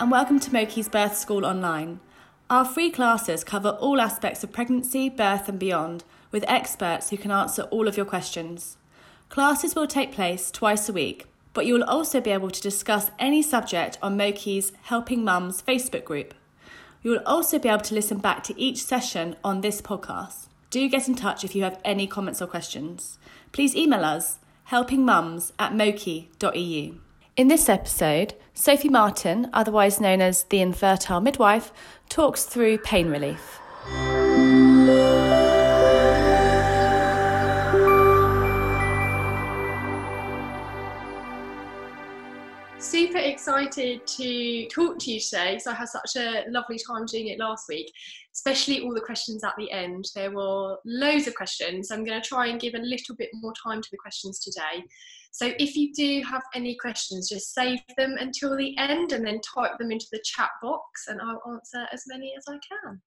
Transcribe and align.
and 0.00 0.10
welcome 0.10 0.40
to 0.40 0.48
moKee's 0.48 0.88
Birth 0.88 1.14
School 1.14 1.44
Online. 1.44 2.00
Our 2.48 2.64
free 2.64 2.90
classes 2.90 3.44
cover 3.44 3.76
all 3.82 4.00
aspects 4.00 4.42
of 4.42 4.50
pregnancy, 4.50 5.10
birth, 5.10 5.46
and 5.46 5.58
beyond, 5.58 6.04
with 6.32 6.42
experts 6.48 7.10
who 7.10 7.18
can 7.18 7.30
answer 7.30 7.64
all 7.64 7.86
of 7.86 7.98
your 7.98 8.06
questions. 8.06 8.78
Classes 9.28 9.74
will 9.74 9.86
take 9.86 10.10
place 10.10 10.50
twice 10.50 10.88
a 10.88 10.94
week, 10.94 11.26
but 11.52 11.66
you 11.66 11.74
will 11.74 11.84
also 11.84 12.18
be 12.18 12.30
able 12.30 12.50
to 12.50 12.62
discuss 12.62 13.10
any 13.18 13.42
subject 13.42 13.98
on 14.00 14.16
moKee's 14.16 14.72
Helping 14.84 15.22
Mums 15.22 15.60
Facebook 15.60 16.04
group. 16.04 16.32
You 17.02 17.10
will 17.10 17.22
also 17.26 17.58
be 17.58 17.68
able 17.68 17.82
to 17.82 17.94
listen 17.94 18.16
back 18.16 18.42
to 18.44 18.58
each 18.58 18.82
session 18.82 19.36
on 19.44 19.60
this 19.60 19.82
podcast. 19.82 20.46
Do 20.70 20.88
get 20.88 21.08
in 21.08 21.14
touch 21.14 21.44
if 21.44 21.54
you 21.54 21.62
have 21.64 21.78
any 21.84 22.06
comments 22.06 22.40
or 22.40 22.46
questions. 22.46 23.18
Please 23.52 23.76
email 23.76 24.06
us 24.06 24.38
helpingmums 24.70 25.52
at 25.58 25.74
moki.eu. 25.74 26.94
In 27.36 27.46
this 27.46 27.68
episode, 27.68 28.34
Sophie 28.54 28.88
Martin, 28.88 29.48
otherwise 29.52 30.00
known 30.00 30.20
as 30.20 30.42
the 30.44 30.60
infertile 30.60 31.20
midwife, 31.20 31.72
talks 32.08 32.44
through 32.44 32.78
pain 32.78 33.08
relief. 33.08 33.60
Super 42.78 43.18
excited 43.18 44.04
to 44.06 44.66
talk 44.66 44.98
to 44.98 45.12
you 45.12 45.20
today. 45.20 45.58
So 45.58 45.70
I 45.70 45.74
had 45.74 45.88
such 45.88 46.16
a 46.16 46.44
lovely 46.48 46.78
time 46.78 47.06
doing 47.06 47.28
it 47.28 47.38
last 47.38 47.66
week, 47.68 47.92
especially 48.34 48.80
all 48.80 48.92
the 48.92 49.00
questions 49.00 49.44
at 49.44 49.54
the 49.56 49.70
end. 49.70 50.06
There 50.16 50.32
were 50.32 50.78
loads 50.84 51.28
of 51.28 51.36
questions. 51.36 51.92
I'm 51.92 52.04
going 52.04 52.20
to 52.20 52.28
try 52.28 52.48
and 52.48 52.60
give 52.60 52.74
a 52.74 52.78
little 52.78 53.14
bit 53.14 53.28
more 53.34 53.52
time 53.64 53.80
to 53.80 53.88
the 53.92 53.98
questions 53.98 54.40
today. 54.40 54.84
So 55.32 55.52
if 55.58 55.76
you 55.76 55.92
do 55.94 56.22
have 56.28 56.42
any 56.54 56.76
questions, 56.76 57.28
just 57.28 57.54
save 57.54 57.80
them 57.96 58.16
until 58.18 58.56
the 58.56 58.76
end 58.78 59.12
and 59.12 59.26
then 59.26 59.40
type 59.40 59.78
them 59.78 59.92
into 59.92 60.06
the 60.12 60.22
chat 60.24 60.50
box 60.62 61.06
and 61.08 61.20
I'll 61.20 61.42
answer 61.52 61.86
as 61.92 62.04
many 62.08 62.34
as 62.36 62.44
I 62.48 62.58
can. 62.58 63.00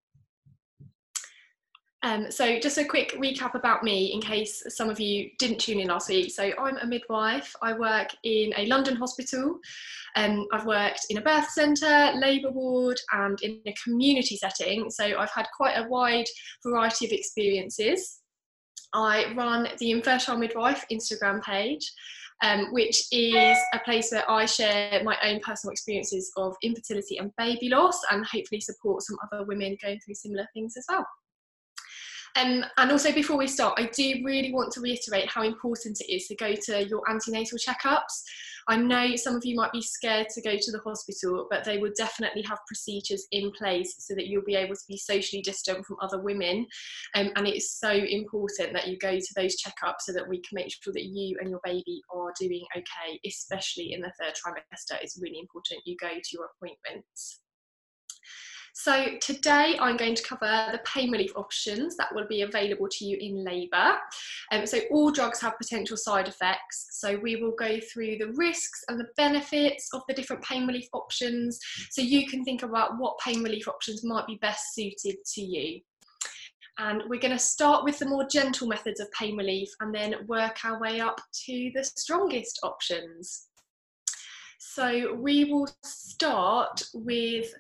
Um, 2.03 2.29
so 2.29 2.59
just 2.59 2.77
a 2.77 2.83
quick 2.83 3.13
recap 3.13 3.55
about 3.55 3.81
me 3.81 4.11
in 4.13 4.19
case 4.19 4.61
some 4.67 4.89
of 4.89 4.99
you 4.99 5.29
didn't 5.39 5.59
tune 5.59 5.79
in 5.79 5.87
last 5.87 6.09
week. 6.09 6.33
So 6.33 6.51
I'm 6.59 6.77
a 6.77 6.85
midwife. 6.85 7.55
I 7.61 7.71
work 7.71 8.09
in 8.23 8.53
a 8.57 8.65
London 8.65 8.97
hospital. 8.97 9.57
Um, 10.17 10.45
I've 10.51 10.65
worked 10.65 11.05
in 11.09 11.17
a 11.17 11.21
birth 11.21 11.49
centre, 11.49 12.11
labour 12.15 12.51
ward 12.51 12.99
and 13.13 13.41
in 13.41 13.61
a 13.65 13.73
community 13.81 14.35
setting. 14.35 14.89
So 14.89 15.17
I've 15.17 15.31
had 15.31 15.47
quite 15.55 15.75
a 15.75 15.87
wide 15.87 16.25
variety 16.61 17.05
of 17.05 17.13
experiences. 17.13 18.19
I 18.93 19.33
run 19.35 19.67
the 19.79 19.91
Infertile 19.91 20.37
Midwife 20.37 20.85
Instagram 20.91 21.41
page, 21.43 21.91
um, 22.43 22.71
which 22.71 23.05
is 23.11 23.57
a 23.73 23.79
place 23.79 24.11
where 24.11 24.29
I 24.29 24.45
share 24.45 25.01
my 25.03 25.17
own 25.23 25.39
personal 25.39 25.71
experiences 25.71 26.31
of 26.37 26.55
infertility 26.61 27.17
and 27.17 27.31
baby 27.37 27.69
loss 27.69 27.99
and 28.11 28.25
hopefully 28.25 28.61
support 28.61 29.03
some 29.03 29.17
other 29.23 29.45
women 29.45 29.77
going 29.81 29.99
through 29.99 30.15
similar 30.15 30.47
things 30.53 30.75
as 30.77 30.85
well. 30.89 31.05
Um, 32.35 32.65
and 32.77 32.91
also, 32.91 33.11
before 33.11 33.37
we 33.37 33.47
start, 33.47 33.79
I 33.79 33.89
do 33.95 34.21
really 34.23 34.51
want 34.51 34.71
to 34.73 34.81
reiterate 34.81 35.29
how 35.29 35.43
important 35.43 36.01
it 36.01 36.11
is 36.11 36.27
to 36.27 36.35
go 36.35 36.55
to 36.55 36.87
your 36.87 37.01
antenatal 37.09 37.59
checkups. 37.59 38.23
I 38.67 38.77
know 38.77 39.15
some 39.15 39.35
of 39.35 39.45
you 39.45 39.55
might 39.55 39.71
be 39.71 39.81
scared 39.81 40.27
to 40.29 40.41
go 40.41 40.55
to 40.57 40.71
the 40.71 40.79
hospital, 40.79 41.47
but 41.49 41.63
they 41.63 41.77
will 41.77 41.91
definitely 41.97 42.43
have 42.43 42.59
procedures 42.67 43.25
in 43.31 43.51
place 43.51 43.95
so 43.99 44.15
that 44.15 44.27
you'll 44.27 44.43
be 44.45 44.55
able 44.55 44.75
to 44.75 44.87
be 44.87 44.97
socially 44.97 45.41
distant 45.41 45.85
from 45.85 45.97
other 46.01 46.21
women. 46.21 46.65
Um, 47.15 47.31
and 47.35 47.47
it 47.47 47.55
is 47.55 47.73
so 47.73 47.91
important 47.91 48.73
that 48.73 48.87
you 48.87 48.97
go 48.97 49.17
to 49.17 49.33
those 49.35 49.55
checkups 49.61 50.01
so 50.01 50.13
that 50.13 50.27
we 50.27 50.37
can 50.37 50.55
make 50.55 50.71
sure 50.71 50.93
that 50.93 51.05
you 51.05 51.37
and 51.39 51.49
your 51.49 51.61
baby 51.63 52.01
are 52.13 52.33
doing 52.39 52.65
okay, 52.75 53.19
especially 53.25 53.93
in 53.93 54.01
the 54.01 54.11
third 54.19 54.33
trimester. 54.33 55.01
It's 55.01 55.19
really 55.21 55.39
important 55.39 55.81
you 55.85 55.97
go 55.99 56.09
to 56.09 56.29
your 56.31 56.49
appointments. 56.55 57.42
So 58.75 59.05
today 59.21 59.77
I'm 59.79 59.97
going 59.97 60.15
to 60.15 60.23
cover 60.23 60.69
the 60.71 60.81
pain 60.83 61.11
relief 61.11 61.31
options 61.35 61.95
that 61.97 62.13
will 62.13 62.25
be 62.27 62.41
available 62.41 62.87
to 62.89 63.05
you 63.05 63.17
in 63.21 63.43
labour. 63.43 63.97
Um, 64.51 64.65
so 64.65 64.79
all 64.89 65.11
drugs 65.11 65.39
have 65.41 65.59
potential 65.59 65.95
side 65.95 66.27
effects. 66.27 66.87
So 66.93 67.15
we 67.15 67.35
will 67.35 67.53
go 67.57 67.79
through 67.79 68.17
the 68.17 68.33
risks 68.35 68.83
and 68.89 68.99
the 68.99 69.09
benefits 69.15 69.89
of 69.93 70.01
the 70.07 70.15
different 70.15 70.43
pain 70.43 70.65
relief 70.65 70.87
options 70.91 71.59
so 71.91 72.01
you 72.01 72.27
can 72.27 72.43
think 72.43 72.63
about 72.63 72.97
what 72.97 73.19
pain 73.19 73.43
relief 73.43 73.67
options 73.67 74.03
might 74.03 74.25
be 74.25 74.39
best 74.41 74.73
suited 74.73 75.17
to 75.23 75.41
you. 75.41 75.79
And 76.79 77.03
we're 77.07 77.21
going 77.21 77.31
to 77.31 77.39
start 77.39 77.83
with 77.83 77.99
the 77.99 78.07
more 78.07 78.25
gentle 78.27 78.67
methods 78.67 78.99
of 78.99 79.11
pain 79.11 79.37
relief 79.37 79.69
and 79.81 79.93
then 79.93 80.25
work 80.25 80.65
our 80.65 80.79
way 80.79 80.99
up 80.99 81.21
to 81.45 81.71
the 81.75 81.83
strongest 81.83 82.59
options. 82.63 83.49
So 84.57 85.13
we 85.13 85.45
will 85.45 85.67
start 85.83 86.81
with 86.95 87.53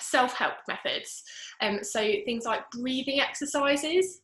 self 0.00 0.34
help 0.34 0.54
methods. 0.68 1.22
Um, 1.60 1.80
so 1.82 2.00
things 2.24 2.44
like 2.44 2.62
breathing 2.70 3.20
exercises. 3.20 4.20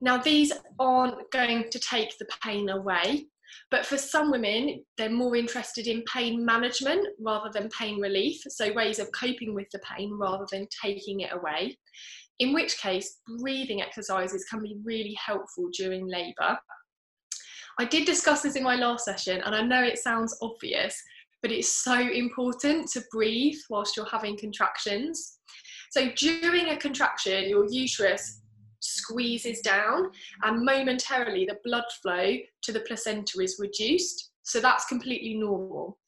Now, 0.00 0.18
these 0.18 0.52
aren't 0.80 1.30
going 1.30 1.70
to 1.70 1.78
take 1.78 2.18
the 2.18 2.26
pain 2.44 2.70
away, 2.70 3.26
but 3.70 3.86
for 3.86 3.96
some 3.96 4.32
women, 4.32 4.84
they're 4.98 5.08
more 5.08 5.36
interested 5.36 5.86
in 5.86 6.02
pain 6.12 6.44
management 6.44 7.06
rather 7.20 7.50
than 7.52 7.68
pain 7.68 8.00
relief. 8.00 8.42
So, 8.48 8.72
ways 8.72 8.98
of 8.98 9.08
coping 9.12 9.54
with 9.54 9.68
the 9.72 9.78
pain 9.80 10.12
rather 10.18 10.44
than 10.50 10.66
taking 10.82 11.20
it 11.20 11.32
away. 11.32 11.78
In 12.40 12.52
which 12.52 12.78
case, 12.78 13.20
breathing 13.38 13.80
exercises 13.80 14.44
can 14.50 14.60
be 14.60 14.76
really 14.84 15.16
helpful 15.24 15.68
during 15.72 16.08
labour. 16.08 16.58
I 17.78 17.84
did 17.84 18.04
discuss 18.04 18.42
this 18.42 18.56
in 18.56 18.64
my 18.64 18.74
last 18.74 19.04
session, 19.04 19.40
and 19.42 19.54
I 19.54 19.62
know 19.62 19.82
it 19.82 19.98
sounds 19.98 20.36
obvious, 20.42 21.00
but 21.42 21.52
it's 21.52 21.82
so 21.82 21.98
important 21.98 22.88
to 22.92 23.02
breathe 23.10 23.58
whilst 23.68 23.96
you're 23.96 24.06
having 24.06 24.38
contractions. 24.38 25.38
So 25.90 26.10
during 26.16 26.68
a 26.68 26.76
contraction, 26.76 27.48
your 27.48 27.66
uterus 27.68 28.40
squeezes 28.80 29.60
down 29.60 30.10
and 30.42 30.64
momentarily 30.64 31.44
the 31.44 31.58
blood 31.64 31.84
flow 32.00 32.36
to 32.62 32.72
the 32.72 32.80
placenta 32.80 33.40
is 33.40 33.56
reduced. 33.58 34.30
So 34.42 34.60
that's 34.60 34.86
completely 34.86 35.34
normal. 35.34 35.98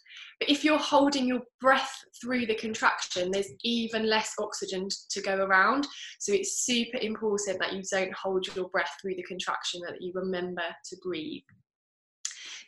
But 0.41 0.51
if 0.51 0.65
you're 0.65 0.79
holding 0.79 1.27
your 1.27 1.43
breath 1.61 1.93
through 2.21 2.47
the 2.47 2.55
contraction, 2.55 3.31
there's 3.31 3.51
even 3.63 4.09
less 4.09 4.35
oxygen 4.39 4.89
to 5.11 5.23
go 5.23 5.37
around. 5.37 5.87
So 6.19 6.33
it's 6.33 6.65
super 6.65 6.99
important 6.99 7.59
that 7.61 7.73
you 7.73 7.83
don't 7.91 8.13
hold 8.15 8.47
your 8.55 8.69
breath 8.69 8.91
through 9.01 9.15
the 9.15 9.23
contraction, 9.23 9.81
that 9.87 10.01
you 10.01 10.13
remember 10.15 10.63
to 10.63 10.97
breathe. 11.03 11.43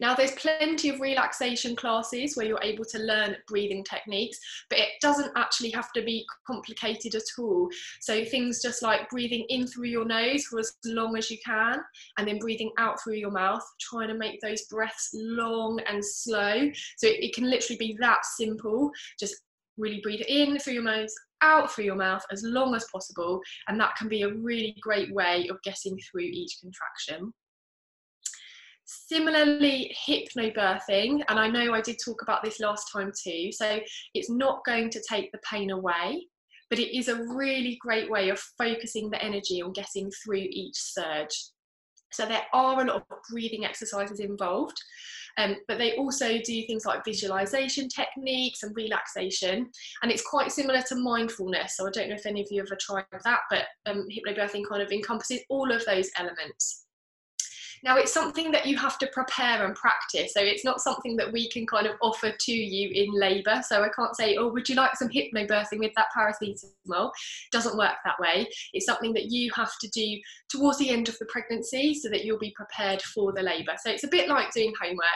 Now, 0.01 0.15
there's 0.15 0.33
plenty 0.33 0.89
of 0.89 1.01
relaxation 1.01 1.77
classes 1.77 2.37
where 2.37 2.47
you're 2.47 2.63
able 2.63 2.85
to 2.87 2.99
learn 2.99 3.37
breathing 3.47 3.85
techniques, 3.85 4.39
but 4.69 4.79
it 4.79 4.91
doesn't 5.01 5.33
actually 5.37 5.71
have 5.71 5.93
to 5.93 6.03
be 6.03 6.25
complicated 6.47 7.15
at 7.15 7.23
all. 7.39 7.69
So, 8.01 8.25
things 8.25 8.63
just 8.63 8.83
like 8.83 9.09
breathing 9.11 9.47
in 9.49 9.67
through 9.67 9.89
your 9.89 10.05
nose 10.05 10.45
for 10.45 10.59
as 10.59 10.73
long 10.85 11.17
as 11.17 11.31
you 11.31 11.39
can, 11.45 11.81
and 12.19 12.29
then 12.29 12.39
breathing 12.39 12.73
out 12.79 13.03
through 13.03 13.15
your 13.15 13.31
mouth, 13.31 13.65
trying 13.81 14.09
to 14.09 14.15
make 14.15 14.41
those 14.41 14.63
breaths 14.67 15.11
long 15.15 15.81
and 15.89 16.05
slow. 16.05 16.71
So, 16.97 17.07
it, 17.07 17.25
it 17.25 17.35
can 17.35 17.49
literally 17.49 17.79
be 17.79 17.97
that 18.01 18.25
simple. 18.25 18.91
Just 19.19 19.37
really 19.79 20.01
breathe 20.01 20.23
in 20.29 20.59
through 20.59 20.75
your 20.75 20.83
nose, 20.83 21.15
out 21.43 21.71
through 21.71 21.85
your 21.85 21.97
mouth 21.97 22.25
as 22.33 22.43
long 22.43 22.75
as 22.75 22.87
possible, 22.93 23.41
and 23.69 23.79
that 23.81 23.97
can 23.97 24.09
be 24.09 24.23
a 24.23 24.35
really 24.35 24.75
great 24.81 25.13
way 25.15 25.49
of 25.49 25.63
getting 25.63 25.99
through 25.99 26.23
each 26.23 26.59
contraction. 26.61 27.33
Similarly, 28.87 29.95
hypnobirthing, 30.09 31.23
and 31.29 31.41
I 31.41 31.49
know 31.49 31.75
I 31.75 31.81
did 31.81 31.97
talk 32.05 32.23
about 32.23 32.45
this 32.45 32.61
last 32.61 32.89
time 32.93 33.11
too, 33.21 33.51
so 33.51 33.81
it's 34.15 34.31
not 34.31 34.65
going 34.65 34.91
to 34.91 35.03
take 35.09 35.33
the 35.33 35.41
pain 35.51 35.71
away, 35.71 36.25
but 36.71 36.79
it 36.79 36.97
is 36.97 37.09
a 37.09 37.25
really 37.35 37.79
great 37.81 38.09
way 38.09 38.29
of 38.29 38.39
focusing 38.57 39.11
the 39.11 39.21
energy 39.21 39.61
on 39.61 39.73
getting 39.73 40.09
through 40.25 40.47
each 40.51 40.77
surge. 40.77 41.37
So 42.13 42.27
there 42.27 42.45
are 42.53 42.81
a 42.81 42.85
lot 42.85 42.97
of 42.97 43.03
breathing 43.29 43.65
exercises 43.65 44.21
involved, 44.21 44.81
um, 45.37 45.57
but 45.67 45.79
they 45.79 45.97
also 45.97 46.39
do 46.39 46.67
things 46.67 46.87
like 46.87 47.05
visualization 47.05 47.89
techniques 47.89 48.63
and 48.63 48.75
relaxation. 48.77 49.69
And 50.03 50.13
it's 50.13 50.23
quite 50.23 50.53
similar 50.53 50.83
to 50.83 50.95
mindfulness. 50.95 51.77
So 51.77 51.89
I 51.89 51.91
don't 51.91 52.09
know 52.09 52.15
if 52.15 52.25
any 52.25 52.41
of 52.41 52.49
you 52.51 52.63
ever 52.63 52.79
tried 52.81 53.05
that, 53.25 53.41
but 53.51 53.65
um, 53.87 54.07
hypnobirthing 54.09 54.67
kind 54.69 54.81
of 54.81 54.93
encompasses 54.93 55.41
all 55.51 55.73
of 55.73 55.85
those 55.85 56.09
elements. 56.17 56.86
Now, 57.87 57.97
it's 57.97 58.13
something 58.13 58.51
that 58.51 58.67
you 58.67 58.77
have 58.79 58.99
to 58.99 59.07
prepare 59.13 59.65
and 59.65 59.73
practice. 59.77 60.35
So 60.35 60.41
it's 60.43 60.65
not 60.65 60.81
something 60.81 61.15
that 61.19 61.31
we 61.31 61.49
can 61.49 61.69
kind 61.69 61.87
of 61.87 61.95
offer 62.03 62.33
to 62.33 62.53
you 62.53 62.91
in 62.93 63.13
labour. 63.13 63.63
So 63.65 63.85
I 63.85 63.89
can't 63.91 64.17
say, 64.17 64.35
oh, 64.35 64.49
would 64.49 64.69
you 64.69 64.75
like 64.75 64.97
some 64.97 65.09
hypnobirthing 65.09 65.79
with 65.79 65.93
that 65.95 66.09
paracetamol? 66.15 67.13
Doesn't 67.53 67.79
work 67.79 67.95
that 68.05 68.19
way. 68.19 68.49
It's 68.73 68.87
something 68.87 69.13
that 69.13 69.31
you 69.31 69.53
have 69.55 69.71
to 69.81 69.89
do 69.91 70.19
towards 70.49 70.79
the 70.79 70.91
end 70.91 71.09
of 71.09 71.17
the 71.21 71.27
pregnancy 71.27 71.95
so 71.95 72.09
that 72.09 72.25
you'll 72.25 72.41
be 72.41 72.53
prepared 72.57 73.03
for 73.03 73.33
the 73.33 73.43
labour. 73.43 73.77
So 73.81 73.93
it's 73.93 74.03
a 74.03 74.09
bit 74.09 74.29
like 74.29 74.53
doing 74.53 74.73
homework. 74.83 75.07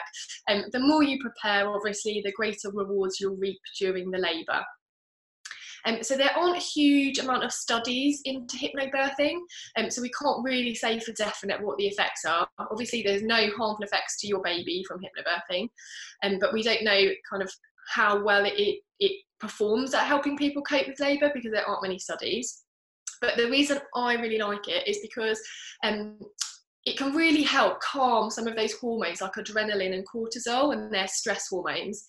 Um, 0.49 0.63
the 0.71 0.79
more 0.79 1.03
you 1.03 1.19
prepare, 1.21 1.69
obviously, 1.69 2.23
the 2.25 2.31
greater 2.31 2.71
rewards 2.73 3.19
you'll 3.19 3.35
reap 3.35 3.59
during 3.81 4.13
the 4.13 4.19
labour. 4.19 4.63
Um, 5.87 6.03
so 6.03 6.17
there 6.17 6.37
aren't 6.37 6.57
a 6.57 6.61
huge 6.61 7.19
amount 7.19 7.45
of 7.45 7.53
studies 7.53 8.21
into 8.25 8.57
hypnobirthing, 8.57 9.39
um, 9.77 9.91
so 9.91 10.03
we 10.03 10.11
can't 10.11 10.45
really 10.45 10.75
say 10.75 10.99
for 11.01 11.13
definite 11.13 11.61
what 11.63 11.79
the 11.79 11.87
effects 11.87 12.25
are. 12.25 12.49
Obviously, 12.59 13.03
there's 13.03 13.23
no 13.23 13.49
harmful 13.57 13.85
effects 13.85 14.19
to 14.21 14.27
your 14.27 14.43
baby 14.43 14.85
from 14.87 15.01
hypnobirthing, 15.01 15.69
um, 16.23 16.39
but 16.41 16.53
we 16.53 16.63
don't 16.63 16.85
know 16.85 17.09
kind 17.29 17.43
of 17.43 17.51
how 17.89 18.23
well 18.23 18.45
it, 18.45 18.81
it, 18.99 19.13
performs 19.41 19.95
at 19.95 20.07
helping 20.07 20.37
people 20.37 20.61
cope 20.61 20.87
with 20.87 21.01
labour 21.01 21.31
because 21.35 21.51
there 21.51 21.67
aren't 21.67 21.83
many 21.83 21.99
studies. 21.99 22.63
But 23.23 23.39
the 23.39 23.49
reason 23.49 23.81
I 23.97 24.15
really 24.17 24.37
like 24.37 24.69
it 24.69 24.87
is 24.87 24.99
because 25.01 25.41
um, 25.83 26.19
it 26.85 26.97
can 26.97 27.15
really 27.15 27.43
help 27.43 27.81
calm 27.81 28.31
some 28.31 28.47
of 28.47 28.57
those 28.57 28.75
hormones 28.75 29.21
like 29.21 29.33
adrenaline 29.35 29.95
and 29.95 30.07
cortisol 30.07 30.75
and 30.75 30.93
their 30.93 31.09
stress 31.09 31.49
hormones. 31.49 32.07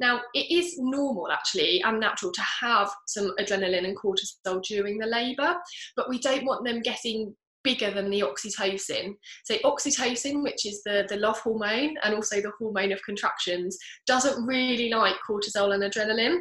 Now, 0.00 0.22
it 0.34 0.50
is 0.50 0.78
normal 0.78 1.30
actually 1.30 1.82
and 1.82 2.00
natural 2.00 2.32
to 2.32 2.42
have 2.42 2.90
some 3.06 3.34
adrenaline 3.38 3.84
and 3.84 3.96
cortisol 3.96 4.62
during 4.62 4.98
the 4.98 5.06
labour, 5.06 5.56
but 5.96 6.08
we 6.08 6.18
don't 6.18 6.46
want 6.46 6.64
them 6.64 6.80
getting 6.80 7.34
bigger 7.62 7.90
than 7.90 8.10
the 8.10 8.20
oxytocin. 8.20 9.12
So 9.44 9.56
oxytocin, 9.58 10.42
which 10.42 10.66
is 10.66 10.82
the, 10.84 11.06
the 11.08 11.16
love 11.16 11.38
hormone 11.40 11.96
and 12.02 12.14
also 12.14 12.40
the 12.40 12.52
hormone 12.58 12.92
of 12.92 13.02
contractions, 13.04 13.76
doesn't 14.06 14.46
really 14.46 14.88
like 14.88 15.16
cortisol 15.28 15.74
and 15.74 15.82
adrenaline. 15.82 16.38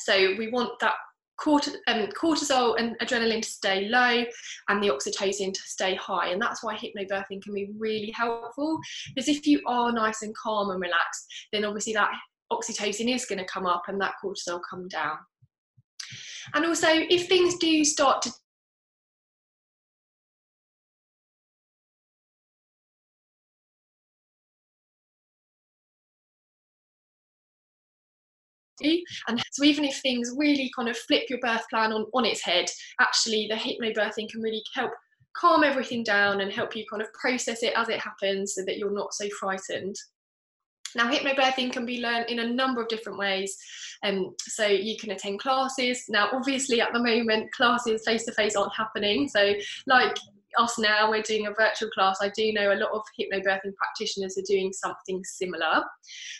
So 0.00 0.36
we 0.38 0.48
want 0.50 0.78
that 0.80 0.94
um, 1.46 2.08
cortisol 2.20 2.76
and 2.78 2.98
adrenaline 3.00 3.42
to 3.42 3.48
stay 3.48 3.88
low 3.88 4.24
and 4.68 4.82
the 4.82 4.88
oxytocin 4.88 5.52
to 5.52 5.60
stay 5.60 5.94
high. 5.94 6.28
And 6.28 6.40
that's 6.40 6.62
why 6.62 6.76
hypnobirthing 6.76 7.42
can 7.42 7.54
be 7.54 7.70
really 7.76 8.12
helpful. 8.12 8.78
Because 9.14 9.28
if 9.28 9.46
you 9.46 9.60
are 9.66 9.92
nice 9.92 10.22
and 10.22 10.34
calm 10.36 10.70
and 10.70 10.80
relaxed, 10.80 11.26
then 11.52 11.64
obviously 11.64 11.92
that 11.94 12.10
oxytocin 12.52 13.14
is 13.14 13.26
going 13.26 13.38
to 13.38 13.44
come 13.44 13.66
up 13.66 13.84
and 13.88 14.00
that 14.00 14.14
cortisol 14.22 14.60
come 14.68 14.88
down. 14.88 15.18
And 16.54 16.64
also, 16.64 16.88
if 16.88 17.28
things 17.28 17.56
do 17.56 17.84
start 17.84 18.22
to 18.22 18.30
And 29.26 29.42
so 29.50 29.64
even 29.64 29.84
if 29.84 30.00
things 30.00 30.32
really 30.36 30.70
kind 30.74 30.88
of 30.88 30.96
flip 30.96 31.24
your 31.28 31.40
birth 31.40 31.64
plan 31.68 31.92
on, 31.92 32.06
on 32.14 32.24
its 32.24 32.42
head, 32.42 32.66
actually 33.00 33.48
the 33.48 33.56
hypnobirthing 33.56 34.30
can 34.30 34.40
really 34.40 34.62
help 34.74 34.92
calm 35.36 35.62
everything 35.64 36.02
down 36.02 36.40
and 36.40 36.52
help 36.52 36.74
you 36.74 36.84
kind 36.90 37.02
of 37.02 37.12
process 37.12 37.62
it 37.62 37.72
as 37.76 37.88
it 37.88 38.00
happens 38.00 38.54
so 38.54 38.64
that 38.64 38.78
you're 38.78 38.94
not 38.94 39.12
so 39.12 39.28
frightened. 39.38 39.96
Now, 40.98 41.08
hypnobirthing 41.08 41.72
can 41.72 41.86
be 41.86 42.02
learned 42.02 42.28
in 42.28 42.40
a 42.40 42.52
number 42.52 42.82
of 42.82 42.88
different 42.88 43.18
ways. 43.18 43.56
Um, 44.02 44.34
so 44.40 44.66
you 44.66 44.96
can 44.98 45.12
attend 45.12 45.38
classes. 45.38 46.04
Now, 46.08 46.28
obviously, 46.32 46.80
at 46.80 46.92
the 46.92 46.98
moment, 46.98 47.52
classes 47.52 48.02
face 48.04 48.24
to 48.24 48.32
face 48.32 48.56
aren't 48.56 48.74
happening. 48.74 49.28
So, 49.28 49.54
like 49.86 50.16
us 50.58 50.78
now, 50.78 51.10
we're 51.10 51.22
doing 51.22 51.46
a 51.46 51.52
virtual 51.52 51.90
class. 51.90 52.18
I 52.20 52.30
do 52.34 52.52
know 52.52 52.72
a 52.72 52.74
lot 52.74 52.90
of 52.92 53.02
hypnobirthing 53.18 53.74
practitioners 53.76 54.38
are 54.38 54.46
doing 54.46 54.72
something 54.72 55.22
similar. 55.24 55.84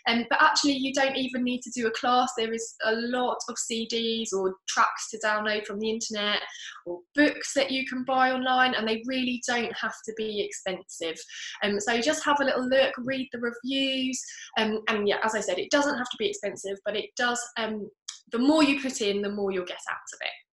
Um, 0.06 0.24
but 0.30 0.42
actually, 0.42 0.74
you 0.74 0.92
don't 0.92 1.16
even 1.16 1.44
need 1.44 1.62
to 1.62 1.70
do 1.70 1.86
a 1.86 1.90
class. 1.90 2.32
There 2.36 2.52
is 2.52 2.74
a 2.84 2.92
lot 2.92 3.38
of 3.48 3.56
CDs 3.56 4.32
or 4.32 4.54
tracks 4.68 5.10
to 5.10 5.18
download 5.24 5.66
from 5.66 5.78
the 5.78 5.90
internet 5.90 6.40
or 6.86 7.00
books 7.14 7.52
that 7.54 7.70
you 7.70 7.86
can 7.86 8.04
buy 8.04 8.32
online, 8.32 8.74
and 8.74 8.86
they 8.86 9.02
really 9.06 9.42
don't 9.46 9.72
have 9.76 9.94
to 10.04 10.12
be 10.16 10.40
expensive. 10.40 11.18
Um, 11.62 11.80
so 11.80 12.00
just 12.00 12.24
have 12.24 12.40
a 12.40 12.44
little 12.44 12.66
look, 12.68 12.94
read 12.98 13.28
the 13.32 13.40
reviews, 13.40 14.20
um, 14.56 14.80
and 14.88 15.06
yeah, 15.06 15.18
as 15.22 15.34
I 15.34 15.40
said, 15.40 15.58
it 15.58 15.70
doesn't 15.70 15.98
have 15.98 16.10
to 16.10 16.16
be 16.18 16.28
expensive, 16.28 16.78
but 16.84 16.96
it 16.96 17.10
does. 17.16 17.40
Um, 17.58 17.90
the 18.30 18.38
more 18.38 18.62
you 18.62 18.80
put 18.80 19.00
in, 19.00 19.22
the 19.22 19.30
more 19.30 19.52
you'll 19.52 19.64
get 19.64 19.78
out 19.90 19.96
of 20.12 20.18
it. 20.20 20.47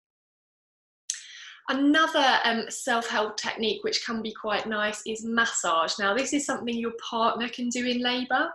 Another 1.70 2.38
um, 2.44 2.64
self 2.68 3.08
help 3.08 3.38
technique 3.38 3.82
which 3.84 4.04
can 4.04 4.20
be 4.20 4.34
quite 4.34 4.66
nice 4.66 5.02
is 5.06 5.24
massage. 5.24 5.98
Now, 5.98 6.14
this 6.14 6.34
is 6.34 6.44
something 6.44 6.76
your 6.76 6.92
partner 7.08 7.48
can 7.48 7.70
do 7.70 7.86
in 7.86 8.02
labour, 8.02 8.50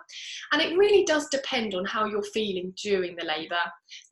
and 0.51 0.61
it 0.61 0.77
really 0.77 1.05
does 1.05 1.27
depend 1.29 1.73
on 1.73 1.85
how 1.85 2.05
you're 2.05 2.21
feeling 2.21 2.71
during 2.83 3.15
the 3.15 3.25
labour. 3.25 3.55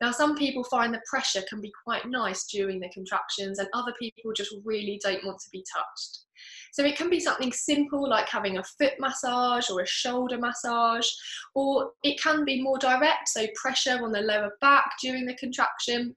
Now, 0.00 0.10
some 0.10 0.36
people 0.36 0.64
find 0.64 0.92
the 0.92 1.00
pressure 1.08 1.42
can 1.48 1.60
be 1.60 1.72
quite 1.84 2.08
nice 2.08 2.46
during 2.46 2.80
the 2.80 2.88
contractions, 2.88 3.60
and 3.60 3.68
other 3.72 3.92
people 4.00 4.32
just 4.32 4.54
really 4.64 5.00
don't 5.04 5.24
want 5.24 5.38
to 5.38 5.50
be 5.52 5.64
touched. 5.72 6.24
So 6.72 6.84
it 6.84 6.96
can 6.96 7.08
be 7.08 7.20
something 7.20 7.52
simple 7.52 8.08
like 8.08 8.28
having 8.28 8.58
a 8.58 8.64
foot 8.64 8.94
massage 8.98 9.70
or 9.70 9.80
a 9.80 9.86
shoulder 9.86 10.38
massage, 10.38 11.08
or 11.54 11.92
it 12.02 12.20
can 12.20 12.44
be 12.44 12.60
more 12.60 12.78
direct, 12.78 13.28
so 13.28 13.46
pressure 13.54 14.00
on 14.02 14.10
the 14.10 14.20
lower 14.22 14.56
back 14.60 14.90
during 15.00 15.24
the 15.24 15.36
contraction, 15.36 16.16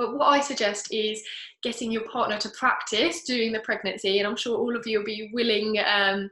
but 0.00 0.16
what 0.16 0.28
I 0.28 0.40
suggest 0.40 0.88
is 0.94 1.22
getting 1.62 1.92
your 1.92 2.08
partner 2.08 2.38
to 2.38 2.48
practice 2.58 3.24
during 3.24 3.52
the 3.52 3.60
pregnancy, 3.60 4.18
and 4.18 4.26
I'm 4.26 4.36
sure 4.36 4.56
all 4.56 4.74
of 4.74 4.86
you 4.86 4.98
will 4.98 5.04
be 5.04 5.30
willing. 5.34 5.78
Um, 5.86 6.30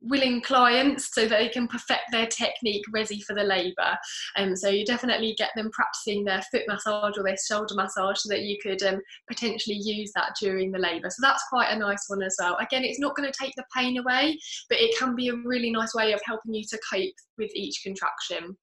willing 0.00 0.40
clients 0.40 1.12
so 1.12 1.22
that 1.26 1.40
they 1.40 1.48
can 1.48 1.66
perfect 1.66 2.02
their 2.12 2.28
technique 2.28 2.84
ready 2.92 3.20
for 3.20 3.34
the 3.34 3.42
labour. 3.42 3.96
Um, 4.36 4.54
so 4.54 4.68
you 4.68 4.84
definitely 4.84 5.34
get 5.36 5.50
them 5.56 5.70
practicing 5.72 6.22
their 6.22 6.40
foot 6.52 6.62
massage 6.68 7.18
or 7.18 7.24
their 7.24 7.36
shoulder 7.36 7.74
massage 7.74 8.18
so 8.18 8.28
that 8.28 8.42
you 8.42 8.58
could 8.62 8.80
um, 8.84 9.00
potentially 9.26 9.80
use 9.82 10.12
that 10.14 10.36
during 10.40 10.70
the 10.70 10.78
labour. 10.78 11.10
So 11.10 11.16
that's 11.20 11.42
quite 11.50 11.72
a 11.72 11.78
nice 11.78 12.04
one 12.06 12.22
as 12.22 12.36
well. 12.38 12.56
Again, 12.58 12.84
it's 12.84 13.00
not 13.00 13.16
going 13.16 13.28
to 13.28 13.36
take 13.36 13.54
the 13.56 13.64
pain 13.76 13.98
away, 13.98 14.38
but 14.68 14.78
it 14.78 14.96
can 14.96 15.16
be 15.16 15.30
a 15.30 15.36
really 15.44 15.72
nice 15.72 15.94
way 15.96 16.12
of 16.12 16.20
helping 16.24 16.54
you 16.54 16.62
to 16.70 16.78
cope 16.88 17.14
with 17.36 17.50
each 17.56 17.80
contraction. 17.82 18.56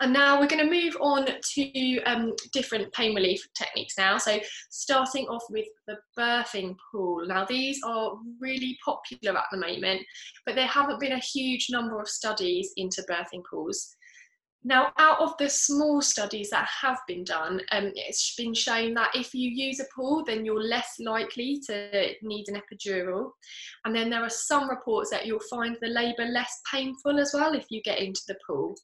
And 0.00 0.12
now 0.12 0.40
we're 0.40 0.46
going 0.46 0.64
to 0.64 0.70
move 0.70 0.96
on 1.00 1.26
to 1.26 2.02
um, 2.02 2.32
different 2.52 2.92
pain 2.92 3.14
relief 3.14 3.46
techniques 3.54 3.94
now. 3.98 4.18
So 4.18 4.38
starting 4.70 5.26
off 5.26 5.44
with 5.50 5.66
the 5.86 5.96
birthing 6.18 6.76
pool. 6.90 7.26
Now 7.26 7.44
these 7.44 7.80
are 7.84 8.14
really 8.40 8.76
popular 8.84 9.38
at 9.38 9.46
the 9.52 9.58
moment, 9.58 10.02
but 10.46 10.54
there 10.54 10.66
haven't 10.66 11.00
been 11.00 11.12
a 11.12 11.18
huge 11.18 11.68
number 11.70 12.00
of 12.00 12.08
studies 12.08 12.72
into 12.76 13.04
birthing 13.08 13.42
pools. 13.48 13.96
Now, 14.66 14.92
out 14.98 15.20
of 15.20 15.34
the 15.38 15.50
small 15.50 16.00
studies 16.00 16.48
that 16.48 16.66
have 16.80 16.98
been 17.06 17.22
done, 17.22 17.60
um, 17.72 17.92
it's 17.94 18.34
been 18.34 18.54
shown 18.54 18.94
that 18.94 19.10
if 19.14 19.34
you 19.34 19.50
use 19.50 19.78
a 19.78 19.84
pool, 19.94 20.24
then 20.24 20.46
you're 20.46 20.62
less 20.62 20.94
likely 20.98 21.60
to 21.66 22.14
need 22.22 22.46
an 22.48 22.58
epidural. 22.58 23.32
And 23.84 23.94
then 23.94 24.08
there 24.08 24.22
are 24.22 24.30
some 24.30 24.70
reports 24.70 25.10
that 25.10 25.26
you'll 25.26 25.40
find 25.50 25.76
the 25.82 25.88
labour 25.88 26.24
less 26.24 26.62
painful 26.72 27.20
as 27.20 27.32
well 27.34 27.52
if 27.52 27.66
you 27.68 27.82
get 27.82 27.98
into 27.98 28.22
the 28.26 28.38
pool. 28.46 28.74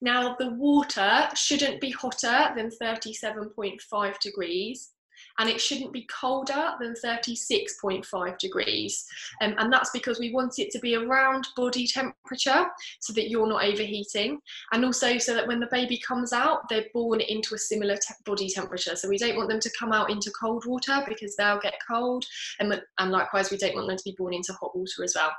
Now, 0.00 0.36
the 0.38 0.50
water 0.50 1.28
shouldn't 1.34 1.80
be 1.80 1.90
hotter 1.90 2.52
than 2.54 2.70
37.5 2.70 4.18
degrees 4.20 4.90
and 5.38 5.48
it 5.48 5.60
shouldn't 5.60 5.92
be 5.92 6.06
colder 6.06 6.72
than 6.80 6.94
36.5 7.04 8.38
degrees. 8.38 9.06
Um, 9.40 9.54
and 9.58 9.72
that's 9.72 9.90
because 9.90 10.18
we 10.18 10.32
want 10.32 10.58
it 10.58 10.70
to 10.72 10.78
be 10.80 10.96
around 10.96 11.48
body 11.56 11.86
temperature 11.86 12.66
so 13.00 13.12
that 13.12 13.30
you're 13.30 13.46
not 13.46 13.64
overheating, 13.64 14.40
and 14.72 14.84
also 14.84 15.18
so 15.18 15.34
that 15.34 15.46
when 15.46 15.60
the 15.60 15.68
baby 15.70 16.00
comes 16.06 16.32
out, 16.32 16.68
they're 16.68 16.86
born 16.92 17.20
into 17.20 17.54
a 17.54 17.58
similar 17.58 17.96
te- 17.96 18.14
body 18.24 18.48
temperature. 18.48 18.96
So 18.96 19.08
we 19.08 19.18
don't 19.18 19.36
want 19.36 19.48
them 19.48 19.60
to 19.60 19.70
come 19.78 19.92
out 19.92 20.10
into 20.10 20.30
cold 20.30 20.64
water 20.66 21.04
because 21.08 21.36
they'll 21.36 21.60
get 21.60 21.74
cold, 21.88 22.24
and, 22.60 22.80
and 22.98 23.10
likewise, 23.10 23.50
we 23.50 23.56
don't 23.56 23.74
want 23.74 23.88
them 23.88 23.96
to 23.96 24.04
be 24.04 24.16
born 24.18 24.34
into 24.34 24.52
hot 24.54 24.76
water 24.76 25.04
as 25.04 25.14
well. 25.14 25.32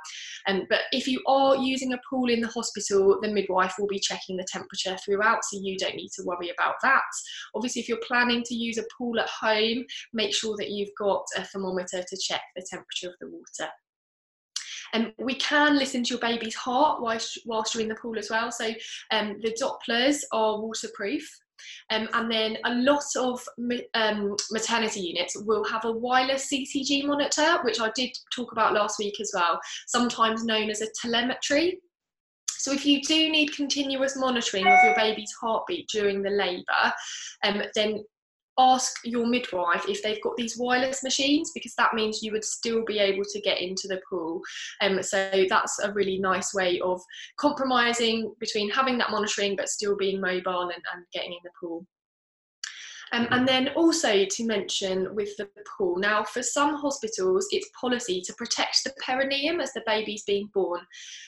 Um, 0.46 0.66
but 0.68 0.80
if 0.92 1.06
you 1.06 1.22
are 1.26 1.56
using 1.56 1.92
a 1.92 2.00
pool 2.08 2.30
in 2.30 2.40
the 2.40 2.48
hospital, 2.48 3.18
the 3.20 3.28
midwife 3.28 3.74
will 3.78 3.86
be 3.86 3.98
checking 3.98 4.36
the 4.36 4.46
temperature 4.50 4.96
throughout, 5.04 5.44
so 5.44 5.58
you 5.60 5.76
don't 5.76 5.96
need 5.96 6.10
to 6.12 6.22
worry 6.24 6.50
about 6.50 6.76
that. 6.82 7.02
Obviously, 7.54 7.82
if 7.82 7.88
you're 7.88 7.98
planning 8.06 8.42
to 8.44 8.54
use 8.54 8.78
a 8.78 8.84
pool 8.96 9.18
at 9.20 9.28
home, 9.28 9.84
make 10.12 10.34
sure 10.34 10.56
that 10.58 10.70
you've 10.70 10.94
got 10.98 11.24
a 11.36 11.44
thermometer 11.44 12.02
to 12.02 12.16
check 12.16 12.42
the 12.56 12.66
temperature 12.68 13.08
of 13.08 13.14
the 13.20 13.28
water. 13.28 13.70
Um, 14.92 15.12
we 15.18 15.34
can 15.34 15.78
listen 15.78 16.02
to 16.04 16.10
your 16.10 16.18
baby's 16.18 16.54
heart 16.54 17.00
whilst, 17.00 17.38
you're 17.46 17.82
in 17.82 17.88
the 17.88 17.94
pool 17.94 18.18
as 18.18 18.30
well. 18.30 18.50
So 18.50 18.72
um, 19.12 19.36
the 19.40 19.56
Dopplers 19.60 20.22
are 20.32 20.60
waterproof. 20.60 21.28
Um, 21.90 22.08
and 22.14 22.30
then 22.30 22.56
a 22.64 22.74
lot 22.74 23.04
of 23.18 23.42
um, 23.94 24.34
maternity 24.50 25.00
units 25.00 25.36
will 25.44 25.64
have 25.64 25.84
a 25.84 25.92
wireless 25.92 26.50
CTG 26.50 27.04
monitor, 27.04 27.58
which 27.62 27.80
I 27.80 27.90
did 27.94 28.10
talk 28.34 28.52
about 28.52 28.72
last 28.72 28.98
week 28.98 29.20
as 29.20 29.30
well, 29.34 29.60
sometimes 29.86 30.44
known 30.44 30.70
as 30.70 30.80
a 30.80 30.88
telemetry. 31.00 31.78
So 32.48 32.72
if 32.72 32.84
you 32.84 33.02
do 33.02 33.30
need 33.30 33.54
continuous 33.54 34.16
monitoring 34.16 34.66
of 34.66 34.84
your 34.84 34.94
baby's 34.94 35.32
heartbeat 35.40 35.88
during 35.88 36.22
the 36.22 36.30
labour, 36.30 36.92
um, 37.44 37.62
then 37.74 38.04
ask 38.58 38.92
your 39.04 39.26
midwife 39.26 39.88
if 39.88 40.02
they've 40.02 40.22
got 40.22 40.36
these 40.36 40.58
wireless 40.58 41.02
machines 41.02 41.50
because 41.54 41.74
that 41.76 41.94
means 41.94 42.22
you 42.22 42.32
would 42.32 42.44
still 42.44 42.84
be 42.84 42.98
able 42.98 43.24
to 43.24 43.40
get 43.40 43.60
into 43.60 43.88
the 43.88 44.00
pool. 44.08 44.40
Um, 44.80 45.02
so 45.02 45.46
that's 45.48 45.78
a 45.80 45.92
really 45.92 46.18
nice 46.18 46.52
way 46.54 46.80
of 46.80 47.00
compromising 47.38 48.34
between 48.38 48.70
having 48.70 48.98
that 48.98 49.10
monitoring 49.10 49.56
but 49.56 49.68
still 49.68 49.96
being 49.96 50.20
mobile 50.20 50.62
and, 50.62 50.82
and 50.94 51.04
getting 51.12 51.32
in 51.32 51.38
the 51.44 51.50
pool. 51.60 51.86
Um, 53.12 53.26
and 53.30 53.46
then 53.46 53.68
also 53.70 54.24
to 54.24 54.46
mention 54.46 55.14
with 55.14 55.36
the 55.36 55.48
pool, 55.76 55.98
now 55.98 56.22
for 56.22 56.42
some 56.42 56.76
hospitals, 56.76 57.46
it's 57.50 57.68
policy 57.80 58.22
to 58.24 58.34
protect 58.34 58.84
the 58.84 58.92
perineum 59.04 59.60
as 59.60 59.72
the 59.72 59.82
baby's 59.86 60.22
being 60.24 60.48
born. 60.54 60.80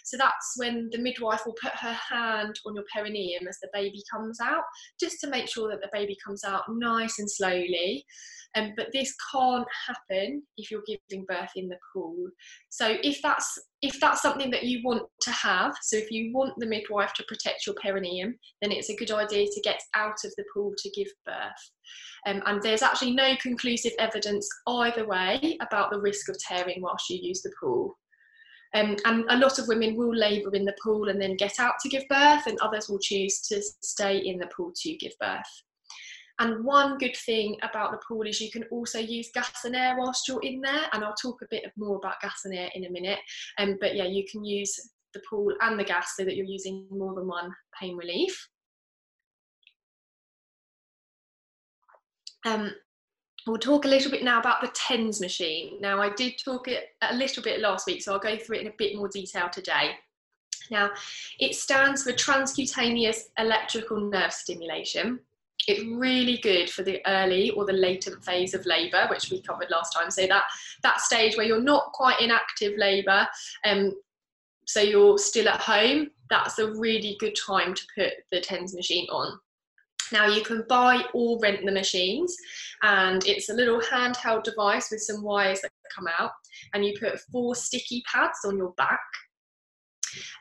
So 0.05 0.17
that's 0.17 0.55
when 0.57 0.89
the 0.93 0.99
midwife 0.99 1.45
will 1.45 1.57
put 1.61 1.73
her 1.73 1.93
hand 1.93 2.55
on 2.67 2.75
your 2.75 2.85
perineum 2.95 3.49
as 3.49 3.59
the 3.61 3.69
baby 3.73 4.03
comes 4.13 4.39
out, 4.41 4.63
just 5.01 5.21
to 5.21 5.29
make 5.29 5.49
sure 5.49 5.69
that 5.71 5.81
the 5.81 5.91
baby 5.93 6.17
comes 6.25 6.45
out 6.45 6.63
nice 6.69 7.19
and 7.19 7.31
slowly. 7.31 8.05
Um, 8.55 8.73
but 8.77 8.89
this 8.93 9.15
can't 9.33 9.67
happen 9.87 10.43
if 10.59 10.71
you're 10.71 10.83
giving 10.87 11.25
birth 11.27 11.51
in 11.57 11.69
the 11.69 11.79
pool. 11.93 12.15
So 12.69 12.97
if 13.03 13.21
that's 13.23 13.59
if 13.81 13.99
that's 13.99 14.23
something 14.23 14.51
that 14.51 14.65
you 14.65 14.81
want 14.85 15.03
to 15.23 15.31
have, 15.33 15.75
so 15.83 15.97
if 15.97 16.11
you 16.11 16.33
want 16.33 16.55
the 16.59 16.67
midwife 16.67 17.13
to 17.15 17.25
protect 17.25 17.67
your 17.67 17.75
perineum, 17.83 18.39
then 18.61 18.71
it's 18.71 18.91
a 18.91 18.97
good 18.97 19.11
idea 19.11 19.47
to 19.47 19.61
get 19.63 19.81
out 19.97 20.19
of 20.25 20.33
the 20.37 20.45
pool 20.55 20.73
to 20.79 20.91
give 20.91 21.09
birth. 21.27 21.71
Um, 22.27 22.43
and 22.47 22.63
there's 22.63 22.83
actually 22.83 23.13
no 23.13 23.35
conclusive 23.41 23.93
evidence 23.99 24.49
either 24.69 25.07
way 25.07 25.59
about 25.61 25.91
the 25.91 26.01
risk 26.01 26.29
of 26.29 26.39
tearing 26.39 26.81
whilst 26.81 27.11
you 27.11 27.19
use 27.21 27.43
the 27.43 27.53
pool. 27.61 27.99
Um, 28.75 28.97
and 29.05 29.25
a 29.29 29.37
lot 29.37 29.59
of 29.59 29.69
women 29.69 29.97
will 29.97 30.15
labour 30.15 30.55
in 30.55 30.65
the 30.65 30.77
pool 30.83 31.09
and 31.09 31.21
then 31.21 31.37
get 31.37 31.59
out 31.59 31.75
to 31.83 31.89
give 31.89 32.05
birth, 32.09 32.47
and 32.47 32.59
others 32.61 32.89
will 32.89 33.01
choose 33.01 33.41
to 33.49 33.61
stay 33.83 34.19
in 34.19 34.39
the 34.39 34.47
pool 34.47 34.73
to 34.83 34.97
give 34.97 35.13
birth. 35.21 35.41
And 36.39 36.65
one 36.65 36.99
good 36.99 37.17
thing 37.17 37.57
about 37.63 37.93
the 37.93 38.01
pool 38.07 38.27
is 38.27 38.41
you 38.41 38.51
can 38.51 38.65
also 38.71 38.99
use 38.99 39.31
gas 39.35 39.65
and 39.65 39.77
air 39.77 39.97
whilst 39.99 40.27
you're 40.27 40.43
in 40.43 40.61
there. 40.61 40.87
And 40.93 41.05
I'll 41.05 41.15
talk 41.15 41.43
a 41.43 41.47
bit 41.51 41.65
more 41.77 41.97
about 41.97 42.21
gas 42.21 42.43
and 42.45 42.55
air 42.55 42.71
in 42.75 42.87
a 42.87 42.91
minute. 42.91 43.19
Um, 43.59 43.77
but 43.81 43.95
yeah, 43.95 44.07
you 44.07 44.25
can 44.31 44.45
use 44.45 44.91
the 45.15 45.23
pool 45.29 45.55
and 45.61 45.79
the 45.79 45.85
gas 45.85 46.15
so 46.17 46.25
that 46.25 46.37
you're 46.37 46.47
using 46.47 46.87
more 46.91 47.15
than 47.15 47.27
one 47.27 47.55
pain 47.79 47.97
relief. 47.97 48.49
Um, 52.45 52.73
we'll 53.47 53.59
talk 53.59 53.85
a 53.85 53.89
little 53.89 54.11
bit 54.11 54.25
now 54.25 54.41
about 54.41 54.61
the 54.61 54.73
TENS 54.75 55.21
machine. 55.21 55.81
Now, 55.81 56.01
I 56.01 56.11
did 56.11 56.35
talk 56.45 56.69
it 56.69 56.89
a 57.03 57.15
little 57.15 57.43
bit 57.43 57.61
last 57.61 57.87
week, 57.87 58.03
so 58.03 58.13
I'll 58.13 58.19
go 58.19 58.37
through 58.37 58.57
it 58.57 58.63
in 58.63 58.69
a 58.69 58.75
bit 58.79 58.97
more 58.97 59.09
detail 59.09 59.49
today. 59.49 59.93
Now, 60.71 60.91
it 61.39 61.55
stands 61.55 62.03
for 62.03 62.13
transcutaneous 62.13 63.25
electrical 63.39 64.01
nerve 64.01 64.33
stimulation. 64.33 65.21
It's 65.69 65.85
really 65.85 66.39
good 66.39 66.71
for 66.71 66.83
the 66.83 67.01
early 67.07 67.51
or 67.51 67.65
the 67.65 67.73
latent 67.73 68.25
phase 68.25 68.55
of 68.55 68.67
labour, 68.67 69.07
which 69.09 69.31
we 69.31 69.43
covered 69.43 69.71
last 69.71 69.93
time. 69.93 70.11
So 70.11 70.27
that 70.27 70.45
that 70.83 71.01
stage 71.01 71.37
where 71.37 71.47
you're 71.47 71.63
not 71.63 71.93
quite 71.93 72.21
in 72.21 72.31
active 72.31 72.77
labour, 72.77 73.27
um, 73.65 73.93
so 74.67 74.81
you're 74.81 75.19
still 75.19 75.49
at 75.49 75.61
home. 75.61 76.11
That's 76.31 76.59
a 76.59 76.73
really 76.73 77.17
good 77.21 77.37
time 77.47 77.75
to 77.75 77.83
put 77.95 78.13
the 78.31 78.41
TENS 78.41 78.75
machine 78.75 79.07
on. 79.11 79.39
Now 80.13 80.27
you 80.27 80.43
can 80.43 80.65
buy 80.69 81.05
or 81.15 81.39
rent 81.41 81.65
the 81.65 81.73
machines, 81.73 82.37
and 82.83 83.27
it's 83.27 83.49
a 83.49 83.55
little 83.55 83.81
handheld 83.81 84.45
device 84.45 84.91
with 84.91 85.03
some 85.03 85.23
wires 85.23 85.61
that 85.63 85.71
come 85.95 86.07
out, 86.19 86.33
and 86.75 86.85
you 86.85 86.95
put 86.99 87.21
four 87.21 87.55
sticky 87.55 88.03
pads 88.13 88.39
on 88.45 88.57
your 88.57 88.73
back. 88.73 89.01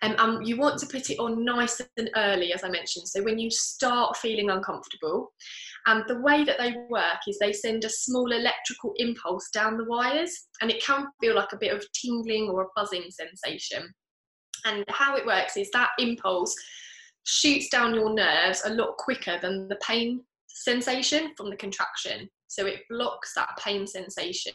Um, 0.02 0.16
and 0.18 0.48
you 0.48 0.58
want 0.58 0.80
to 0.80 0.86
put 0.86 1.10
it 1.10 1.20
on 1.20 1.46
nice 1.46 1.82
and 1.98 2.10
early, 2.16 2.54
as 2.54 2.64
I 2.64 2.70
mentioned. 2.70 3.08
So 3.08 3.24
when 3.24 3.40
you 3.40 3.50
start 3.50 4.18
feeling 4.18 4.50
uncomfortable, 4.50 5.32
and 5.88 6.04
the 6.08 6.22
way 6.22 6.44
that 6.44 6.58
they 6.60 6.76
work 6.90 7.20
is 7.28 7.38
they 7.40 7.54
send 7.54 7.84
a 7.84 7.90
small 7.90 8.32
electrical 8.32 8.94
impulse 8.98 9.50
down 9.54 9.78
the 9.78 9.86
wires, 9.86 10.48
and 10.62 10.70
it 10.70 10.84
can 10.84 11.08
feel 11.20 11.36
like 11.36 11.54
a 11.54 11.58
bit 11.58 11.74
of 11.74 11.86
tingling 11.94 12.50
or 12.50 12.64
a 12.64 12.68
buzzing 12.76 13.06
sensation. 13.10 13.92
And 14.66 14.86
how 14.90 15.16
it 15.16 15.26
works 15.26 15.58
is 15.58 15.70
that 15.72 15.90
impulse 15.98 16.54
shoots 17.24 17.70
down 17.70 17.96
your 17.96 18.14
nerves 18.14 18.64
a 18.66 18.74
lot 18.74 18.98
quicker 18.98 19.40
than 19.42 19.68
the 19.68 19.78
pain 19.78 20.22
sensation 20.48 21.34
from 21.36 21.50
the 21.50 21.56
contraction. 21.56 22.30
So 22.48 22.66
it 22.66 22.82
blocks 22.90 23.34
that 23.36 23.58
pain 23.58 23.88
sensation. 23.88 24.54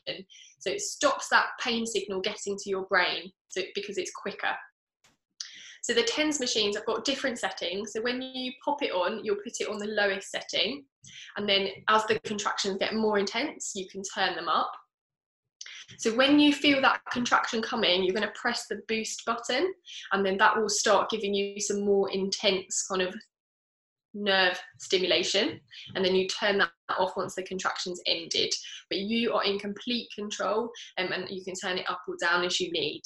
So 0.60 0.70
it 0.70 0.80
stops 0.80 1.28
that 1.30 1.46
pain 1.60 1.86
signal 1.86 2.20
getting 2.20 2.56
to 2.56 2.70
your 2.70 2.86
brain 2.86 3.30
so 3.48 3.62
because 3.74 3.98
it's 3.98 4.12
quicker. 4.14 4.54
So 5.86 5.94
the 5.94 6.02
TENS 6.02 6.40
machines 6.40 6.74
have 6.74 6.84
got 6.84 7.04
different 7.04 7.38
settings. 7.38 7.92
So 7.92 8.02
when 8.02 8.20
you 8.20 8.50
pop 8.64 8.82
it 8.82 8.90
on, 8.90 9.24
you'll 9.24 9.36
put 9.36 9.60
it 9.60 9.68
on 9.68 9.78
the 9.78 9.86
lowest 9.86 10.32
setting. 10.32 10.84
And 11.36 11.48
then 11.48 11.68
as 11.86 12.04
the 12.06 12.18
contractions 12.24 12.78
get 12.78 12.96
more 12.96 13.20
intense, 13.20 13.70
you 13.76 13.86
can 13.88 14.02
turn 14.02 14.34
them 14.34 14.48
up. 14.48 14.72
So 15.98 16.12
when 16.12 16.40
you 16.40 16.52
feel 16.52 16.82
that 16.82 17.02
contraction 17.12 17.62
coming, 17.62 18.02
you're 18.02 18.16
going 18.16 18.26
to 18.26 18.34
press 18.34 18.66
the 18.66 18.80
boost 18.88 19.24
button, 19.26 19.72
and 20.10 20.26
then 20.26 20.36
that 20.38 20.56
will 20.56 20.68
start 20.68 21.08
giving 21.08 21.32
you 21.32 21.60
some 21.60 21.84
more 21.84 22.10
intense 22.10 22.84
kind 22.90 23.02
of 23.02 23.14
nerve 24.12 24.60
stimulation. 24.80 25.60
And 25.94 26.04
then 26.04 26.16
you 26.16 26.26
turn 26.26 26.58
that 26.58 26.70
off 26.98 27.16
once 27.16 27.36
the 27.36 27.44
contractions 27.44 28.00
ended. 28.06 28.52
But 28.90 28.98
you 28.98 29.34
are 29.34 29.44
in 29.44 29.60
complete 29.60 30.08
control, 30.12 30.68
um, 30.98 31.12
and 31.12 31.30
you 31.30 31.44
can 31.44 31.54
turn 31.54 31.78
it 31.78 31.88
up 31.88 32.00
or 32.08 32.16
down 32.20 32.44
as 32.44 32.58
you 32.58 32.72
need 32.72 33.02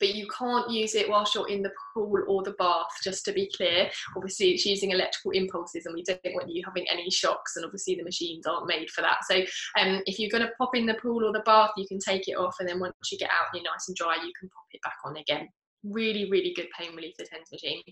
but 0.00 0.14
you 0.14 0.26
can't 0.36 0.70
use 0.70 0.94
it 0.94 1.08
whilst 1.08 1.34
you're 1.34 1.48
in 1.48 1.62
the 1.62 1.70
pool 1.94 2.22
or 2.26 2.42
the 2.42 2.54
bath, 2.58 2.88
just 3.04 3.24
to 3.26 3.32
be 3.32 3.50
clear. 3.56 3.90
Obviously, 4.16 4.50
it's 4.50 4.66
using 4.66 4.90
electrical 4.90 5.30
impulses, 5.32 5.86
and 5.86 5.94
we 5.94 6.02
don't 6.02 6.20
want 6.34 6.50
you 6.50 6.62
having 6.64 6.86
any 6.90 7.10
shocks, 7.10 7.56
and 7.56 7.64
obviously, 7.64 7.94
the 7.94 8.02
machines 8.02 8.46
aren't 8.46 8.66
made 8.66 8.90
for 8.90 9.02
that. 9.02 9.18
So, 9.28 9.36
um, 9.80 10.02
if 10.06 10.18
you're 10.18 10.30
going 10.30 10.46
to 10.46 10.52
pop 10.58 10.74
in 10.74 10.86
the 10.86 10.94
pool 10.94 11.24
or 11.24 11.32
the 11.32 11.42
bath, 11.44 11.70
you 11.76 11.86
can 11.86 11.98
take 11.98 12.26
it 12.26 12.36
off, 12.36 12.56
and 12.58 12.68
then 12.68 12.80
once 12.80 12.94
you 13.12 13.18
get 13.18 13.30
out 13.30 13.46
and 13.52 13.62
you're 13.62 13.72
nice 13.72 13.88
and 13.88 13.96
dry, 13.96 14.14
you 14.14 14.32
can 14.38 14.48
pop 14.48 14.64
it 14.72 14.82
back 14.82 14.96
on 15.04 15.16
again. 15.16 15.48
Really, 15.84 16.30
really 16.30 16.52
good 16.54 16.68
pain 16.78 16.94
relief, 16.96 17.14
the 17.18 17.24
TENS 17.24 17.52
machine. 17.52 17.82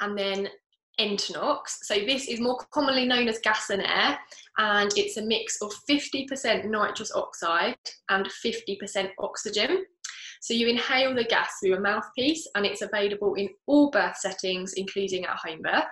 And 0.00 0.18
then 0.18 0.48
Entonox. 1.00 1.78
So 1.82 1.94
this 1.94 2.28
is 2.28 2.40
more 2.40 2.58
commonly 2.70 3.06
known 3.06 3.28
as 3.28 3.38
gas 3.38 3.70
and 3.70 3.82
air, 3.82 4.18
and 4.58 4.90
it's 4.96 5.16
a 5.16 5.22
mix 5.22 5.60
of 5.62 5.72
50% 5.88 6.66
nitrous 6.66 7.12
oxide 7.14 7.76
and 8.10 8.26
50% 8.26 9.10
oxygen. 9.18 9.84
So 10.42 10.54
you 10.54 10.66
inhale 10.66 11.14
the 11.14 11.22
gas 11.22 11.52
through 11.60 11.76
a 11.76 11.80
mouthpiece 11.80 12.48
and 12.56 12.66
it's 12.66 12.82
available 12.82 13.34
in 13.34 13.48
all 13.68 13.90
birth 13.90 14.16
settings, 14.16 14.72
including 14.72 15.24
at 15.24 15.36
home 15.36 15.62
birth. 15.62 15.84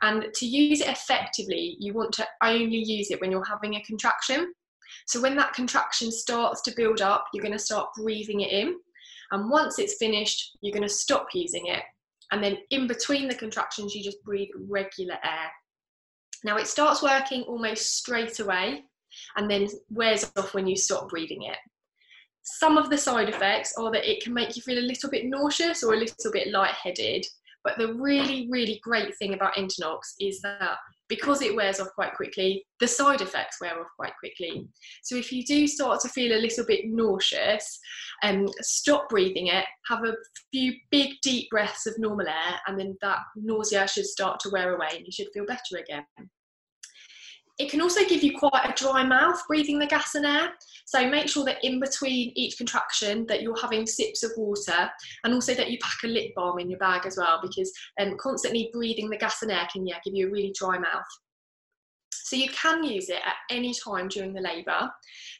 And 0.00 0.32
to 0.32 0.46
use 0.46 0.80
it 0.80 0.86
effectively, 0.86 1.76
you 1.80 1.92
want 1.92 2.12
to 2.12 2.26
only 2.40 2.78
use 2.78 3.10
it 3.10 3.20
when 3.20 3.32
you're 3.32 3.44
having 3.44 3.74
a 3.74 3.82
contraction. 3.82 4.54
So 5.06 5.20
when 5.20 5.36
that 5.38 5.54
contraction 5.54 6.12
starts 6.12 6.62
to 6.62 6.74
build 6.76 7.02
up, 7.02 7.24
you're 7.34 7.42
going 7.42 7.52
to 7.52 7.58
start 7.58 7.88
breathing 8.00 8.42
it 8.42 8.52
in. 8.52 8.76
And 9.32 9.50
once 9.50 9.80
it's 9.80 9.96
finished, 9.96 10.56
you're 10.60 10.72
going 10.72 10.86
to 10.86 10.88
stop 10.88 11.26
using 11.34 11.66
it. 11.66 11.82
And 12.30 12.44
then 12.44 12.58
in 12.70 12.86
between 12.86 13.26
the 13.26 13.34
contractions, 13.34 13.92
you 13.92 14.04
just 14.04 14.22
breathe 14.22 14.50
regular 14.68 15.16
air. 15.24 15.50
Now 16.44 16.58
it 16.58 16.68
starts 16.68 17.02
working 17.02 17.42
almost 17.42 17.96
straight 17.96 18.38
away 18.38 18.84
and 19.36 19.50
then 19.50 19.66
wears 19.90 20.30
off 20.36 20.54
when 20.54 20.68
you 20.68 20.76
stop 20.76 21.08
breathing 21.08 21.42
it. 21.42 21.58
Some 22.44 22.76
of 22.76 22.90
the 22.90 22.98
side 22.98 23.28
effects 23.28 23.74
are 23.78 23.90
that 23.90 24.10
it 24.10 24.22
can 24.22 24.34
make 24.34 24.54
you 24.54 24.62
feel 24.62 24.78
a 24.78 24.86
little 24.86 25.10
bit 25.10 25.24
nauseous 25.26 25.82
or 25.82 25.94
a 25.94 25.98
little 25.98 26.30
bit 26.30 26.52
lightheaded. 26.52 27.26
But 27.64 27.78
the 27.78 27.94
really, 27.94 28.46
really 28.50 28.78
great 28.82 29.16
thing 29.16 29.32
about 29.32 29.54
Entonox 29.54 30.00
is 30.20 30.40
that 30.42 30.76
because 31.08 31.40
it 31.40 31.54
wears 31.54 31.80
off 31.80 31.88
quite 31.94 32.14
quickly, 32.14 32.64
the 32.80 32.88
side 32.88 33.22
effects 33.22 33.58
wear 33.60 33.80
off 33.80 33.86
quite 33.96 34.12
quickly. 34.18 34.66
So 35.02 35.16
if 35.16 35.32
you 35.32 35.44
do 35.44 35.66
start 35.66 36.00
to 36.00 36.08
feel 36.08 36.36
a 36.36 36.40
little 36.40 36.64
bit 36.66 36.84
nauseous, 36.86 37.78
um, 38.22 38.46
stop 38.60 39.08
breathing 39.08 39.48
it, 39.48 39.64
have 39.88 40.04
a 40.04 40.14
few 40.52 40.74
big 40.90 41.14
deep 41.22 41.48
breaths 41.50 41.86
of 41.86 41.94
normal 41.98 42.28
air, 42.28 42.60
and 42.66 42.78
then 42.78 42.96
that 43.00 43.20
nausea 43.36 43.88
should 43.88 44.06
start 44.06 44.40
to 44.40 44.50
wear 44.50 44.74
away 44.74 44.88
and 44.92 45.06
you 45.06 45.12
should 45.12 45.28
feel 45.32 45.46
better 45.46 45.78
again. 45.78 46.04
It 47.58 47.70
can 47.70 47.80
also 47.80 48.04
give 48.04 48.24
you 48.24 48.36
quite 48.36 48.64
a 48.64 48.74
dry 48.74 49.04
mouth 49.04 49.40
breathing 49.46 49.78
the 49.78 49.86
gas 49.86 50.16
and 50.16 50.26
air. 50.26 50.50
So 50.86 51.08
make 51.08 51.28
sure 51.28 51.44
that 51.44 51.64
in 51.64 51.78
between 51.78 52.32
each 52.34 52.56
contraction 52.58 53.26
that 53.26 53.42
you're 53.42 53.60
having 53.60 53.86
sips 53.86 54.24
of 54.24 54.32
water 54.36 54.90
and 55.22 55.32
also 55.32 55.54
that 55.54 55.70
you 55.70 55.78
pack 55.80 55.98
a 56.02 56.08
lip 56.08 56.32
balm 56.34 56.58
in 56.58 56.68
your 56.68 56.80
bag 56.80 57.06
as 57.06 57.16
well 57.16 57.38
because 57.40 57.72
um, 58.00 58.16
constantly 58.18 58.70
breathing 58.72 59.08
the 59.08 59.16
gas 59.16 59.42
and 59.42 59.52
air 59.52 59.68
can 59.72 59.86
yeah, 59.86 59.98
give 60.04 60.14
you 60.14 60.28
a 60.28 60.30
really 60.30 60.52
dry 60.58 60.78
mouth. 60.78 61.04
So 62.24 62.36
you 62.36 62.48
can 62.48 62.82
use 62.82 63.10
it 63.10 63.20
at 63.24 63.34
any 63.50 63.74
time 63.74 64.08
during 64.08 64.32
the 64.32 64.40
labour, 64.40 64.90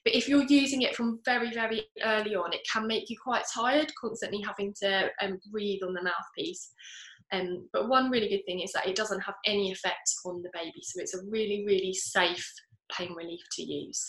but 0.05 0.15
if 0.15 0.29
you're 0.29 0.45
using 0.45 0.83
it 0.83 0.95
from 0.95 1.19
very, 1.25 1.51
very 1.51 1.87
early 2.05 2.35
on, 2.35 2.53
it 2.53 2.61
can 2.71 2.87
make 2.87 3.09
you 3.09 3.17
quite 3.19 3.45
tired, 3.53 3.91
constantly 3.99 4.43
having 4.43 4.75
to 4.83 5.09
um, 5.23 5.41
breathe 5.51 5.81
on 5.83 5.95
the 5.95 6.03
mouthpiece. 6.03 6.73
Um, 7.35 7.69
but 7.73 7.89
one 7.89 8.11
really 8.11 8.29
good 8.29 8.45
thing 8.47 8.61
is 8.61 8.73
that 8.73 8.87
it 8.87 8.97
doesn't 8.97 9.21
have 9.21 9.35
any 9.47 9.73
effect 9.73 10.15
on 10.25 10.43
the 10.43 10.51
baby, 10.53 10.83
so 10.83 11.01
it's 11.01 11.15
a 11.15 11.25
really, 11.29 11.65
really 11.67 11.93
safe 11.93 12.53
pain 12.93 13.13
relief 13.15 13.41
to 13.53 13.63
use. 13.63 14.05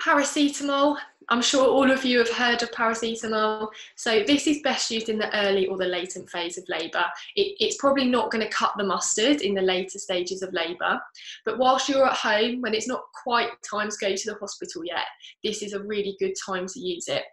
Paracetamol, 0.00 0.98
I'm 1.30 1.42
sure 1.42 1.66
all 1.66 1.90
of 1.90 2.04
you 2.04 2.18
have 2.18 2.30
heard 2.30 2.62
of 2.62 2.70
paracetamol. 2.70 3.68
So 3.96 4.22
this 4.24 4.46
is 4.46 4.60
best 4.62 4.90
used 4.90 5.08
in 5.08 5.18
the 5.18 5.34
early 5.36 5.66
or 5.66 5.78
the 5.78 5.86
latent 5.86 6.28
phase 6.30 6.58
of 6.58 6.68
labour. 6.68 7.04
It, 7.34 7.56
it's 7.58 7.78
probably 7.78 8.04
not 8.04 8.30
going 8.30 8.44
to 8.44 8.50
cut 8.50 8.72
the 8.76 8.84
mustard 8.84 9.40
in 9.40 9.54
the 9.54 9.62
later 9.62 9.98
stages 9.98 10.42
of 10.42 10.52
labour, 10.52 11.00
but 11.44 11.58
whilst 11.58 11.88
you're 11.88 12.06
at 12.06 12.16
home, 12.16 12.60
when 12.60 12.74
it's 12.74 12.86
not 12.86 13.04
quite 13.24 13.50
time 13.68 13.88
to 13.90 13.96
go 14.00 14.14
to 14.14 14.30
the 14.30 14.38
hospital 14.38 14.84
yet, 14.84 15.06
this 15.42 15.62
is 15.62 15.72
a 15.72 15.82
really 15.82 16.14
good 16.20 16.34
time 16.46 16.66
to 16.68 16.78
use 16.78 17.08
it. 17.08 17.24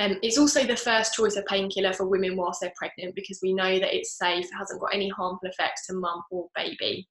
Um, 0.00 0.18
it's 0.22 0.38
also 0.38 0.64
the 0.64 0.76
first 0.76 1.14
choice 1.14 1.36
of 1.36 1.46
painkiller 1.46 1.92
for 1.92 2.06
women 2.06 2.36
whilst 2.36 2.60
they're 2.60 2.72
pregnant 2.76 3.14
because 3.14 3.40
we 3.42 3.52
know 3.52 3.78
that 3.78 3.94
it's 3.94 4.18
safe, 4.18 4.44
it 4.44 4.58
hasn't 4.58 4.80
got 4.80 4.94
any 4.94 5.08
harmful 5.08 5.48
effects 5.48 5.86
to 5.86 5.94
mum 5.94 6.22
or 6.30 6.48
baby. 6.54 7.08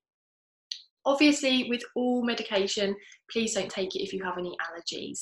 Obviously, 1.06 1.68
with 1.70 1.82
all 1.96 2.24
medication, 2.24 2.96
please 3.32 3.56
don't 3.56 3.72
take 3.72 3.96
it 3.96 4.04
if 4.04 4.14
you 4.14 4.24
have 4.24 4.38
any 4.38 4.56
allergies. 4.62 5.20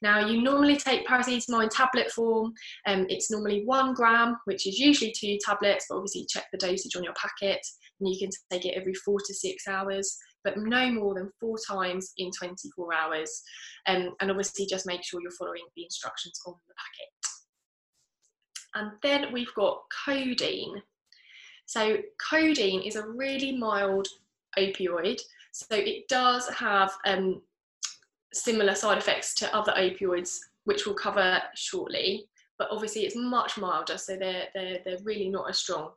Now, 0.00 0.26
you 0.26 0.42
normally 0.42 0.76
take 0.76 1.06
paracetamol 1.06 1.62
in 1.62 1.68
tablet 1.68 2.10
form. 2.10 2.52
Um, 2.86 3.06
it's 3.08 3.30
normally 3.30 3.62
one 3.64 3.94
gram, 3.94 4.36
which 4.46 4.66
is 4.66 4.78
usually 4.78 5.14
two 5.16 5.38
tablets, 5.44 5.86
but 5.88 5.96
obviously 5.96 6.26
check 6.28 6.46
the 6.50 6.58
dosage 6.58 6.96
on 6.96 7.04
your 7.04 7.14
packet. 7.14 7.64
And 8.00 8.12
you 8.12 8.18
can 8.18 8.30
take 8.50 8.66
it 8.66 8.76
every 8.76 8.94
four 8.94 9.18
to 9.24 9.34
six 9.34 9.68
hours. 9.68 10.16
But 10.44 10.58
no 10.58 10.90
more 10.90 11.14
than 11.14 11.30
four 11.40 11.56
times 11.68 12.12
in 12.18 12.30
24 12.30 12.94
hours. 12.94 13.42
Um, 13.86 14.14
and 14.20 14.30
obviously, 14.30 14.66
just 14.66 14.86
make 14.86 15.04
sure 15.04 15.20
you're 15.20 15.30
following 15.32 15.64
the 15.76 15.84
instructions 15.84 16.40
on 16.46 16.54
the 16.68 16.74
packet. 16.74 17.08
And 18.74 18.92
then 19.02 19.32
we've 19.32 19.54
got 19.54 19.82
codeine. 20.04 20.82
So, 21.66 21.98
codeine 22.30 22.82
is 22.82 22.96
a 22.96 23.06
really 23.06 23.56
mild 23.56 24.08
opioid. 24.58 25.20
So, 25.52 25.76
it 25.76 26.08
does 26.08 26.48
have 26.48 26.92
um, 27.06 27.42
similar 28.32 28.74
side 28.74 28.98
effects 28.98 29.34
to 29.36 29.54
other 29.54 29.72
opioids, 29.72 30.38
which 30.64 30.86
we'll 30.86 30.94
cover 30.94 31.40
shortly. 31.54 32.26
But 32.58 32.68
obviously, 32.70 33.02
it's 33.02 33.16
much 33.16 33.58
milder, 33.58 33.98
so 33.98 34.16
they're, 34.16 34.48
they're, 34.54 34.78
they're 34.84 34.98
really 35.04 35.28
not 35.28 35.50
as 35.50 35.58
strong. 35.58 35.90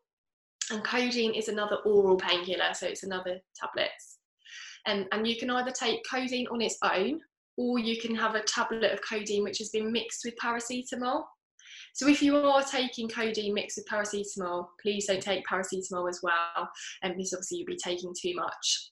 And 0.71 0.83
codeine 0.83 1.35
is 1.35 1.47
another 1.47 1.77
oral 1.85 2.17
painkiller, 2.17 2.73
so 2.73 2.87
it's 2.87 3.03
another 3.03 3.39
tablets. 3.55 4.14
Um, 4.87 5.05
and 5.11 5.27
you 5.27 5.37
can 5.37 5.49
either 5.49 5.71
take 5.71 6.05
codeine 6.09 6.47
on 6.47 6.61
its 6.61 6.77
own, 6.83 7.19
or 7.57 7.79
you 7.79 7.99
can 7.99 8.15
have 8.15 8.35
a 8.35 8.43
tablet 8.43 8.91
of 8.91 8.99
codeine 9.01 9.43
which 9.43 9.57
has 9.59 9.69
been 9.69 9.91
mixed 9.91 10.21
with 10.25 10.35
paracetamol. 10.43 11.23
So 11.93 12.07
if 12.07 12.21
you 12.21 12.35
are 12.35 12.63
taking 12.63 13.07
codeine 13.07 13.53
mixed 13.53 13.77
with 13.77 13.87
paracetamol, 13.87 14.67
please 14.81 15.07
don't 15.07 15.21
take 15.21 15.45
paracetamol 15.47 16.09
as 16.09 16.19
well, 16.21 16.69
and 17.01 17.11
um, 17.11 17.17
because 17.17 17.33
obviously 17.33 17.59
you'll 17.59 17.67
be 17.67 17.77
taking 17.77 18.13
too 18.19 18.35
much. 18.35 18.91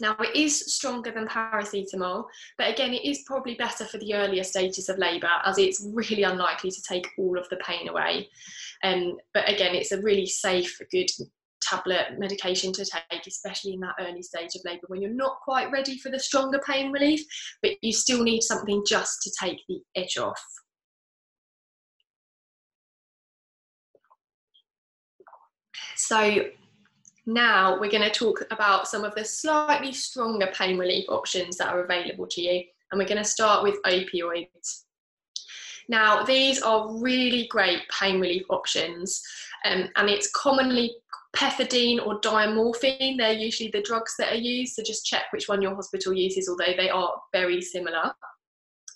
Now, 0.00 0.16
it 0.18 0.34
is 0.34 0.74
stronger 0.74 1.12
than 1.12 1.28
paracetamol, 1.28 2.24
but 2.58 2.68
again, 2.68 2.92
it 2.92 3.04
is 3.04 3.22
probably 3.26 3.54
better 3.54 3.84
for 3.84 3.98
the 3.98 4.14
earlier 4.14 4.42
stages 4.42 4.88
of 4.88 4.98
labour 4.98 5.30
as 5.44 5.58
it's 5.58 5.86
really 5.92 6.24
unlikely 6.24 6.72
to 6.72 6.82
take 6.82 7.06
all 7.18 7.38
of 7.38 7.48
the 7.50 7.58
pain 7.58 7.88
away. 7.88 8.28
Um, 8.82 9.18
but 9.32 9.48
again, 9.48 9.74
it's 9.74 9.92
a 9.92 10.00
really 10.00 10.26
safe, 10.26 10.76
good 10.90 11.10
tablet 11.68 12.18
medication 12.18 12.72
to 12.72 12.84
take, 12.84 13.26
especially 13.26 13.74
in 13.74 13.80
that 13.80 13.94
early 14.00 14.22
stage 14.22 14.54
of 14.54 14.62
labour 14.64 14.86
when 14.88 15.00
you're 15.00 15.10
not 15.10 15.40
quite 15.44 15.70
ready 15.70 15.98
for 15.98 16.10
the 16.10 16.18
stronger 16.18 16.60
pain 16.66 16.92
relief, 16.92 17.22
but 17.62 17.72
you 17.82 17.92
still 17.92 18.22
need 18.22 18.42
something 18.42 18.84
just 18.86 19.22
to 19.22 19.30
take 19.40 19.60
the 19.68 19.80
edge 19.96 20.16
off. 20.16 20.42
So 25.96 26.46
now 27.26 27.78
we're 27.78 27.90
going 27.90 28.02
to 28.02 28.10
talk 28.10 28.42
about 28.50 28.88
some 28.88 29.04
of 29.04 29.14
the 29.14 29.24
slightly 29.24 29.92
stronger 29.92 30.50
pain 30.52 30.78
relief 30.78 31.04
options 31.08 31.56
that 31.58 31.68
are 31.72 31.84
available 31.84 32.26
to 32.26 32.40
you. 32.40 32.64
And 32.90 32.98
we're 32.98 33.06
going 33.06 33.22
to 33.22 33.24
start 33.24 33.62
with 33.62 33.82
opioids. 33.84 34.82
Now, 35.88 36.22
these 36.22 36.62
are 36.62 36.92
really 36.98 37.46
great 37.48 37.80
pain 37.88 38.20
relief 38.20 38.44
options, 38.50 39.22
um, 39.64 39.88
and 39.96 40.08
it's 40.08 40.30
commonly 40.30 40.94
pethidine 41.36 42.04
or 42.04 42.20
diamorphine. 42.20 43.16
They're 43.16 43.32
usually 43.32 43.70
the 43.70 43.82
drugs 43.82 44.14
that 44.18 44.32
are 44.32 44.36
used, 44.36 44.74
so 44.74 44.82
just 44.82 45.06
check 45.06 45.24
which 45.32 45.48
one 45.48 45.62
your 45.62 45.74
hospital 45.74 46.12
uses, 46.12 46.48
although 46.48 46.74
they 46.76 46.90
are 46.90 47.12
very 47.32 47.60
similar. 47.60 48.12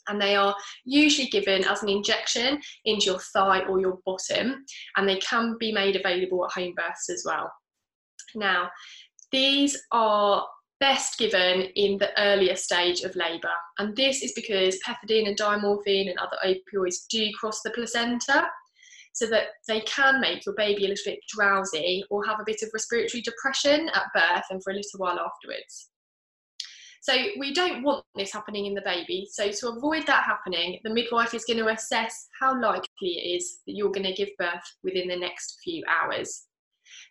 And 0.08 0.20
they 0.20 0.36
are 0.36 0.54
usually 0.84 1.28
given 1.28 1.64
as 1.64 1.82
an 1.82 1.88
injection 1.88 2.60
into 2.84 3.06
your 3.06 3.18
thigh 3.18 3.62
or 3.62 3.80
your 3.80 3.98
bottom, 4.04 4.64
and 4.96 5.08
they 5.08 5.16
can 5.18 5.56
be 5.58 5.72
made 5.72 5.96
available 5.96 6.44
at 6.44 6.52
home 6.52 6.74
births 6.76 7.10
as 7.10 7.24
well. 7.26 7.50
Now, 8.34 8.70
these 9.32 9.76
are 9.90 10.46
best 10.78 11.18
given 11.18 11.62
in 11.74 11.98
the 11.98 12.10
earlier 12.20 12.54
stage 12.54 13.00
of 13.00 13.16
labour, 13.16 13.48
and 13.78 13.96
this 13.96 14.22
is 14.22 14.32
because 14.34 14.78
pethidine 14.86 15.26
and 15.26 15.36
diamorphine 15.36 16.10
and 16.10 16.18
other 16.18 16.36
opioids 16.44 17.06
do 17.08 17.28
cross 17.40 17.62
the 17.62 17.70
placenta, 17.70 18.46
so 19.16 19.26
that 19.26 19.44
they 19.66 19.80
can 19.80 20.20
make 20.20 20.44
your 20.44 20.54
baby 20.56 20.84
a 20.84 20.88
little 20.88 21.02
bit 21.06 21.18
drowsy 21.26 22.04
or 22.10 22.22
have 22.26 22.38
a 22.38 22.44
bit 22.44 22.60
of 22.62 22.68
respiratory 22.74 23.22
depression 23.22 23.88
at 23.94 24.02
birth 24.14 24.44
and 24.50 24.62
for 24.62 24.72
a 24.72 24.76
little 24.76 24.98
while 24.98 25.18
afterwards. 25.18 25.88
So 27.00 27.14
we 27.38 27.54
don't 27.54 27.82
want 27.82 28.04
this 28.14 28.30
happening 28.30 28.66
in 28.66 28.74
the 28.74 28.82
baby. 28.82 29.26
So 29.30 29.50
to 29.50 29.68
avoid 29.68 30.06
that 30.06 30.24
happening, 30.24 30.80
the 30.84 30.92
midwife 30.92 31.32
is 31.32 31.46
going 31.46 31.60
to 31.60 31.68
assess 31.68 32.28
how 32.38 32.60
likely 32.60 32.88
it 33.00 33.36
is 33.36 33.60
that 33.66 33.74
you're 33.74 33.90
going 33.90 34.04
to 34.04 34.12
give 34.12 34.28
birth 34.38 34.64
within 34.84 35.08
the 35.08 35.16
next 35.16 35.60
few 35.64 35.82
hours. 35.88 36.42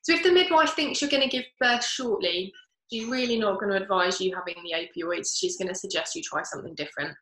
So 0.03 0.13
if 0.13 0.21
the 0.21 0.32
midwife 0.32 0.73
thinks 0.73 1.01
you're 1.01 1.10
going 1.10 1.27
to 1.27 1.38
give 1.38 1.45
birth 1.60 1.84
shortly, 1.84 2.53
she's 2.91 3.08
really 3.08 3.39
not 3.39 3.60
going 3.60 3.71
to 3.71 3.82
advise 3.82 4.21
you 4.21 4.36
having 4.36 4.62
the 4.63 4.75
opioids. 4.77 5.36
She's 5.36 5.58
going 5.58 5.69
to 5.69 5.75
suggest 5.75 6.15
you 6.15 6.21
try 6.21 6.43
something 6.43 6.75
different. 6.75 7.17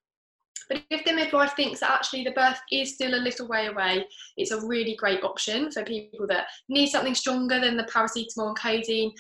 But 0.74 0.82
if 0.90 1.06
the 1.06 1.14
midwife 1.14 1.56
thinks 1.56 1.82
that 1.82 1.92
actually 1.92 2.24
the 2.24 2.32
birth 2.32 2.60
is 2.72 2.96
still 2.96 3.14
a 3.14 3.22
little 3.22 3.48
way 3.48 3.68
away, 3.68 4.08
it's 4.38 4.50
a 4.50 4.66
really 4.66 4.96
great 4.96 5.24
option 5.24 5.72
for 5.72 5.84
people 5.84 6.26
that 6.30 6.48
need 6.68 6.88
something 6.88 7.14
stronger 7.14 7.60
than 7.60 7.78
the 7.78 7.84
paracetamol 7.84 8.48
and 8.48 8.58
codeine, 8.58 9.14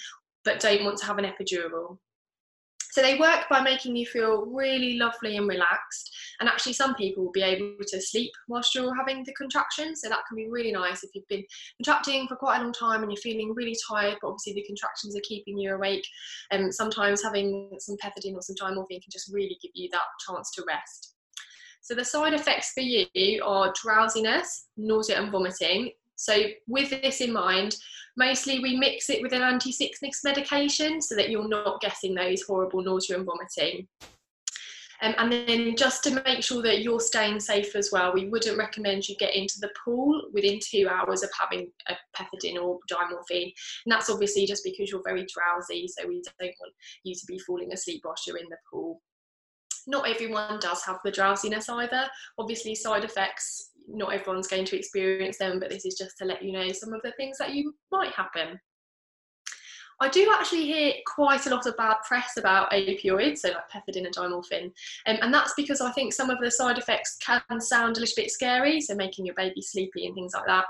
but 0.43 0.59
don't 0.59 0.83
want 0.83 0.97
to 0.97 1.05
have 1.05 1.19
an 1.19 1.25
epidural. 1.25 1.99
So 2.89 3.03
they 3.03 3.19
work 3.19 3.45
by 3.51 3.61
making 3.61 3.95
you 3.95 4.07
feel 4.07 4.47
really 4.47 4.97
lovely 4.97 5.37
and 5.37 5.47
relaxed. 5.47 6.09
And 6.39 6.49
actually, 6.49 6.73
some 6.73 6.95
people 6.95 7.25
will 7.25 7.31
be 7.31 7.43
able 7.43 7.75
to 7.85 8.01
sleep 8.01 8.31
whilst 8.47 8.73
you're 8.73 8.95
having 8.95 9.23
the 9.23 9.33
contractions. 9.33 10.01
So 10.01 10.09
that 10.09 10.25
can 10.27 10.35
be 10.35 10.49
really 10.49 10.71
nice 10.71 11.03
if 11.03 11.11
you've 11.13 11.27
been 11.27 11.43
contracting 11.77 12.27
for 12.27 12.35
quite 12.35 12.61
a 12.61 12.63
long 12.63 12.73
time 12.73 13.03
and 13.03 13.11
you're 13.11 13.21
feeling 13.21 13.53
really 13.53 13.75
tired, 13.87 14.17
but 14.21 14.29
obviously 14.29 14.53
the 14.53 14.65
contractions 14.65 15.15
are 15.15 15.21
keeping 15.23 15.59
you 15.59 15.75
awake. 15.75 16.07
And 16.49 16.73
sometimes 16.73 17.21
having 17.21 17.69
some 17.77 17.97
pethidine 17.97 18.33
or 18.33 18.41
some 18.41 18.55
diamorphine 18.55 19.03
can 19.03 19.11
just 19.11 19.31
really 19.31 19.57
give 19.61 19.71
you 19.75 19.89
that 19.91 20.01
chance 20.27 20.49
to 20.51 20.63
rest. 20.67 21.12
So 21.83 21.93
the 21.93 22.05
side 22.05 22.33
effects 22.33 22.71
for 22.71 22.79
you 22.79 23.43
are 23.43 23.73
drowsiness, 23.79 24.67
nausea, 24.77 25.21
and 25.21 25.29
vomiting. 25.29 25.91
So, 26.15 26.33
with 26.65 26.89
this 26.89 27.19
in 27.19 27.33
mind, 27.33 27.75
mostly 28.15 28.59
we 28.59 28.77
mix 28.77 29.09
it 29.09 29.21
with 29.21 29.33
an 29.33 29.41
anti 29.41 29.73
sickness 29.73 30.23
medication 30.23 31.01
so 31.01 31.13
that 31.15 31.29
you're 31.29 31.49
not 31.49 31.81
getting 31.81 32.15
those 32.15 32.43
horrible 32.43 32.81
nausea 32.81 33.17
and 33.17 33.25
vomiting. 33.25 33.87
Um, 35.01 35.13
and 35.17 35.31
then 35.33 35.75
just 35.75 36.05
to 36.05 36.23
make 36.23 36.41
sure 36.41 36.61
that 36.61 36.83
you're 36.83 37.01
staying 37.01 37.41
safe 37.41 37.75
as 37.75 37.89
well, 37.91 38.13
we 38.13 38.29
wouldn't 38.29 38.57
recommend 38.57 39.09
you 39.09 39.17
get 39.17 39.35
into 39.35 39.55
the 39.59 39.71
pool 39.83 40.29
within 40.31 40.59
two 40.65 40.87
hours 40.87 41.21
of 41.21 41.31
having 41.37 41.69
a 41.89 41.95
pethidine 42.15 42.63
or 42.63 42.79
diamorphine. 42.89 43.51
And 43.85 43.91
that's 43.91 44.09
obviously 44.09 44.45
just 44.45 44.63
because 44.63 44.89
you're 44.89 45.03
very 45.03 45.25
drowsy, 45.25 45.89
so 45.89 46.07
we 46.07 46.23
don't 46.39 46.55
want 46.61 46.73
you 47.03 47.13
to 47.13 47.25
be 47.27 47.39
falling 47.39 47.73
asleep 47.73 48.03
whilst 48.05 48.25
you're 48.25 48.37
in 48.37 48.47
the 48.49 48.55
pool. 48.71 49.01
Not 49.87 50.09
everyone 50.09 50.59
does 50.59 50.83
have 50.83 50.99
the 51.03 51.11
drowsiness 51.11 51.69
either. 51.69 52.07
Obviously, 52.37 52.75
side 52.75 53.03
effects 53.03 53.71
not 53.87 54.13
everyone's 54.13 54.47
going 54.47 54.65
to 54.65 54.77
experience 54.77 55.37
them, 55.37 55.59
but 55.59 55.69
this 55.69 55.85
is 55.85 55.95
just 55.95 56.17
to 56.17 56.25
let 56.25 56.41
you 56.41 56.51
know 56.51 56.69
some 56.71 56.93
of 56.93 57.01
the 57.03 57.11
things 57.13 57.37
that 57.37 57.53
you 57.53 57.73
might 57.91 58.11
happen. 58.13 58.59
I 60.01 60.09
do 60.09 60.29
actually 60.33 60.65
hear 60.65 60.93
quite 61.05 61.45
a 61.45 61.49
lot 61.49 61.65
of 61.65 61.77
bad 61.77 61.97
press 62.07 62.37
about 62.37 62.71
opioids, 62.71 63.39
so 63.39 63.49
like 63.49 63.69
pethidine 63.69 64.05
and 64.05 64.15
diamorphine, 64.15 64.71
um, 65.05 65.17
and 65.21 65.33
that's 65.33 65.53
because 65.55 65.81
I 65.81 65.91
think 65.91 66.13
some 66.13 66.29
of 66.29 66.39
the 66.41 66.51
side 66.51 66.77
effects 66.77 67.17
can 67.23 67.61
sound 67.61 67.97
a 67.97 67.99
little 67.99 68.13
bit 68.17 68.31
scary, 68.31 68.81
so 68.81 68.95
making 68.95 69.25
your 69.25 69.35
baby 69.35 69.61
sleepy 69.61 70.05
and 70.05 70.15
things 70.15 70.33
like 70.33 70.47
that. 70.47 70.65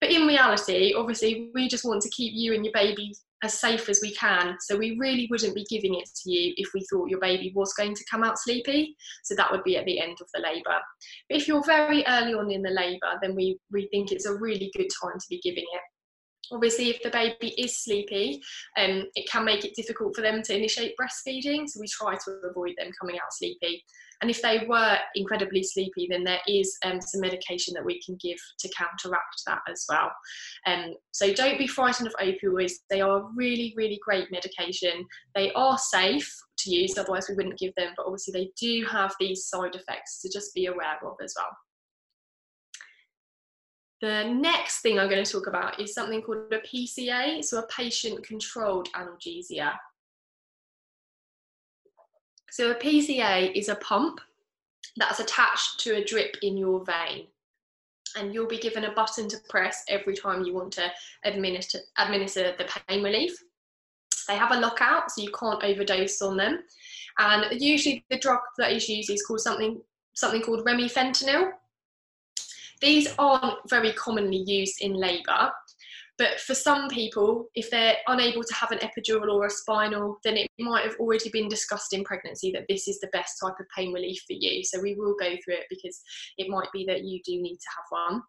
But 0.00 0.10
in 0.10 0.26
reality, 0.26 0.94
obviously, 0.96 1.50
we 1.54 1.68
just 1.68 1.84
want 1.84 2.02
to 2.02 2.10
keep 2.10 2.32
you 2.34 2.54
and 2.54 2.64
your 2.64 2.72
baby 2.72 3.14
as 3.42 3.60
safe 3.60 3.88
as 3.88 4.00
we 4.02 4.14
can. 4.14 4.56
So 4.60 4.76
we 4.76 4.96
really 4.98 5.26
wouldn't 5.30 5.54
be 5.54 5.66
giving 5.68 5.94
it 5.94 6.08
to 6.22 6.30
you 6.30 6.54
if 6.56 6.70
we 6.74 6.84
thought 6.90 7.10
your 7.10 7.20
baby 7.20 7.52
was 7.54 7.72
going 7.74 7.94
to 7.94 8.04
come 8.10 8.24
out 8.24 8.38
sleepy. 8.38 8.96
So 9.24 9.34
that 9.36 9.50
would 9.50 9.64
be 9.64 9.76
at 9.76 9.84
the 9.84 10.00
end 10.00 10.16
of 10.20 10.28
the 10.34 10.40
labour. 10.40 10.80
But 11.28 11.38
if 11.38 11.46
you're 11.46 11.64
very 11.64 12.04
early 12.06 12.34
on 12.34 12.50
in 12.50 12.62
the 12.62 12.70
labour, 12.70 13.18
then 13.22 13.34
we, 13.34 13.58
we 13.70 13.88
think 13.88 14.12
it's 14.12 14.26
a 14.26 14.34
really 14.34 14.70
good 14.76 14.88
time 15.02 15.18
to 15.18 15.26
be 15.28 15.40
giving 15.42 15.64
it. 15.64 15.80
Obviously, 16.52 16.90
if 16.90 17.02
the 17.02 17.10
baby 17.10 17.48
is 17.58 17.82
sleepy, 17.82 18.40
um, 18.76 19.04
it 19.14 19.28
can 19.30 19.44
make 19.44 19.64
it 19.64 19.74
difficult 19.74 20.14
for 20.14 20.22
them 20.22 20.42
to 20.42 20.56
initiate 20.56 20.94
breastfeeding. 21.00 21.68
So 21.68 21.80
we 21.80 21.88
try 21.88 22.14
to 22.14 22.30
avoid 22.48 22.74
them 22.78 22.90
coming 23.00 23.16
out 23.16 23.32
sleepy. 23.32 23.84
And 24.22 24.30
if 24.30 24.40
they 24.40 24.64
were 24.66 24.96
incredibly 25.14 25.62
sleepy, 25.62 26.06
then 26.10 26.24
there 26.24 26.40
is 26.48 26.76
um, 26.84 27.00
some 27.00 27.20
medication 27.20 27.74
that 27.74 27.84
we 27.84 28.00
can 28.00 28.16
give 28.22 28.38
to 28.60 28.68
counteract 28.76 29.42
that 29.46 29.60
as 29.68 29.84
well. 29.88 30.10
Um, 30.66 30.94
so 31.12 31.32
don't 31.34 31.58
be 31.58 31.66
frightened 31.66 32.08
of 32.08 32.14
opioids. 32.14 32.72
They 32.88 33.02
are 33.02 33.28
really, 33.34 33.74
really 33.76 34.00
great 34.02 34.30
medication. 34.30 35.06
They 35.34 35.52
are 35.52 35.76
safe 35.76 36.34
to 36.58 36.70
use, 36.70 36.96
otherwise 36.96 37.28
we 37.28 37.34
wouldn't 37.34 37.58
give 37.58 37.74
them. 37.74 37.92
But 37.96 38.06
obviously 38.06 38.32
they 38.32 38.50
do 38.58 38.86
have 38.90 39.14
these 39.20 39.46
side 39.46 39.74
effects 39.74 40.22
to 40.22 40.30
just 40.32 40.54
be 40.54 40.66
aware 40.66 40.98
of 41.04 41.16
as 41.22 41.34
well. 41.36 41.54
The 44.02 44.24
next 44.24 44.80
thing 44.80 44.98
I'm 44.98 45.08
going 45.08 45.24
to 45.24 45.30
talk 45.30 45.46
about 45.46 45.80
is 45.80 45.94
something 45.94 46.20
called 46.20 46.52
a 46.52 46.58
PCA, 46.58 47.42
so 47.42 47.58
a 47.58 47.66
patient 47.68 48.22
controlled 48.24 48.88
analgesia. 48.92 49.72
So 52.50 52.70
a 52.70 52.74
PCA 52.74 53.54
is 53.54 53.68
a 53.68 53.76
pump 53.76 54.20
that's 54.96 55.20
attached 55.20 55.80
to 55.80 55.96
a 55.96 56.04
drip 56.04 56.36
in 56.42 56.56
your 56.56 56.84
vein. 56.84 57.26
And 58.16 58.32
you'll 58.32 58.46
be 58.46 58.58
given 58.58 58.84
a 58.84 58.92
button 58.92 59.28
to 59.28 59.36
press 59.48 59.84
every 59.88 60.14
time 60.14 60.42
you 60.42 60.54
want 60.54 60.72
to 60.74 60.90
administer, 61.24 61.78
administer 61.98 62.54
the 62.56 62.68
pain 62.88 63.02
relief. 63.02 63.36
They 64.28 64.36
have 64.36 64.52
a 64.52 64.60
lockout, 64.60 65.10
so 65.10 65.22
you 65.22 65.30
can't 65.32 65.62
overdose 65.62 66.20
on 66.22 66.36
them. 66.36 66.60
And 67.18 67.60
usually 67.60 68.04
the 68.10 68.18
drug 68.18 68.40
that 68.58 68.72
is 68.72 68.88
used 68.88 69.10
is 69.10 69.24
called 69.24 69.40
something, 69.40 69.80
something 70.14 70.42
called 70.42 70.66
remifentanil. 70.66 71.52
These 72.80 73.14
aren't 73.18 73.58
very 73.68 73.92
commonly 73.92 74.44
used 74.46 74.80
in 74.80 74.92
labour, 74.92 75.50
but 76.18 76.40
for 76.40 76.54
some 76.54 76.88
people, 76.88 77.46
if 77.54 77.70
they're 77.70 77.96
unable 78.06 78.42
to 78.42 78.54
have 78.54 78.70
an 78.70 78.78
epidural 78.78 79.32
or 79.34 79.46
a 79.46 79.50
spinal, 79.50 80.18
then 80.24 80.36
it 80.36 80.48
might 80.58 80.84
have 80.84 80.96
already 80.98 81.28
been 81.30 81.48
discussed 81.48 81.92
in 81.92 82.04
pregnancy 82.04 82.50
that 82.52 82.64
this 82.68 82.88
is 82.88 82.98
the 83.00 83.08
best 83.12 83.38
type 83.42 83.54
of 83.60 83.66
pain 83.76 83.92
relief 83.92 84.22
for 84.26 84.32
you. 84.32 84.64
So 84.64 84.80
we 84.80 84.94
will 84.94 85.14
go 85.18 85.36
through 85.44 85.54
it 85.54 85.66
because 85.68 86.00
it 86.38 86.48
might 86.48 86.72
be 86.72 86.86
that 86.86 87.04
you 87.04 87.20
do 87.24 87.40
need 87.40 87.56
to 87.56 87.70
have 87.76 88.12
one. 88.12 88.22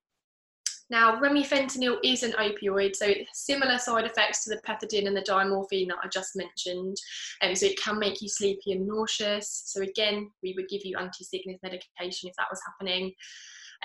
Now, 0.90 1.20
remifentanil 1.20 1.98
is 2.02 2.24
an 2.24 2.32
opioid, 2.34 2.96
so 2.96 3.14
similar 3.34 3.78
side 3.78 4.06
effects 4.06 4.44
to 4.44 4.50
the 4.52 4.62
pethidine 4.62 5.08
and 5.08 5.16
the 5.16 5.22
diamorphine 5.22 5.90
that 5.90 5.98
I 6.02 6.08
just 6.08 6.36
mentioned. 6.36 6.96
Um, 7.42 7.56
so 7.56 7.66
it 7.66 7.82
can 7.82 8.00
make 8.00 8.22
you 8.22 8.30
sleepy 8.30 8.72
and 8.72 8.88
nauseous. 8.88 9.64
So 9.66 9.82
again, 9.82 10.32
we 10.42 10.54
would 10.56 10.70
give 10.70 10.86
you 10.86 10.98
anti-sickness 10.98 11.60
medication 11.62 12.30
if 12.30 12.36
that 12.38 12.48
was 12.50 12.62
happening. 12.66 13.14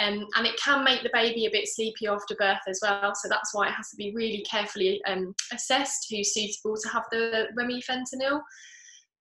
Um, 0.00 0.26
and 0.36 0.46
it 0.46 0.58
can 0.62 0.84
make 0.84 1.02
the 1.02 1.10
baby 1.12 1.46
a 1.46 1.50
bit 1.50 1.68
sleepy 1.68 2.06
after 2.06 2.34
birth 2.36 2.60
as 2.66 2.80
well. 2.82 3.14
So 3.14 3.28
that's 3.28 3.54
why 3.54 3.68
it 3.68 3.72
has 3.72 3.90
to 3.90 3.96
be 3.96 4.12
really 4.14 4.42
carefully 4.48 5.02
um, 5.06 5.34
assessed 5.52 6.06
who's 6.10 6.32
suitable 6.32 6.76
to 6.76 6.88
have 6.88 7.04
the 7.10 7.48
remifentanil. 7.58 8.40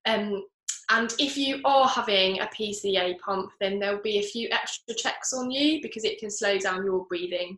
Um, 0.05 0.43
and 0.89 1.13
if 1.19 1.37
you 1.37 1.61
are 1.63 1.87
having 1.87 2.41
a 2.41 2.47
PCA 2.47 3.17
pump, 3.19 3.51
then 3.59 3.79
there'll 3.79 4.01
be 4.01 4.19
a 4.19 4.23
few 4.23 4.49
extra 4.51 4.93
checks 4.95 5.31
on 5.33 5.49
you 5.49 5.81
because 5.81 6.03
it 6.03 6.19
can 6.19 6.29
slow 6.29 6.57
down 6.57 6.85
your 6.85 7.05
breathing. 7.05 7.57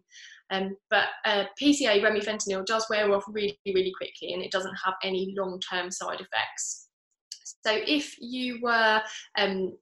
Um, 0.51 0.77
but 0.91 1.05
uh, 1.25 1.45
PCA 1.59 2.01
remifentanil 2.01 2.65
does 2.65 2.85
wear 2.89 3.11
off 3.11 3.23
really, 3.27 3.57
really 3.65 3.93
quickly 3.97 4.33
and 4.33 4.43
it 4.43 4.51
doesn't 4.51 4.75
have 4.85 4.93
any 5.03 5.33
long 5.35 5.59
term 5.59 5.89
side 5.89 6.21
effects. 6.21 6.89
So 7.65 7.71
if 7.73 8.15
you 8.19 8.59
were 8.61 9.01
um, 9.37 9.73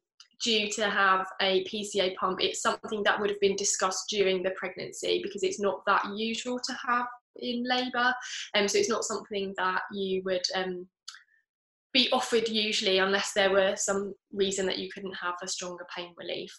due 0.43 0.69
to 0.71 0.89
have 0.89 1.27
a 1.41 1.63
PCA 1.65 2.15
pump, 2.15 2.41
it's 2.41 2.61
something 2.61 3.03
that 3.03 3.19
would 3.19 3.29
have 3.29 3.39
been 3.39 3.55
discussed 3.55 4.09
during 4.09 4.43
the 4.43 4.51
pregnancy 4.51 5.21
because 5.23 5.43
it's 5.43 5.59
not 5.59 5.85
that 5.85 6.03
usual 6.15 6.59
to 6.59 6.73
have 6.87 7.07
in 7.37 7.63
labour. 7.63 8.13
Um, 8.55 8.67
so 8.67 8.77
it's 8.77 8.89
not 8.89 9.03
something 9.03 9.53
that 9.57 9.81
you 9.91 10.21
would 10.23 10.45
um, 10.55 10.87
be 11.93 12.09
offered 12.11 12.47
usually 12.47 12.99
unless 12.99 13.33
there 13.33 13.51
were 13.51 13.75
some 13.75 14.13
reason 14.33 14.65
that 14.65 14.77
you 14.77 14.89
couldn't 14.89 15.15
have 15.15 15.35
a 15.41 15.47
stronger 15.47 15.85
pain 15.95 16.13
relief. 16.17 16.55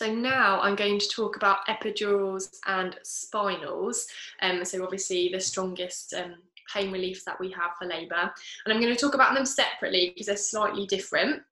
So 0.00 0.14
now 0.14 0.60
I'm 0.60 0.76
going 0.76 1.00
to 1.00 1.08
talk 1.08 1.36
about 1.36 1.66
epidurals 1.68 2.58
and 2.66 2.96
spinals. 3.04 4.06
Um, 4.40 4.64
so 4.64 4.82
obviously 4.84 5.30
the 5.30 5.40
strongest 5.40 6.14
um, 6.14 6.36
pain 6.72 6.90
relief 6.90 7.24
that 7.24 7.38
we 7.40 7.50
have 7.52 7.72
for 7.78 7.86
labour. 7.86 8.32
And 8.64 8.72
I'm 8.72 8.80
going 8.80 8.94
to 8.94 9.00
talk 9.00 9.14
about 9.14 9.34
them 9.34 9.44
separately 9.44 10.10
because 10.10 10.26
they're 10.26 10.36
slightly 10.36 10.86
different. 10.86 11.42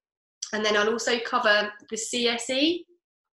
And 0.52 0.64
then 0.64 0.76
I'll 0.76 0.90
also 0.90 1.18
cover 1.20 1.70
the 1.90 1.96
CSE, 1.96 2.84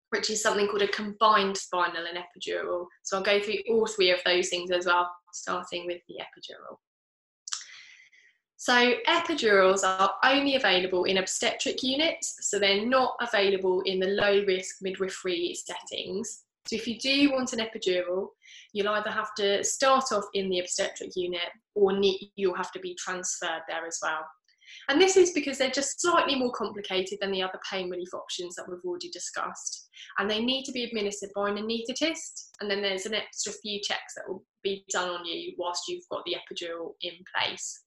which 0.09 0.29
is 0.29 0.41
something 0.41 0.67
called 0.67 0.81
a 0.81 0.87
combined 0.87 1.57
spinal 1.57 2.05
and 2.05 2.17
epidural. 2.17 2.87
So 3.03 3.17
I'll 3.17 3.23
go 3.23 3.39
through 3.39 3.59
all 3.69 3.87
three 3.87 4.11
of 4.11 4.19
those 4.25 4.49
things 4.49 4.71
as 4.71 4.85
well, 4.85 5.09
starting 5.31 5.85
with 5.85 6.01
the 6.07 6.15
epidural. 6.15 6.77
So 8.57 8.95
epidurals 9.07 9.83
are 9.83 10.11
only 10.23 10.55
available 10.55 11.03
in 11.03 11.17
obstetric 11.17 11.83
units, 11.83 12.37
so 12.41 12.57
they're 12.57 12.85
not 12.85 13.15
available 13.21 13.81
in 13.81 13.99
the 13.99 14.07
low 14.07 14.43
risk 14.45 14.77
midwifery 14.81 15.55
settings. 15.55 16.45
So 16.67 16.75
if 16.75 16.87
you 16.87 16.97
do 16.97 17.31
want 17.31 17.53
an 17.53 17.59
epidural, 17.59 18.29
you'll 18.73 18.89
either 18.89 19.11
have 19.11 19.33
to 19.35 19.63
start 19.63 20.05
off 20.11 20.25
in 20.33 20.49
the 20.49 20.59
obstetric 20.59 21.11
unit 21.15 21.49
or 21.75 21.97
need, 21.97 22.31
you'll 22.35 22.55
have 22.55 22.71
to 22.71 22.79
be 22.79 22.95
transferred 22.95 23.61
there 23.67 23.85
as 23.85 23.99
well. 24.01 24.25
And 24.89 24.99
this 24.99 25.15
is 25.15 25.31
because 25.31 25.57
they're 25.59 25.69
just 25.69 26.01
slightly 26.01 26.35
more 26.35 26.51
complicated 26.51 27.19
than 27.21 27.31
the 27.31 27.43
other 27.43 27.59
pain 27.69 27.89
relief 27.89 28.13
options 28.13 28.55
that 28.55 28.65
we've 28.67 28.83
already 28.83 29.09
discussed. 29.09 29.89
And 30.17 30.29
they 30.29 30.43
need 30.43 30.63
to 30.65 30.71
be 30.71 30.83
administered 30.83 31.29
by 31.35 31.49
an 31.49 31.57
anaesthetist, 31.57 32.49
and 32.61 32.69
then 32.69 32.81
there's 32.81 33.05
an 33.05 33.13
extra 33.13 33.51
few 33.51 33.79
checks 33.81 34.15
that 34.15 34.27
will 34.27 34.43
be 34.63 34.83
done 34.89 35.09
on 35.09 35.25
you 35.25 35.53
whilst 35.57 35.87
you've 35.87 36.07
got 36.09 36.25
the 36.25 36.35
epidural 36.35 36.93
in 37.01 37.13
place. 37.35 37.83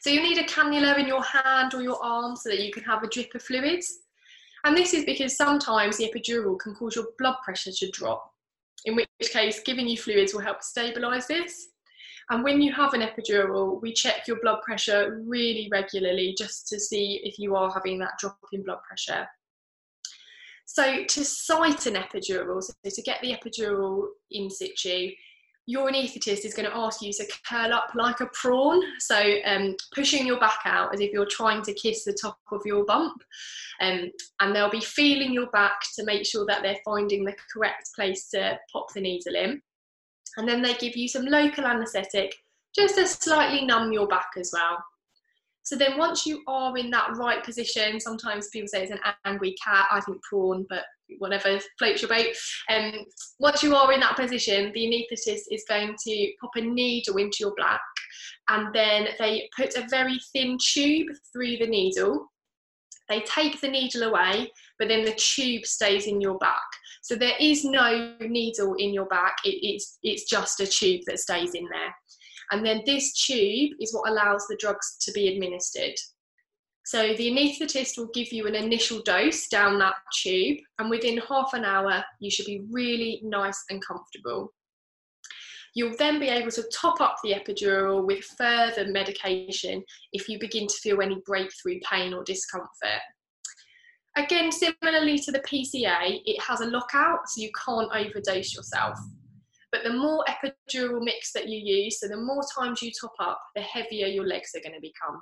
So 0.00 0.10
you 0.10 0.22
need 0.22 0.38
a 0.38 0.44
cannula 0.44 0.98
in 0.98 1.06
your 1.06 1.22
hand 1.22 1.74
or 1.74 1.82
your 1.82 2.02
arm 2.02 2.36
so 2.36 2.48
that 2.50 2.60
you 2.60 2.72
can 2.72 2.84
have 2.84 3.02
a 3.02 3.08
drip 3.08 3.34
of 3.34 3.42
fluids. 3.42 4.00
And 4.64 4.76
this 4.76 4.92
is 4.94 5.04
because 5.04 5.36
sometimes 5.36 5.96
the 5.96 6.10
epidural 6.10 6.58
can 6.58 6.74
cause 6.74 6.96
your 6.96 7.06
blood 7.18 7.36
pressure 7.44 7.72
to 7.72 7.90
drop, 7.90 8.32
in 8.84 8.96
which 8.96 9.08
case 9.30 9.60
giving 9.64 9.88
you 9.88 9.96
fluids 9.96 10.34
will 10.34 10.40
help 10.40 10.60
stabilise 10.60 11.26
this. 11.26 11.68
And 12.30 12.44
when 12.44 12.60
you 12.60 12.72
have 12.74 12.92
an 12.92 13.00
epidural, 13.00 13.80
we 13.80 13.92
check 13.92 14.28
your 14.28 14.38
blood 14.40 14.60
pressure 14.62 15.22
really 15.24 15.68
regularly 15.70 16.34
just 16.36 16.68
to 16.68 16.78
see 16.78 17.20
if 17.24 17.38
you 17.38 17.56
are 17.56 17.72
having 17.72 17.98
that 18.00 18.18
drop 18.18 18.38
in 18.52 18.62
blood 18.62 18.80
pressure. 18.86 19.26
So 20.66 21.04
to 21.04 21.24
site 21.24 21.86
an 21.86 21.94
epidural, 21.94 22.62
so 22.62 22.74
to 22.84 23.02
get 23.02 23.22
the 23.22 23.34
epidural 23.34 24.08
in 24.30 24.50
situ, 24.50 25.12
your 25.68 25.90
anaesthetist 25.90 26.46
is 26.46 26.54
going 26.54 26.68
to 26.68 26.76
ask 26.76 27.02
you 27.02 27.12
to 27.12 27.26
curl 27.46 27.74
up 27.74 27.90
like 27.94 28.20
a 28.20 28.26
prawn, 28.32 28.80
so 28.98 29.36
um, 29.44 29.76
pushing 29.94 30.26
your 30.26 30.40
back 30.40 30.60
out 30.64 30.94
as 30.94 31.00
if 31.00 31.12
you're 31.12 31.26
trying 31.26 31.62
to 31.62 31.74
kiss 31.74 32.04
the 32.04 32.16
top 32.20 32.38
of 32.50 32.62
your 32.64 32.86
bump. 32.86 33.22
Um, 33.82 34.10
and 34.40 34.56
they'll 34.56 34.70
be 34.70 34.80
feeling 34.80 35.32
your 35.32 35.48
back 35.50 35.80
to 35.96 36.04
make 36.04 36.24
sure 36.24 36.46
that 36.46 36.62
they're 36.62 36.80
finding 36.84 37.24
the 37.24 37.36
correct 37.52 37.90
place 37.94 38.28
to 38.30 38.58
pop 38.72 38.92
the 38.94 39.00
needle 39.02 39.36
in 39.36 39.60
and 40.38 40.48
then 40.48 40.62
they 40.62 40.74
give 40.74 40.96
you 40.96 41.08
some 41.08 41.26
local 41.26 41.66
anaesthetic 41.66 42.34
just 42.74 42.94
to 42.94 43.06
slightly 43.06 43.64
numb 43.66 43.92
your 43.92 44.06
back 44.06 44.30
as 44.38 44.50
well. 44.52 44.78
So 45.68 45.76
then 45.76 45.98
once 45.98 46.24
you 46.24 46.42
are 46.46 46.74
in 46.78 46.88
that 46.92 47.14
right 47.16 47.44
position, 47.44 48.00
sometimes 48.00 48.48
people 48.48 48.68
say 48.68 48.84
it's 48.84 48.90
an 48.90 49.00
angry 49.26 49.54
cat, 49.62 49.86
I 49.90 50.00
think 50.00 50.16
prawn, 50.22 50.64
but 50.70 50.84
whatever 51.18 51.60
floats 51.78 52.00
your 52.00 52.08
boat. 52.08 52.28
Um, 52.70 53.04
once 53.38 53.62
you 53.62 53.76
are 53.76 53.92
in 53.92 54.00
that 54.00 54.16
position, 54.16 54.72
the 54.72 54.80
anaesthetist 54.80 55.42
is 55.50 55.66
going 55.68 55.94
to 56.06 56.32
pop 56.40 56.52
a 56.56 56.62
needle 56.62 57.18
into 57.18 57.36
your 57.40 57.54
back 57.56 57.82
and 58.48 58.74
then 58.74 59.08
they 59.18 59.46
put 59.54 59.76
a 59.76 59.86
very 59.90 60.18
thin 60.32 60.56
tube 60.58 61.08
through 61.30 61.58
the 61.58 61.66
needle. 61.66 62.32
They 63.10 63.20
take 63.20 63.60
the 63.60 63.68
needle 63.68 64.04
away, 64.04 64.50
but 64.78 64.88
then 64.88 65.04
the 65.04 65.16
tube 65.16 65.66
stays 65.66 66.06
in 66.06 66.18
your 66.18 66.38
back. 66.38 66.62
So 67.02 67.14
there 67.14 67.36
is 67.38 67.62
no 67.62 68.16
needle 68.22 68.74
in 68.78 68.94
your 68.94 69.06
back, 69.06 69.36
it, 69.44 69.58
it's, 69.60 69.98
it's 70.02 70.24
just 70.24 70.60
a 70.60 70.66
tube 70.66 71.02
that 71.08 71.18
stays 71.18 71.52
in 71.52 71.64
there. 71.64 71.94
And 72.50 72.64
then 72.64 72.82
this 72.86 73.12
tube 73.24 73.72
is 73.80 73.92
what 73.94 74.10
allows 74.10 74.46
the 74.46 74.56
drugs 74.58 74.96
to 75.00 75.12
be 75.12 75.28
administered. 75.28 75.94
So 76.84 77.12
the 77.14 77.30
anaesthetist 77.30 77.98
will 77.98 78.08
give 78.14 78.32
you 78.32 78.46
an 78.46 78.54
initial 78.54 79.02
dose 79.02 79.48
down 79.48 79.78
that 79.78 79.96
tube, 80.22 80.58
and 80.78 80.88
within 80.88 81.18
half 81.28 81.52
an 81.52 81.64
hour, 81.64 82.02
you 82.18 82.30
should 82.30 82.46
be 82.46 82.62
really 82.70 83.20
nice 83.22 83.62
and 83.68 83.84
comfortable. 83.84 84.54
You'll 85.74 85.96
then 85.98 86.18
be 86.18 86.28
able 86.28 86.50
to 86.52 86.64
top 86.72 87.02
up 87.02 87.16
the 87.22 87.34
epidural 87.34 88.06
with 88.06 88.24
further 88.38 88.86
medication 88.86 89.84
if 90.14 90.30
you 90.30 90.38
begin 90.38 90.66
to 90.66 90.74
feel 90.76 91.02
any 91.02 91.20
breakthrough 91.26 91.78
pain 91.88 92.14
or 92.14 92.24
discomfort. 92.24 93.02
Again, 94.16 94.50
similarly 94.50 95.18
to 95.18 95.30
the 95.30 95.40
PCA, 95.40 96.22
it 96.24 96.40
has 96.40 96.62
a 96.62 96.66
lockout, 96.66 97.28
so 97.28 97.42
you 97.42 97.50
can't 97.64 97.92
overdose 97.94 98.54
yourself. 98.54 98.98
But 99.70 99.82
the 99.84 99.92
more 99.92 100.24
epidural 100.28 101.02
mix 101.02 101.32
that 101.32 101.48
you 101.48 101.58
use, 101.58 102.00
so 102.00 102.08
the 102.08 102.16
more 102.16 102.42
times 102.56 102.82
you 102.82 102.90
top 102.98 103.12
up, 103.20 103.40
the 103.54 103.62
heavier 103.62 104.06
your 104.06 104.26
legs 104.26 104.50
are 104.54 104.60
going 104.60 104.74
to 104.74 104.80
become. 104.80 105.20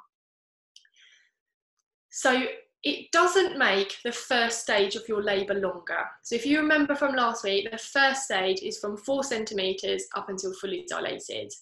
So 2.10 2.44
it 2.84 3.10
doesn't 3.10 3.58
make 3.58 3.96
the 4.04 4.12
first 4.12 4.60
stage 4.60 4.94
of 4.94 5.08
your 5.08 5.22
labour 5.22 5.54
longer. 5.54 6.04
So 6.22 6.36
if 6.36 6.46
you 6.46 6.58
remember 6.60 6.94
from 6.94 7.16
last 7.16 7.42
week, 7.42 7.70
the 7.70 7.78
first 7.78 8.24
stage 8.24 8.60
is 8.62 8.78
from 8.78 8.96
four 8.96 9.24
centimetres 9.24 10.06
up 10.14 10.28
until 10.28 10.54
fully 10.54 10.86
dilated 10.88 11.52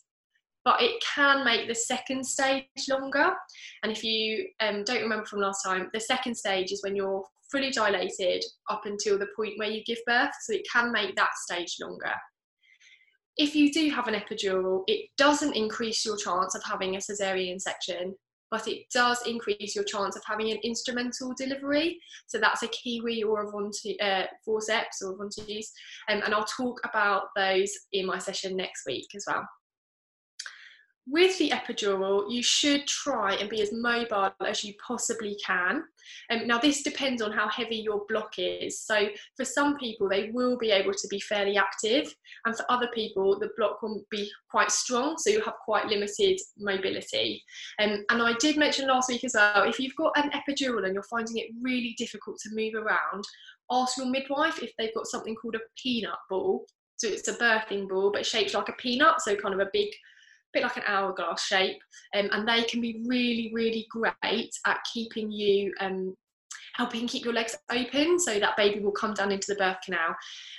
but 0.65 0.81
it 0.81 1.03
can 1.15 1.45
make 1.45 1.69
the 1.69 1.75
second 1.75 2.25
stage 2.25 2.65
longer. 2.89 3.33
And 3.83 3.93
if 3.93 4.03
you 4.03 4.49
um, 4.61 4.83
don't 4.85 5.03
remember 5.03 5.27
from 5.27 5.41
last 5.41 5.63
time, 5.63 5.91
the 5.93 6.01
second 6.01 6.35
stage 6.35 6.73
is 6.73 6.83
when 6.83 6.97
you're 6.97 7.23
fully 7.53 7.71
dilated 7.71 8.43
up 8.71 8.87
until 8.87 9.19
the 9.19 9.29
point 9.37 9.59
where 9.59 9.71
you 9.71 9.85
give 9.85 9.99
birth, 10.07 10.33
so 10.43 10.55
it 10.55 10.67
can 10.73 10.91
make 10.91 11.15
that 11.17 11.35
stage 11.37 11.77
longer. 11.81 12.13
If 13.37 13.57
you 13.57 13.73
do 13.73 13.91
have 13.91 14.07
an 14.07 14.15
epidural, 14.15 14.85
it 14.87 15.11
doesn't 15.17 15.57
increase 15.57 16.05
your 16.05 16.17
chance 16.17 16.55
of 16.55 16.63
having 16.63 16.95
a 16.95 16.99
cesarean 16.99 17.61
section, 17.61 18.15
but 18.51 18.69
it 18.69 18.85
does 18.93 19.27
increase 19.27 19.75
your 19.75 19.85
chance 19.85 20.15
of 20.15 20.23
having 20.25 20.53
an 20.53 20.59
instrumental 20.63 21.35
delivery. 21.37 21.99
So 22.27 22.39
that's 22.39 22.63
a 22.63 22.69
Kiwi 22.69 23.25
or 23.25 23.43
a 23.43 24.05
uh, 24.05 24.27
forceps 24.45 25.03
or 25.03 25.17
ventouse, 25.19 25.67
um, 26.09 26.23
and 26.25 26.33
I'll 26.33 26.45
talk 26.45 26.81
about 26.85 27.25
those 27.35 27.73
in 27.93 28.07
my 28.07 28.19
session 28.19 28.57
next 28.57 28.85
week 28.87 29.09
as 29.17 29.25
well. 29.27 29.45
With 31.07 31.37
the 31.39 31.51
epidural, 31.51 32.31
you 32.31 32.43
should 32.43 32.87
try 32.87 33.35
and 33.35 33.51
be 33.51 33.61
as 33.61 33.73
mobile 33.73 34.33
as 34.47 34.65
you 34.65 34.73
possibly 34.87 35.37
can. 35.45 35.83
Um, 36.31 36.47
now, 36.47 36.59
this 36.59 36.83
depends 36.83 37.21
on 37.21 37.31
how 37.31 37.49
heavy 37.49 37.77
your 37.77 38.05
block 38.09 38.35
is. 38.39 38.81
So, 38.81 39.09
for 39.37 39.45
some 39.45 39.77
people, 39.77 40.09
they 40.09 40.31
will 40.33 40.57
be 40.57 40.71
able 40.71 40.93
to 40.95 41.09
be 41.09 41.21
fairly 41.21 41.59
active, 41.59 42.15
and 42.47 42.57
for 42.57 42.65
other 42.71 42.89
people, 42.95 43.39
the 43.39 43.51
block 43.57 43.83
will 43.83 44.03
be 44.11 44.31
quite 44.51 44.71
strong, 44.71 45.17
so 45.19 45.31
you'll 45.31 45.45
have 45.45 45.55
quite 45.65 45.87
limited 45.87 46.39
mobility. 46.59 47.43
Um, 47.79 48.05
and 48.11 48.23
I 48.23 48.33
did 48.35 48.57
mention 48.57 48.89
last 48.89 49.09
week 49.09 49.25
as 49.25 49.35
well 49.35 49.65
if 49.69 49.79
you've 49.79 49.97
got 49.97 50.17
an 50.17 50.31
epidural 50.31 50.85
and 50.85 50.95
you're 50.95 51.03
finding 51.05 51.39
it 51.39 51.51
really 51.63 51.95
difficult 51.99 52.39
to 52.41 52.55
move 52.55 52.75
around, 52.75 53.25
ask 53.71 53.99
your 53.99 54.07
midwife 54.07 54.63
if 54.63 54.73
they've 54.79 54.95
got 54.95 55.07
something 55.07 55.35
called 55.35 55.57
a 55.57 55.61
peanut 55.83 56.19
ball. 56.31 56.65
So, 56.97 57.09
it's 57.09 57.29
a 57.29 57.35
birthing 57.35 57.89
ball, 57.89 58.11
but 58.11 58.25
shaped 58.25 58.55
like 58.55 58.71
a 58.71 58.75
peanut, 58.75 59.21
so 59.21 59.37
kind 59.37 59.55
of 59.55 59.61
a 59.61 59.71
big 59.73 59.89
bit 60.55 60.63
like 60.63 60.77
an 60.77 60.85
hourglass 60.87 61.45
shape, 61.45 61.81
um, 62.17 62.29
and 62.33 62.49
they 62.49 62.63
can 62.65 62.81
be 62.81 63.03
really, 63.07 63.51
really 63.53 63.87
great 63.91 64.51
at 64.67 64.79
keeping 64.93 65.31
you. 65.31 65.73
Um, 65.81 66.17
helping 66.75 67.07
keep 67.07 67.25
your 67.25 67.33
legs 67.33 67.55
open 67.71 68.19
so 68.19 68.39
that 68.41 68.57
baby 68.57 68.81
will 68.81 68.91
come 68.91 69.15
down 69.15 69.31
into 69.31 69.47
the 69.49 69.55
birth 69.55 69.77
canal. 69.85 70.15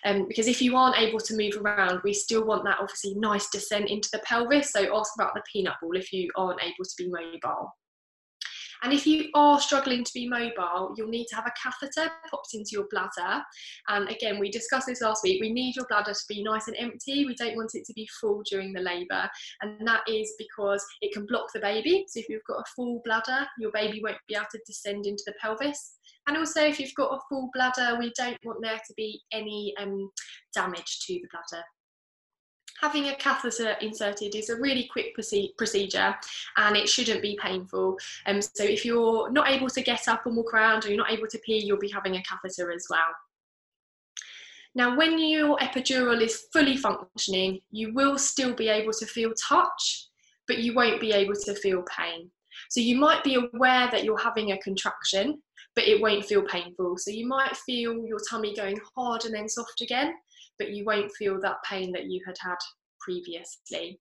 Um, 0.05 0.27
because 0.27 0.47
if 0.47 0.62
you 0.62 0.77
aren't 0.77 0.97
able 0.97 1.19
to 1.19 1.36
move 1.36 1.58
around, 1.62 1.99
we 2.03 2.13
still 2.13 2.45
want 2.45 2.63
that 2.63 2.77
obviously 2.79 3.15
nice 3.15 3.49
descent 3.49 3.89
into 3.89 4.08
the 4.12 4.19
pelvis. 4.19 4.71
So 4.71 4.97
ask 4.97 5.12
about 5.15 5.34
the 5.34 5.43
peanut 5.51 5.73
ball 5.81 5.95
if 5.95 6.13
you 6.13 6.31
aren't 6.38 6.63
able 6.63 6.86
to 6.86 6.95
be 6.97 7.10
mobile. 7.10 7.69
And 8.83 8.93
if 8.93 9.05
you 9.05 9.29
are 9.33 9.59
struggling 9.59 10.03
to 10.03 10.13
be 10.13 10.27
mobile, 10.27 10.93
you'll 10.95 11.07
need 11.07 11.27
to 11.27 11.35
have 11.35 11.47
a 11.47 11.53
catheter 11.61 12.11
popped 12.29 12.53
into 12.53 12.71
your 12.71 12.88
bladder. 12.89 13.43
And 13.88 14.09
again, 14.09 14.39
we 14.39 14.49
discussed 14.49 14.88
this 14.88 15.01
last 15.01 15.23
week. 15.23 15.41
We 15.41 15.51
need 15.51 15.75
your 15.75 15.85
bladder 15.88 16.13
to 16.13 16.25
be 16.27 16.43
nice 16.43 16.67
and 16.67 16.75
empty. 16.77 17.25
We 17.25 17.35
don't 17.35 17.55
want 17.55 17.75
it 17.75 17.85
to 17.85 17.93
be 17.93 18.07
full 18.19 18.43
during 18.49 18.73
the 18.73 18.81
labour. 18.81 19.29
And 19.61 19.88
that 19.88 20.01
is 20.07 20.33
because 20.38 20.85
it 21.01 21.13
can 21.13 21.25
block 21.25 21.47
the 21.53 21.59
baby. 21.59 22.05
So 22.07 22.19
if 22.19 22.29
you've 22.29 22.43
got 22.47 22.59
a 22.59 22.71
full 22.75 23.01
bladder, 23.03 23.47
your 23.59 23.71
baby 23.71 24.01
won't 24.03 24.17
be 24.27 24.35
able 24.35 24.45
to 24.51 24.59
descend 24.65 25.05
into 25.05 25.23
the 25.25 25.33
pelvis. 25.41 25.93
And 26.27 26.38
also, 26.38 26.61
if 26.63 26.79
you've 26.79 26.93
got 26.95 27.13
a 27.13 27.19
full 27.29 27.49
bladder, 27.53 27.97
we 27.99 28.11
don't 28.17 28.38
want 28.43 28.59
there 28.61 28.77
to 28.77 28.93
be 28.97 29.21
any 29.31 29.73
um, 29.79 30.09
damage 30.53 30.99
to 31.05 31.13
the 31.13 31.27
bladder 31.31 31.63
having 32.81 33.07
a 33.07 33.15
catheter 33.15 33.75
inserted 33.81 34.35
is 34.35 34.49
a 34.49 34.59
really 34.59 34.89
quick 34.91 35.15
procedure 35.15 36.15
and 36.57 36.75
it 36.75 36.89
shouldn't 36.89 37.21
be 37.21 37.38
painful. 37.41 37.97
Um, 38.25 38.41
so 38.41 38.63
if 38.63 38.83
you're 38.85 39.31
not 39.31 39.49
able 39.49 39.69
to 39.69 39.81
get 39.81 40.07
up 40.07 40.25
and 40.25 40.35
walk 40.35 40.53
around 40.53 40.85
or 40.85 40.89
you're 40.89 40.97
not 40.97 41.11
able 41.11 41.27
to 41.27 41.39
pee, 41.39 41.63
you'll 41.63 41.79
be 41.79 41.89
having 41.89 42.15
a 42.15 42.23
catheter 42.23 42.71
as 42.71 42.85
well. 42.89 42.99
Now, 44.77 44.97
when 44.97 45.17
your 45.17 45.57
epidural 45.59 46.21
is 46.21 46.47
fully 46.51 46.75
functioning, 46.75 47.61
you 47.71 47.93
will 47.93 48.17
still 48.17 48.53
be 48.53 48.67
able 48.67 48.91
to 48.91 49.05
feel 49.05 49.31
touch, 49.47 50.09
but 50.47 50.57
you 50.57 50.75
won't 50.75 50.99
be 50.99 51.13
able 51.13 51.35
to 51.45 51.55
feel 51.55 51.81
pain. 51.83 52.29
So 52.69 52.81
you 52.81 52.97
might 52.97 53.23
be 53.23 53.35
aware 53.35 53.89
that 53.89 54.03
you're 54.03 54.17
having 54.17 54.51
a 54.51 54.57
contraction, 54.57 55.41
but 55.75 55.85
it 55.85 56.01
won't 56.01 56.25
feel 56.25 56.41
painful. 56.41 56.97
So 56.97 57.11
you 57.11 57.25
might 57.25 57.55
feel 57.55 58.05
your 58.05 58.19
tummy 58.29 58.53
going 58.53 58.79
hard 58.95 59.23
and 59.23 59.33
then 59.33 59.47
soft 59.47 59.79
again, 59.81 60.13
but 60.59 60.71
you 60.71 60.85
won't 60.85 61.11
feel 61.13 61.39
that 61.41 61.63
pain 61.63 61.91
that 61.91 62.05
you 62.05 62.21
had 62.25 62.35
had 62.39 62.57
previously. 62.99 63.99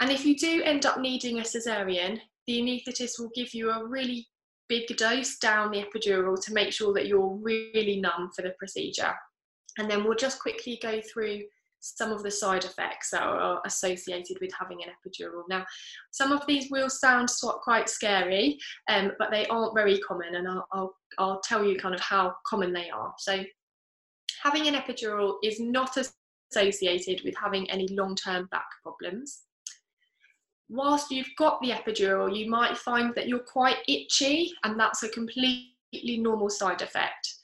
And 0.00 0.10
if 0.10 0.24
you 0.24 0.36
do 0.36 0.62
end 0.62 0.86
up 0.86 1.00
needing 1.00 1.38
a 1.38 1.42
cesarean, 1.42 2.20
the 2.46 2.60
anaesthetist 2.60 3.18
will 3.18 3.30
give 3.34 3.54
you 3.54 3.70
a 3.70 3.86
really 3.86 4.26
big 4.68 4.94
dose 4.96 5.38
down 5.38 5.70
the 5.70 5.84
epidural 5.84 6.40
to 6.44 6.52
make 6.52 6.72
sure 6.72 6.92
that 6.92 7.06
you're 7.06 7.38
really 7.40 8.00
numb 8.00 8.30
for 8.34 8.42
the 8.42 8.54
procedure. 8.58 9.14
And 9.78 9.90
then 9.90 10.04
we'll 10.04 10.16
just 10.16 10.40
quickly 10.40 10.78
go 10.82 11.00
through 11.12 11.42
some 11.80 12.10
of 12.10 12.22
the 12.22 12.30
side 12.30 12.64
effects 12.64 13.10
that 13.10 13.22
are 13.22 13.60
associated 13.64 14.38
with 14.40 14.50
having 14.58 14.78
an 14.82 14.90
epidural. 14.90 15.42
Now, 15.48 15.64
some 16.10 16.32
of 16.32 16.44
these 16.46 16.70
will 16.70 16.90
sound 16.90 17.28
quite 17.62 17.88
scary, 17.88 18.58
um, 18.90 19.12
but 19.18 19.30
they 19.30 19.46
aren't 19.46 19.74
very 19.74 19.98
common, 20.00 20.34
and 20.34 20.48
I'll, 20.48 20.66
I'll, 20.72 20.96
I'll 21.18 21.40
tell 21.40 21.64
you 21.64 21.78
kind 21.78 21.94
of 21.94 22.00
how 22.00 22.34
common 22.46 22.72
they 22.72 22.90
are. 22.90 23.14
So, 23.18 23.44
having 24.46 24.68
an 24.68 24.80
epidural 24.80 25.38
is 25.42 25.58
not 25.58 25.96
associated 26.52 27.20
with 27.24 27.34
having 27.36 27.68
any 27.68 27.88
long-term 27.88 28.46
back 28.52 28.68
problems. 28.80 29.42
Whilst 30.68 31.10
you've 31.10 31.34
got 31.36 31.60
the 31.60 31.70
epidural, 31.70 32.36
you 32.36 32.48
might 32.48 32.78
find 32.78 33.12
that 33.16 33.26
you're 33.26 33.40
quite 33.40 33.78
itchy, 33.88 34.52
and 34.62 34.78
that's 34.78 35.02
a 35.02 35.08
completely 35.08 36.18
normal 36.18 36.48
side 36.48 36.80
effect. 36.80 37.34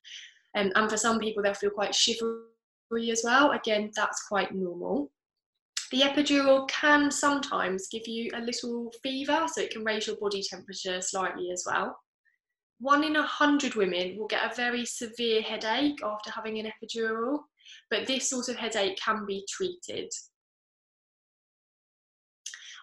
Um, 0.56 0.70
and 0.76 0.88
for 0.88 0.96
some 0.96 1.18
people, 1.18 1.42
they'll 1.42 1.54
feel 1.54 1.70
quite 1.70 1.92
shivery 1.92 3.10
as 3.10 3.22
well. 3.24 3.50
Again, 3.50 3.90
that's 3.96 4.28
quite 4.28 4.54
normal. 4.54 5.10
The 5.90 6.02
epidural 6.02 6.68
can 6.68 7.10
sometimes 7.10 7.88
give 7.88 8.06
you 8.06 8.30
a 8.34 8.40
little 8.40 8.92
fever, 9.02 9.46
so 9.52 9.60
it 9.60 9.72
can 9.72 9.82
raise 9.82 10.06
your 10.06 10.16
body 10.16 10.40
temperature 10.48 11.00
slightly 11.02 11.50
as 11.50 11.64
well 11.66 11.98
one 12.82 13.04
in 13.04 13.14
a 13.14 13.22
hundred 13.22 13.76
women 13.76 14.16
will 14.18 14.26
get 14.26 14.50
a 14.50 14.54
very 14.56 14.84
severe 14.84 15.40
headache 15.40 16.00
after 16.04 16.32
having 16.32 16.58
an 16.58 16.66
epidural, 16.66 17.38
but 17.90 18.08
this 18.08 18.28
sort 18.28 18.48
of 18.48 18.56
headache 18.56 18.98
can 19.00 19.24
be 19.24 19.46
treated. 19.48 20.10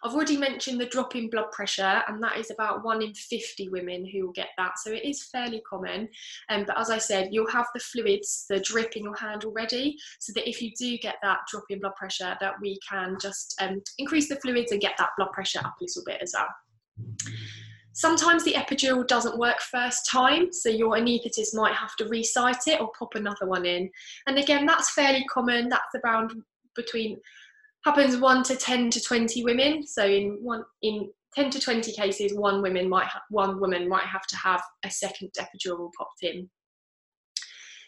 I've 0.01 0.13
already 0.13 0.37
mentioned 0.37 0.79
the 0.79 0.85
drop 0.85 1.17
in 1.17 1.29
blood 1.29 1.51
pressure, 1.51 2.01
and 2.07 2.23
that 2.23 2.37
is 2.37 2.49
about 2.49 2.85
one 2.85 3.01
in 3.01 3.13
50 3.13 3.67
women 3.67 4.05
who 4.05 4.27
will 4.27 4.31
get 4.31 4.47
that. 4.57 4.79
So 4.79 4.91
it 4.93 5.03
is 5.03 5.25
fairly 5.25 5.61
common. 5.69 6.07
Um, 6.47 6.63
but 6.65 6.79
as 6.79 6.89
I 6.89 6.97
said, 6.97 7.33
you'll 7.33 7.51
have 7.51 7.67
the 7.73 7.81
fluids, 7.81 8.45
the 8.49 8.61
drip 8.61 8.95
in 8.95 9.03
your 9.03 9.17
hand 9.17 9.43
already, 9.43 9.97
so 10.21 10.31
that 10.35 10.47
if 10.47 10.61
you 10.61 10.71
do 10.79 10.97
get 10.99 11.15
that 11.23 11.39
drop 11.51 11.65
in 11.69 11.81
blood 11.81 11.95
pressure, 11.97 12.37
that 12.39 12.53
we 12.61 12.79
can 12.89 13.17
just 13.21 13.61
um, 13.61 13.81
increase 13.97 14.29
the 14.29 14.37
fluids 14.37 14.71
and 14.71 14.79
get 14.79 14.95
that 14.97 15.09
blood 15.17 15.33
pressure 15.33 15.59
up 15.59 15.75
a 15.81 15.83
little 15.83 16.03
bit 16.05 16.21
as 16.21 16.33
well. 16.33 16.47
Sometimes 17.93 18.43
the 18.43 18.53
epidural 18.53 19.05
doesn't 19.05 19.37
work 19.37 19.59
first 19.59 20.09
time, 20.09 20.53
so 20.53 20.69
your 20.69 20.95
anaesthetist 20.95 21.55
might 21.55 21.73
have 21.73 21.95
to 21.97 22.07
resite 22.07 22.67
it 22.67 22.79
or 22.79 22.91
pop 22.97 23.15
another 23.15 23.45
one 23.45 23.65
in. 23.65 23.89
And 24.27 24.37
again, 24.37 24.65
that's 24.65 24.91
fairly 24.91 25.25
common. 25.25 25.69
That's 25.69 25.95
around 26.03 26.33
between 26.75 27.17
happens 27.85 28.17
one 28.17 28.43
to 28.43 28.55
10 28.55 28.89
to 28.91 29.01
20 29.01 29.43
women. 29.43 29.85
So 29.87 30.05
in 30.05 30.37
one 30.41 30.63
in 30.81 31.09
10 31.35 31.49
to 31.51 31.59
20 31.59 31.91
cases, 31.93 32.33
one 32.33 32.61
woman 32.61 32.89
might 32.89 33.07
ha- 33.07 33.23
one 33.29 33.59
woman 33.59 33.87
might 33.87 34.05
have 34.05 34.25
to 34.27 34.37
have 34.37 34.61
a 34.83 34.89
second 34.89 35.31
epidural 35.37 35.89
popped 35.97 36.23
in. 36.23 36.49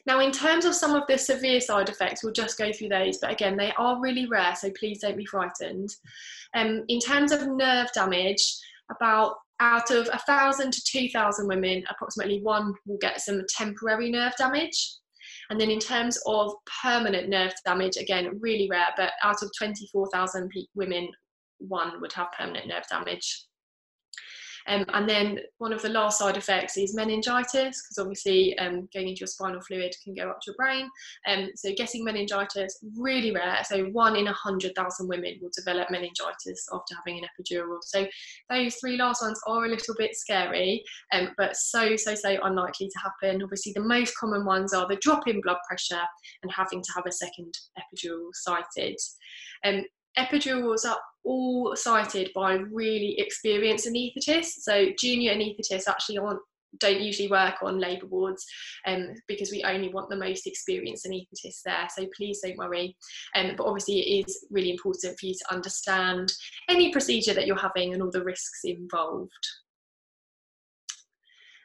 Now, 0.08 0.20
in 0.20 0.32
terms 0.32 0.66
of 0.66 0.74
some 0.74 0.96
of 0.96 1.04
the 1.08 1.18
severe 1.18 1.62
side 1.62 1.90
effects, 1.90 2.24
we'll 2.24 2.34
just 2.34 2.58
go 2.58 2.72
through 2.74 2.90
those, 2.90 3.20
but 3.20 3.32
again, 3.32 3.56
they 3.56 3.72
are 3.78 4.02
really 4.02 4.26
rare, 4.26 4.56
so 4.56 4.72
please 4.72 5.00
don't 5.00 5.18
be 5.18 5.26
frightened. 5.26 5.94
Um, 6.56 6.86
in 6.88 7.00
terms 7.00 7.32
of 7.32 7.48
nerve 7.48 7.88
damage, 7.94 8.42
about 8.90 9.36
out 9.62 9.92
of 9.92 10.08
1,000 10.08 10.74
to 10.74 10.84
2,000 10.84 11.48
women, 11.48 11.84
approximately 11.90 12.42
one 12.42 12.74
will 12.88 12.98
get 13.00 13.22
some 13.22 13.42
temporary 13.56 14.12
nerve 14.12 14.34
damage. 14.38 14.96
And 15.50 15.62
then 15.62 15.70
in 15.70 15.80
terms 15.80 16.20
of 16.26 16.54
permanent 16.82 17.30
nerve 17.30 17.54
damage, 17.64 17.96
again, 17.98 18.40
really 18.42 18.68
rare, 18.70 18.88
but 18.98 19.12
out 19.24 19.44
of 19.44 19.52
24,000 19.58 20.52
women, 20.74 21.10
one 21.60 22.02
would 22.02 22.12
have 22.14 22.32
permanent 22.38 22.68
nerve 22.68 22.88
damage. 22.90 23.46
Um, 24.68 24.86
and 24.94 25.08
then 25.08 25.40
one 25.58 25.74
of 25.74 25.82
the 25.82 25.90
last 25.90 26.20
side 26.20 26.38
effects 26.38 26.78
is 26.78 26.96
meningitis, 26.96 27.84
because 27.84 27.98
obviously 28.00 28.58
um, 28.60 28.88
going 28.94 29.10
into 29.10 29.20
your 29.20 29.28
spinal 29.28 29.62
fluid 29.62 29.96
can 30.04 30.14
go 30.14 30.30
up 30.30 30.40
to 30.42 30.52
your 30.52 30.56
brain. 30.56 30.90
Um, 31.28 31.50
so 31.56 31.72
getting 31.76 32.04
meningitis, 32.04 32.84
really 32.98 33.32
rare. 33.32 33.60
So 33.64 33.86
one 33.86 34.16
in 34.16 34.28
a 34.28 34.32
100,000 34.32 35.08
women 35.08 35.40
will 35.42 35.52
develop 35.56 35.90
meningitis 35.90 36.68
after 36.72 36.96
having 36.96 37.24
an 37.24 37.30
epidural. 37.30 37.80
So 37.82 38.08
those 38.50 38.76
three 38.76 38.98
last 38.98 39.22
ones 39.22 39.40
are 39.48 39.66
a 39.66 39.70
little 39.70 39.96
bit 39.98 40.16
scary, 40.16 40.84
um, 41.14 41.30
but 41.38 41.56
so, 41.56 41.96
so, 41.96 42.16
so 42.16 42.38
unlikely 42.44 42.90
to 42.90 43.00
happen. 43.00 43.42
Obviously 43.42 43.74
the 43.74 43.82
most 43.82 44.18
common 44.18 44.46
ones 44.46 44.74
are 44.74 44.88
the 44.88 44.98
drop 44.98 45.28
in 45.28 45.42
blood 45.42 45.58
pressure 45.68 46.02
and 46.44 46.52
having 46.52 46.82
to 46.82 46.92
have 46.96 47.06
a 47.08 47.12
second 47.12 47.54
epidural 47.78 48.30
sited. 48.34 48.98
Um, 49.64 49.84
epidurals 50.18 50.86
are 50.86 51.00
all 51.24 51.76
sited 51.76 52.30
by 52.34 52.54
really 52.54 53.16
experienced 53.20 53.88
anaesthetists. 53.88 54.62
So 54.62 54.88
junior 54.98 55.34
anaesthetists 55.34 55.88
actually 55.88 56.18
aren't 56.18 56.40
don't 56.80 57.02
usually 57.02 57.30
work 57.30 57.56
on 57.62 57.80
labour 57.80 58.08
wards 58.08 58.46
um, 58.88 59.14
because 59.28 59.52
we 59.52 59.64
only 59.64 59.90
want 59.90 60.10
the 60.10 60.16
most 60.16 60.48
experienced 60.48 61.06
anaesthetists 61.06 61.62
there. 61.66 61.88
So 61.96 62.08
please 62.16 62.40
don't 62.42 62.58
worry. 62.58 62.96
Um, 63.36 63.56
but 63.58 63.66
obviously, 63.66 64.00
it 64.00 64.26
is 64.26 64.46
really 64.52 64.72
important 64.72 65.20
for 65.20 65.26
you 65.26 65.34
to 65.34 65.54
understand 65.54 66.32
any 66.70 66.92
procedure 66.92 67.34
that 67.34 67.46
you're 67.46 67.58
having 67.58 67.94
and 67.94 68.02
all 68.02 68.12
the 68.12 68.24
risks 68.24 68.62
involved. 68.64 69.32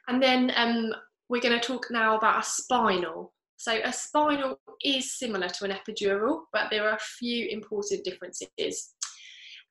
And 0.07 0.21
then 0.21 0.51
um, 0.55 0.93
we're 1.29 1.41
going 1.41 1.59
to 1.59 1.65
talk 1.65 1.87
now 1.89 2.17
about 2.17 2.43
a 2.43 2.45
spinal. 2.45 3.33
So 3.57 3.79
a 3.83 3.91
spinal 3.91 4.59
is 4.83 5.17
similar 5.17 5.49
to 5.49 5.65
an 5.65 5.71
epidural, 5.71 6.41
but 6.53 6.67
there 6.69 6.87
are 6.87 6.95
a 6.95 6.99
few 6.99 7.47
important 7.47 8.03
differences. 8.03 8.93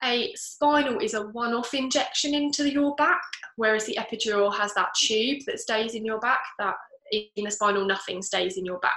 A 0.02 0.32
spinal 0.34 0.98
is 0.98 1.14
a 1.14 1.28
one 1.28 1.54
off 1.54 1.72
injection 1.72 2.34
into 2.34 2.68
your 2.68 2.94
back, 2.96 3.22
whereas 3.54 3.86
the 3.86 3.96
epidural 3.98 4.54
has 4.54 4.74
that 4.74 4.88
tube 4.96 5.40
that 5.46 5.60
stays 5.60 5.94
in 5.94 6.04
your 6.04 6.18
back, 6.18 6.40
that 6.58 6.74
in 7.12 7.46
a 7.46 7.50
spinal, 7.50 7.86
nothing 7.86 8.22
stays 8.22 8.58
in 8.58 8.64
your 8.64 8.80
back. 8.80 8.92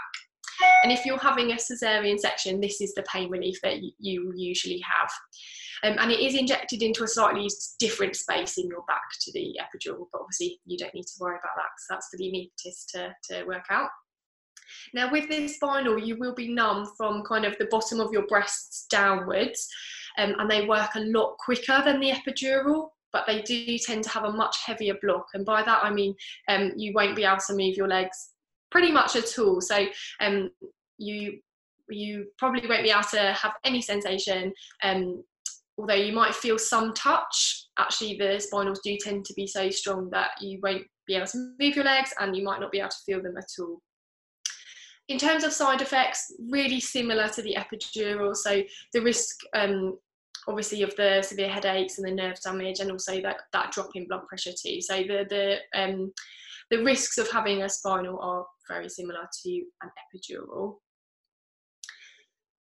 And 0.83 0.91
if 0.91 1.05
you're 1.05 1.19
having 1.19 1.51
a 1.51 1.55
cesarean 1.55 2.19
section, 2.19 2.59
this 2.59 2.81
is 2.81 2.93
the 2.95 3.03
pain 3.03 3.29
relief 3.29 3.59
that 3.61 3.77
you 3.99 4.33
usually 4.35 4.81
have. 4.81 5.11
Um, 5.83 5.97
and 5.99 6.11
it 6.11 6.19
is 6.19 6.35
injected 6.35 6.81
into 6.81 7.03
a 7.03 7.07
slightly 7.07 7.47
different 7.79 8.15
space 8.15 8.57
in 8.57 8.67
your 8.67 8.83
back 8.87 9.03
to 9.21 9.31
the 9.33 9.57
epidural, 9.61 10.07
but 10.11 10.21
obviously 10.21 10.59
you 10.65 10.77
don't 10.77 10.93
need 10.93 11.05
to 11.05 11.13
worry 11.19 11.35
about 11.35 11.55
that 11.55 11.69
because 11.75 11.87
that's 11.89 12.09
for 12.09 12.17
the 12.17 12.25
anaesthetist 12.25 12.87
to, 12.93 13.15
to 13.31 13.45
work 13.45 13.65
out. 13.69 13.89
Now, 14.93 15.11
with 15.11 15.29
this 15.29 15.55
spinal, 15.55 15.97
you 15.97 16.17
will 16.17 16.35
be 16.35 16.53
numb 16.53 16.91
from 16.97 17.23
kind 17.23 17.45
of 17.45 17.57
the 17.57 17.65
bottom 17.65 17.99
of 17.99 18.11
your 18.11 18.27
breasts 18.27 18.85
downwards, 18.89 19.67
um, 20.17 20.35
and 20.39 20.49
they 20.49 20.65
work 20.65 20.95
a 20.95 21.01
lot 21.01 21.37
quicker 21.37 21.81
than 21.83 21.99
the 21.99 22.11
epidural 22.11 22.89
but 23.11 23.25
they 23.25 23.41
do 23.41 23.77
tend 23.79 24.03
to 24.03 24.09
have 24.09 24.23
a 24.23 24.31
much 24.31 24.57
heavier 24.65 24.95
block. 25.01 25.27
And 25.33 25.45
by 25.45 25.63
that, 25.63 25.83
I 25.83 25.91
mean 25.91 26.15
um, 26.47 26.73
you 26.75 26.93
won't 26.93 27.15
be 27.15 27.23
able 27.23 27.39
to 27.47 27.55
move 27.55 27.75
your 27.75 27.87
legs 27.87 28.29
pretty 28.71 28.91
much 28.91 29.15
at 29.15 29.37
all. 29.39 29.61
So 29.61 29.87
um, 30.19 30.51
you 30.97 31.39
you 31.89 32.27
probably 32.37 32.67
won't 32.67 32.83
be 32.83 32.91
able 32.91 33.01
to 33.01 33.33
have 33.33 33.53
any 33.63 33.81
sensation. 33.81 34.53
Um, 34.83 35.23
although 35.77 35.95
you 35.95 36.13
might 36.13 36.35
feel 36.35 36.59
some 36.59 36.93
touch, 36.93 37.65
actually 37.79 38.15
the 38.17 38.39
spinals 38.39 38.77
do 38.83 38.95
tend 39.01 39.25
to 39.25 39.33
be 39.33 39.47
so 39.47 39.71
strong 39.71 40.09
that 40.11 40.31
you 40.39 40.59
won't 40.61 40.83
be 41.07 41.15
able 41.15 41.25
to 41.25 41.55
move 41.59 41.75
your 41.75 41.85
legs 41.85 42.13
and 42.19 42.35
you 42.35 42.43
might 42.43 42.59
not 42.59 42.71
be 42.71 42.79
able 42.79 42.89
to 42.89 42.97
feel 43.05 43.23
them 43.23 43.37
at 43.37 43.47
all. 43.59 43.81
In 45.09 45.17
terms 45.17 45.43
of 45.43 45.51
side 45.51 45.81
effects, 45.81 46.31
really 46.49 46.79
similar 46.79 47.27
to 47.29 47.41
the 47.41 47.57
epidural. 47.57 48.35
So 48.35 48.61
the 48.93 49.01
risk 49.01 49.39
um, 49.53 49.97
obviously 50.47 50.83
of 50.83 50.95
the 50.95 51.21
severe 51.21 51.49
headaches 51.49 51.97
and 51.97 52.07
the 52.07 52.11
nerve 52.11 52.39
damage 52.41 52.79
and 52.79 52.91
also 52.91 53.21
that, 53.21 53.37
that 53.53 53.71
drop 53.71 53.89
in 53.95 54.07
blood 54.07 54.25
pressure 54.27 54.51
too. 54.51 54.81
So 54.81 54.97
the, 54.97 55.25
the, 55.29 55.79
um, 55.79 56.13
the 56.71 56.83
risks 56.83 57.17
of 57.17 57.29
having 57.29 57.63
a 57.63 57.69
spinal 57.69 58.19
are 58.21 58.45
very 58.67 58.89
similar 58.89 59.27
to 59.43 59.63
an 59.81 59.89
epidural. 60.15 60.77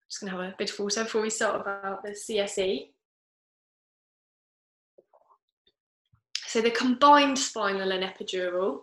Just 0.10 0.22
going 0.22 0.32
to 0.32 0.38
have 0.42 0.54
a 0.54 0.56
bit 0.58 0.72
of 0.72 0.80
water 0.80 1.04
before 1.04 1.22
we 1.22 1.30
start 1.30 1.62
about 1.62 2.04
the 2.04 2.12
CSE. 2.12 2.88
So 6.48 6.62
the 6.62 6.72
combined 6.72 7.38
spinal 7.38 7.92
and 7.92 8.04
epidural. 8.04 8.80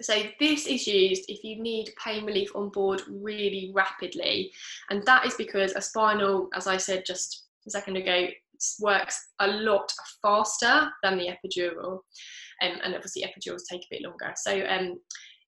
So 0.00 0.22
this 0.40 0.66
is 0.66 0.86
used 0.86 1.24
if 1.28 1.42
you 1.42 1.60
need 1.62 1.92
pain 2.02 2.24
relief 2.24 2.50
on 2.54 2.70
board 2.70 3.02
really 3.08 3.72
rapidly. 3.74 4.52
And 4.90 5.02
that 5.04 5.26
is 5.26 5.34
because 5.34 5.72
a 5.72 5.80
spinal, 5.80 6.48
as 6.54 6.66
I 6.66 6.76
said 6.76 7.04
just 7.06 7.44
a 7.66 7.70
second 7.70 7.96
ago 7.96 8.28
works 8.80 9.32
a 9.40 9.48
lot 9.48 9.92
faster 10.22 10.88
than 11.02 11.18
the 11.18 11.28
epidural. 11.28 12.00
Um, 12.62 12.78
and 12.82 12.94
obviously 12.94 13.22
epidurals 13.22 13.62
take 13.70 13.82
a 13.82 13.88
bit 13.90 14.02
longer. 14.02 14.32
So 14.36 14.64
um, 14.66 14.98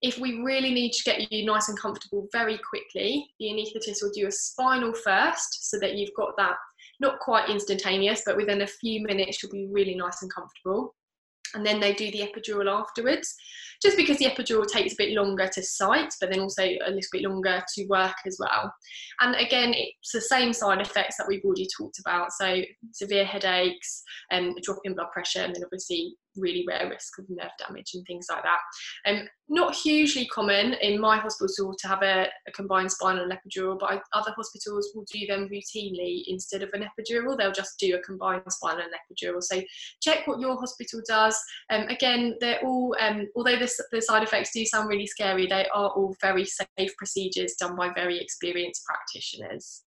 if 0.02 0.18
we 0.18 0.42
really 0.42 0.72
need 0.72 0.92
to 0.92 1.02
get 1.04 1.32
you 1.32 1.44
nice 1.44 1.68
and 1.68 1.78
comfortable 1.78 2.28
very 2.32 2.58
quickly 2.58 3.28
the 3.40 3.46
anaesthetist 3.46 4.02
will 4.02 4.12
do 4.14 4.26
a 4.26 4.32
spinal 4.32 4.92
first 4.92 5.70
so 5.70 5.78
that 5.80 5.94
you've 5.94 6.14
got 6.16 6.36
that 6.36 6.56
not 7.00 7.18
quite 7.18 7.48
instantaneous 7.48 8.22
but 8.24 8.36
within 8.36 8.62
a 8.62 8.66
few 8.66 9.02
minutes 9.02 9.42
you'll 9.42 9.50
be 9.50 9.68
really 9.70 9.94
nice 9.94 10.22
and 10.22 10.32
comfortable 10.32 10.94
and 11.54 11.64
then 11.64 11.80
they 11.80 11.92
do 11.92 12.10
the 12.10 12.28
epidural 12.28 12.70
afterwards. 12.70 13.34
Just 13.80 13.96
because 13.96 14.18
the 14.18 14.26
epidural 14.26 14.66
takes 14.66 14.92
a 14.92 14.96
bit 14.98 15.12
longer 15.12 15.48
to 15.52 15.62
site 15.62 16.12
but 16.20 16.30
then 16.30 16.40
also 16.40 16.64
a 16.64 16.90
little 16.90 17.00
bit 17.12 17.22
longer 17.22 17.62
to 17.74 17.86
work 17.86 18.16
as 18.26 18.36
well. 18.40 18.72
And 19.20 19.34
again 19.36 19.72
it's 19.74 20.12
the 20.12 20.20
same 20.20 20.52
side 20.52 20.80
effects 20.80 21.16
that 21.16 21.26
we've 21.28 21.44
already 21.44 21.68
talked 21.76 21.98
about. 22.00 22.32
So 22.32 22.62
severe 22.92 23.24
headaches 23.24 24.02
and 24.30 24.48
um, 24.48 24.94
blood 24.94 25.12
pressure 25.12 25.40
and 25.40 25.54
then 25.54 25.62
obviously 25.64 26.14
really 26.38 26.64
rare 26.66 26.88
risk 26.88 27.18
of 27.18 27.26
nerve 27.28 27.50
damage 27.58 27.90
and 27.94 28.04
things 28.06 28.26
like 28.30 28.42
that. 28.42 29.10
Um, 29.10 29.28
not 29.48 29.74
hugely 29.74 30.26
common 30.26 30.74
in 30.74 31.00
my 31.00 31.16
hospital 31.18 31.74
to 31.78 31.88
have 31.88 32.02
a, 32.02 32.26
a 32.46 32.52
combined 32.52 32.92
spinal 32.92 33.24
and 33.24 33.32
epidural, 33.32 33.78
but 33.78 33.90
I, 33.90 34.00
other 34.12 34.32
hospitals 34.36 34.90
will 34.94 35.04
do 35.12 35.26
them 35.26 35.48
routinely 35.48 36.22
instead 36.26 36.62
of 36.62 36.70
an 36.72 36.84
epidural. 36.84 37.36
They'll 37.36 37.52
just 37.52 37.78
do 37.78 37.96
a 37.96 38.02
combined 38.02 38.42
spinal 38.48 38.82
and 38.82 38.92
epidural. 38.92 39.42
So 39.42 39.62
check 40.02 40.26
what 40.26 40.40
your 40.40 40.58
hospital 40.58 41.00
does. 41.08 41.38
Um, 41.70 41.82
again, 41.88 42.36
they're 42.40 42.60
all, 42.64 42.94
um, 43.00 43.28
although 43.36 43.58
the, 43.58 43.70
the 43.92 44.02
side 44.02 44.22
effects 44.22 44.52
do 44.52 44.64
sound 44.64 44.88
really 44.88 45.06
scary, 45.06 45.46
they 45.46 45.66
are 45.74 45.90
all 45.90 46.14
very 46.20 46.44
safe 46.44 46.96
procedures 46.96 47.54
done 47.54 47.76
by 47.76 47.90
very 47.94 48.20
experienced 48.20 48.84
practitioners. 48.84 49.82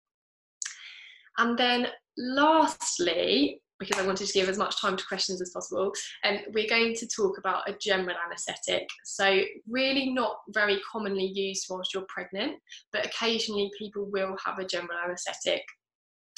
And 1.37 1.57
then 1.57 1.87
lastly, 2.17 3.61
because 3.81 4.01
I 4.01 4.05
wanted 4.05 4.27
to 4.27 4.33
give 4.33 4.47
as 4.47 4.59
much 4.59 4.79
time 4.79 4.95
to 4.95 5.05
questions 5.05 5.41
as 5.41 5.49
possible. 5.49 5.91
And 6.23 6.41
we're 6.53 6.69
going 6.69 6.95
to 6.95 7.07
talk 7.07 7.39
about 7.39 7.67
a 7.67 7.75
general 7.81 8.15
anaesthetic. 8.25 8.87
So, 9.03 9.41
really 9.67 10.11
not 10.11 10.37
very 10.49 10.79
commonly 10.89 11.25
used 11.25 11.65
whilst 11.69 11.93
you're 11.93 12.05
pregnant, 12.07 12.53
but 12.93 13.05
occasionally 13.05 13.71
people 13.77 14.05
will 14.05 14.37
have 14.45 14.59
a 14.59 14.65
general 14.65 14.99
anaesthetic. 15.03 15.63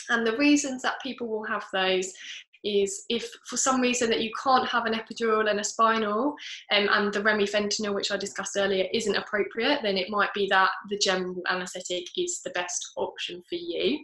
And 0.09 0.25
the 0.25 0.37
reasons 0.37 0.81
that 0.81 1.01
people 1.03 1.27
will 1.27 1.45
have 1.45 1.65
those 1.73 2.13
is 2.63 3.03
if 3.09 3.29
for 3.45 3.57
some 3.57 3.81
reason 3.81 4.09
that 4.09 4.21
you 4.21 4.31
can't 4.41 4.69
have 4.69 4.85
an 4.85 4.93
epidural 4.93 5.49
and 5.49 5.59
a 5.59 5.63
spinal 5.63 6.33
um, 6.71 6.87
and 6.91 7.13
the 7.13 7.19
remifentanil 7.19 7.93
which 7.93 8.09
i 8.09 8.15
discussed 8.15 8.55
earlier 8.55 8.85
isn't 8.93 9.17
appropriate 9.17 9.79
then 9.83 9.97
it 9.97 10.09
might 10.09 10.33
be 10.33 10.47
that 10.49 10.69
the 10.89 10.97
general 10.97 11.35
anaesthetic 11.49 12.05
is 12.15 12.39
the 12.41 12.51
best 12.51 12.93
option 12.95 13.43
for 13.49 13.55
you 13.55 13.99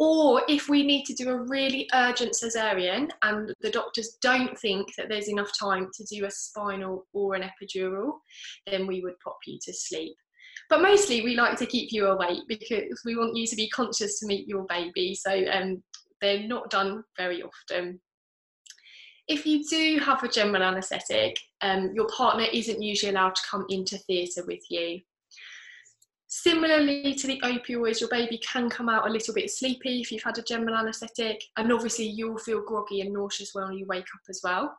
or 0.00 0.40
if 0.48 0.70
we 0.70 0.82
need 0.82 1.04
to 1.04 1.12
do 1.12 1.28
a 1.28 1.42
really 1.42 1.86
urgent 1.92 2.32
cesarean 2.32 3.10
and 3.22 3.54
the 3.60 3.70
doctors 3.70 4.16
don't 4.22 4.58
think 4.58 4.88
that 4.96 5.10
there's 5.10 5.28
enough 5.28 5.50
time 5.60 5.88
to 5.94 6.04
do 6.04 6.24
a 6.24 6.30
spinal 6.30 7.06
or 7.12 7.34
an 7.34 7.42
epidural, 7.42 8.12
then 8.66 8.86
we 8.86 9.02
would 9.02 9.20
pop 9.22 9.36
you 9.46 9.58
to 9.62 9.74
sleep. 9.74 10.16
But 10.70 10.80
mostly 10.80 11.20
we 11.20 11.36
like 11.36 11.58
to 11.58 11.66
keep 11.66 11.92
you 11.92 12.06
awake 12.06 12.44
because 12.48 13.02
we 13.04 13.14
want 13.14 13.36
you 13.36 13.46
to 13.46 13.54
be 13.54 13.68
conscious 13.68 14.18
to 14.20 14.26
meet 14.26 14.48
your 14.48 14.64
baby. 14.70 15.14
So 15.14 15.44
um, 15.52 15.82
they're 16.22 16.48
not 16.48 16.70
done 16.70 17.04
very 17.18 17.42
often. 17.42 18.00
If 19.28 19.44
you 19.44 19.62
do 19.68 20.00
have 20.02 20.22
a 20.22 20.28
general 20.28 20.62
anaesthetic, 20.62 21.36
um, 21.60 21.90
your 21.94 22.06
partner 22.06 22.46
isn't 22.50 22.80
usually 22.80 23.10
allowed 23.10 23.34
to 23.34 23.42
come 23.50 23.66
into 23.68 23.98
theatre 23.98 24.44
with 24.46 24.62
you. 24.70 25.00
Similarly 26.32 27.12
to 27.14 27.26
the 27.26 27.40
opioids, 27.40 27.98
your 27.98 28.08
baby 28.08 28.38
can 28.38 28.70
come 28.70 28.88
out 28.88 29.04
a 29.04 29.10
little 29.10 29.34
bit 29.34 29.50
sleepy 29.50 30.00
if 30.00 30.12
you've 30.12 30.22
had 30.22 30.38
a 30.38 30.42
general 30.42 30.76
anaesthetic, 30.76 31.42
and 31.56 31.72
obviously 31.72 32.06
you'll 32.06 32.38
feel 32.38 32.62
groggy 32.62 33.00
and 33.00 33.12
nauseous 33.12 33.52
when 33.52 33.72
you 33.72 33.84
wake 33.86 34.06
up 34.14 34.20
as 34.28 34.40
well. 34.44 34.78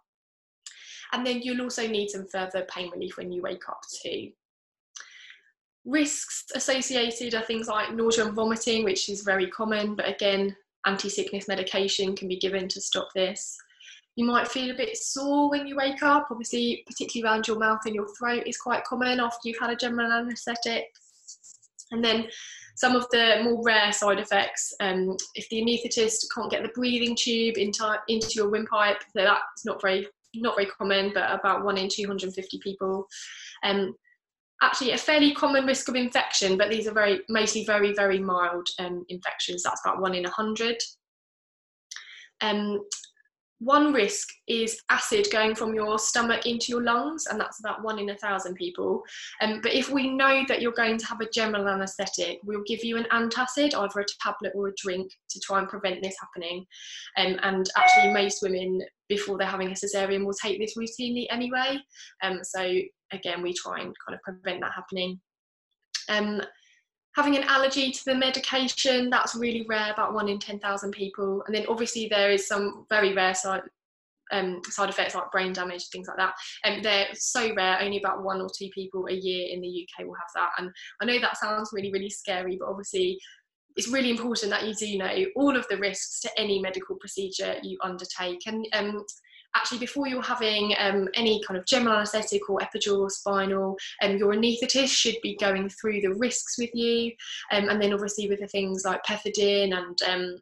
And 1.12 1.28
then 1.28 1.42
you'll 1.42 1.62
also 1.62 1.86
need 1.86 2.10
some 2.10 2.26
further 2.26 2.66
pain 2.74 2.90
relief 2.90 3.18
when 3.18 3.34
you 3.34 3.42
wake 3.42 3.68
up 3.68 3.82
too. 4.02 4.32
Risks 5.84 6.46
associated 6.56 7.36
are 7.36 7.44
things 7.44 7.68
like 7.68 7.94
nausea 7.94 8.28
and 8.28 8.34
vomiting, 8.34 8.86
which 8.86 9.10
is 9.10 9.24
very 9.24 9.48
common, 9.48 9.96
but 9.96 10.08
again, 10.08 10.56
anti 10.86 11.10
sickness 11.10 11.50
medication 11.50 12.16
can 12.16 12.30
be 12.30 12.38
given 12.38 12.70
to 12.70 12.80
stop 12.80 13.10
this. 13.14 13.58
You 14.16 14.24
might 14.24 14.48
feel 14.48 14.72
a 14.72 14.78
bit 14.78 14.96
sore 14.96 15.50
when 15.50 15.68
you 15.68 15.76
wake 15.76 16.02
up, 16.02 16.30
obviously, 16.32 16.86
particularly 16.88 17.30
around 17.30 17.46
your 17.46 17.60
mouth 17.60 17.82
and 17.86 17.94
your 17.94 18.08
throat 18.18 18.44
is 18.46 18.58
quite 18.58 18.86
common 18.86 19.20
after 19.20 19.50
you've 19.50 19.60
had 19.60 19.72
a 19.72 19.76
general 19.76 20.14
anaesthetic. 20.14 20.86
And 21.92 22.04
then 22.04 22.28
some 22.76 22.96
of 22.96 23.08
the 23.12 23.42
more 23.44 23.62
rare 23.64 23.92
side 23.92 24.20
effects, 24.20 24.74
um, 24.80 25.16
if 25.36 25.48
the 25.50 25.62
anaesthetist 25.62 26.26
can't 26.34 26.50
get 26.50 26.64
the 26.64 26.70
breathing 26.70 27.16
tube 27.16 27.58
into, 27.58 28.00
into 28.08 28.32
your 28.36 28.50
windpipe, 28.50 29.02
that's 29.14 29.66
not 29.66 29.82
very 29.82 30.08
not 30.36 30.56
very 30.56 30.68
common, 30.68 31.12
but 31.14 31.30
about 31.32 31.66
one 31.66 31.78
in 31.78 31.90
250 31.90 32.60
people. 32.60 33.06
Um, 33.64 33.94
actually, 34.62 34.92
a 34.92 34.98
fairly 34.98 35.34
common 35.34 35.66
risk 35.66 35.90
of 35.90 35.96
infection, 35.96 36.58
but 36.58 36.70
these 36.70 36.88
are 36.88 36.94
very 36.94 37.22
mostly 37.30 37.66
very 37.66 37.94
very 37.94 38.20
mild 38.20 38.68
um, 38.80 39.06
infections. 39.10 39.64
That's 39.64 39.82
about 39.86 40.02
one 40.02 40.16
in 40.16 40.24
100. 40.24 40.78
Um, 42.42 42.80
one 43.62 43.94
risk 43.94 44.28
is 44.48 44.82
acid 44.90 45.28
going 45.32 45.54
from 45.54 45.76
your 45.76 46.00
stomach 46.00 46.48
into 46.48 46.66
your 46.70 46.82
lungs, 46.82 47.28
and 47.28 47.40
that's 47.40 47.60
about 47.60 47.84
one 47.84 48.00
in 48.00 48.10
a 48.10 48.18
thousand 48.18 48.56
people. 48.56 49.04
Um, 49.40 49.60
but 49.62 49.72
if 49.74 49.92
we 49.92 50.10
know 50.10 50.44
that 50.48 50.64
you're 50.64 50.72
going 50.72 50.98
to 50.98 51.06
have 51.06 51.22
a 51.22 51.30
general 51.30 51.68
anaesthetic, 51.68 52.40
we'll 52.44 52.64
give 52.66 52.84
you 52.84 52.98
an 52.98 53.06
antacid, 53.12 53.76
either 53.76 54.00
a 54.00 54.06
tablet 54.20 54.54
or 54.56 54.70
a 54.70 54.74
drink, 54.78 55.12
to 55.30 55.40
try 55.42 55.60
and 55.60 55.70
prevent 55.70 56.02
this 56.02 56.16
happening. 56.20 56.66
Um, 57.18 57.38
and 57.44 57.70
actually, 57.78 58.12
most 58.12 58.42
women, 58.42 58.82
before 59.08 59.38
they're 59.38 59.46
having 59.46 59.68
a 59.68 59.76
cesarean, 59.76 60.26
will 60.26 60.34
take 60.34 60.60
this 60.60 60.76
routinely 60.76 61.28
anyway. 61.30 61.78
Um, 62.24 62.40
so 62.42 62.62
again, 63.14 63.44
we 63.44 63.54
try 63.54 63.80
and 63.80 63.94
kind 64.06 64.16
of 64.16 64.22
prevent 64.24 64.62
that 64.62 64.72
happening. 64.76 65.22
Um, 66.10 66.42
having 67.16 67.36
an 67.36 67.44
allergy 67.44 67.92
to 67.92 68.06
the 68.06 68.16
medication 68.16 69.10
that's 69.10 69.36
really 69.36 69.66
rare 69.68 69.92
about 69.92 70.14
one 70.14 70.30
in 70.30 70.40
10,000 70.40 70.92
people. 70.92 71.44
And 71.46 71.56
then 71.56 71.66
obviously 71.68 72.08
there 72.08 72.32
is 72.32 72.48
some 72.48 72.86
very 72.90 73.14
rare 73.14 73.36
side 73.36 73.64
um, 74.32 74.62
side 74.70 74.88
effects 74.90 75.14
like 75.14 75.30
brain 75.30 75.52
damage 75.52 75.90
things 75.90 76.08
like 76.08 76.16
that. 76.16 76.34
And 76.64 76.84
they're 76.86 77.08
so 77.14 77.54
rare 77.54 77.80
only 77.82 77.98
about 77.98 78.24
one 78.24 78.40
or 78.40 78.50
two 78.58 78.70
people 78.74 79.08
a 79.08 79.14
year 79.14 79.50
in 79.52 79.60
the 79.60 79.68
UK 79.86 80.06
will 80.06 80.16
have 80.16 80.30
that. 80.36 80.52
And 80.58 80.72
I 81.02 81.06
know 81.06 81.20
that 81.20 81.38
sounds 81.38 81.72
really 81.74 81.92
really 81.92 82.10
scary 82.10 82.56
but 82.58 82.70
obviously 82.70 83.20
it's 83.76 83.90
really 83.90 84.10
important 84.10 84.52
that 84.52 84.66
you 84.66 84.74
do 84.74 84.98
know 84.98 85.26
all 85.36 85.56
of 85.56 85.68
the 85.70 85.78
risks 85.78 86.20
to 86.22 86.30
any 86.38 86.60
medical 86.60 86.96
procedure 86.96 87.56
you 87.62 87.78
undertake. 87.82 88.46
And 88.46 88.66
um, 88.74 89.06
actually 89.56 89.80
before 89.80 90.08
you're 90.08 90.22
having 90.22 90.74
um, 90.80 91.08
any 91.14 91.42
kind 91.48 91.58
of 91.58 91.66
general 91.66 91.96
anaesthetic 91.96 92.50
or 92.50 92.60
epidural 92.60 93.00
or 93.00 93.10
spinal, 93.10 93.76
um, 94.02 94.18
your 94.18 94.34
anaesthetist 94.34 94.90
should 94.90 95.16
be 95.22 95.36
going 95.38 95.70
through 95.70 96.02
the 96.02 96.14
risks 96.16 96.58
with 96.58 96.72
you, 96.74 97.12
um, 97.52 97.70
and 97.70 97.82
then 97.82 97.94
obviously 97.94 98.28
with 98.28 98.40
the 98.40 98.48
things 98.48 98.84
like 98.86 99.04
pethidine 99.04 99.76
and 99.76 100.02
um, 100.08 100.36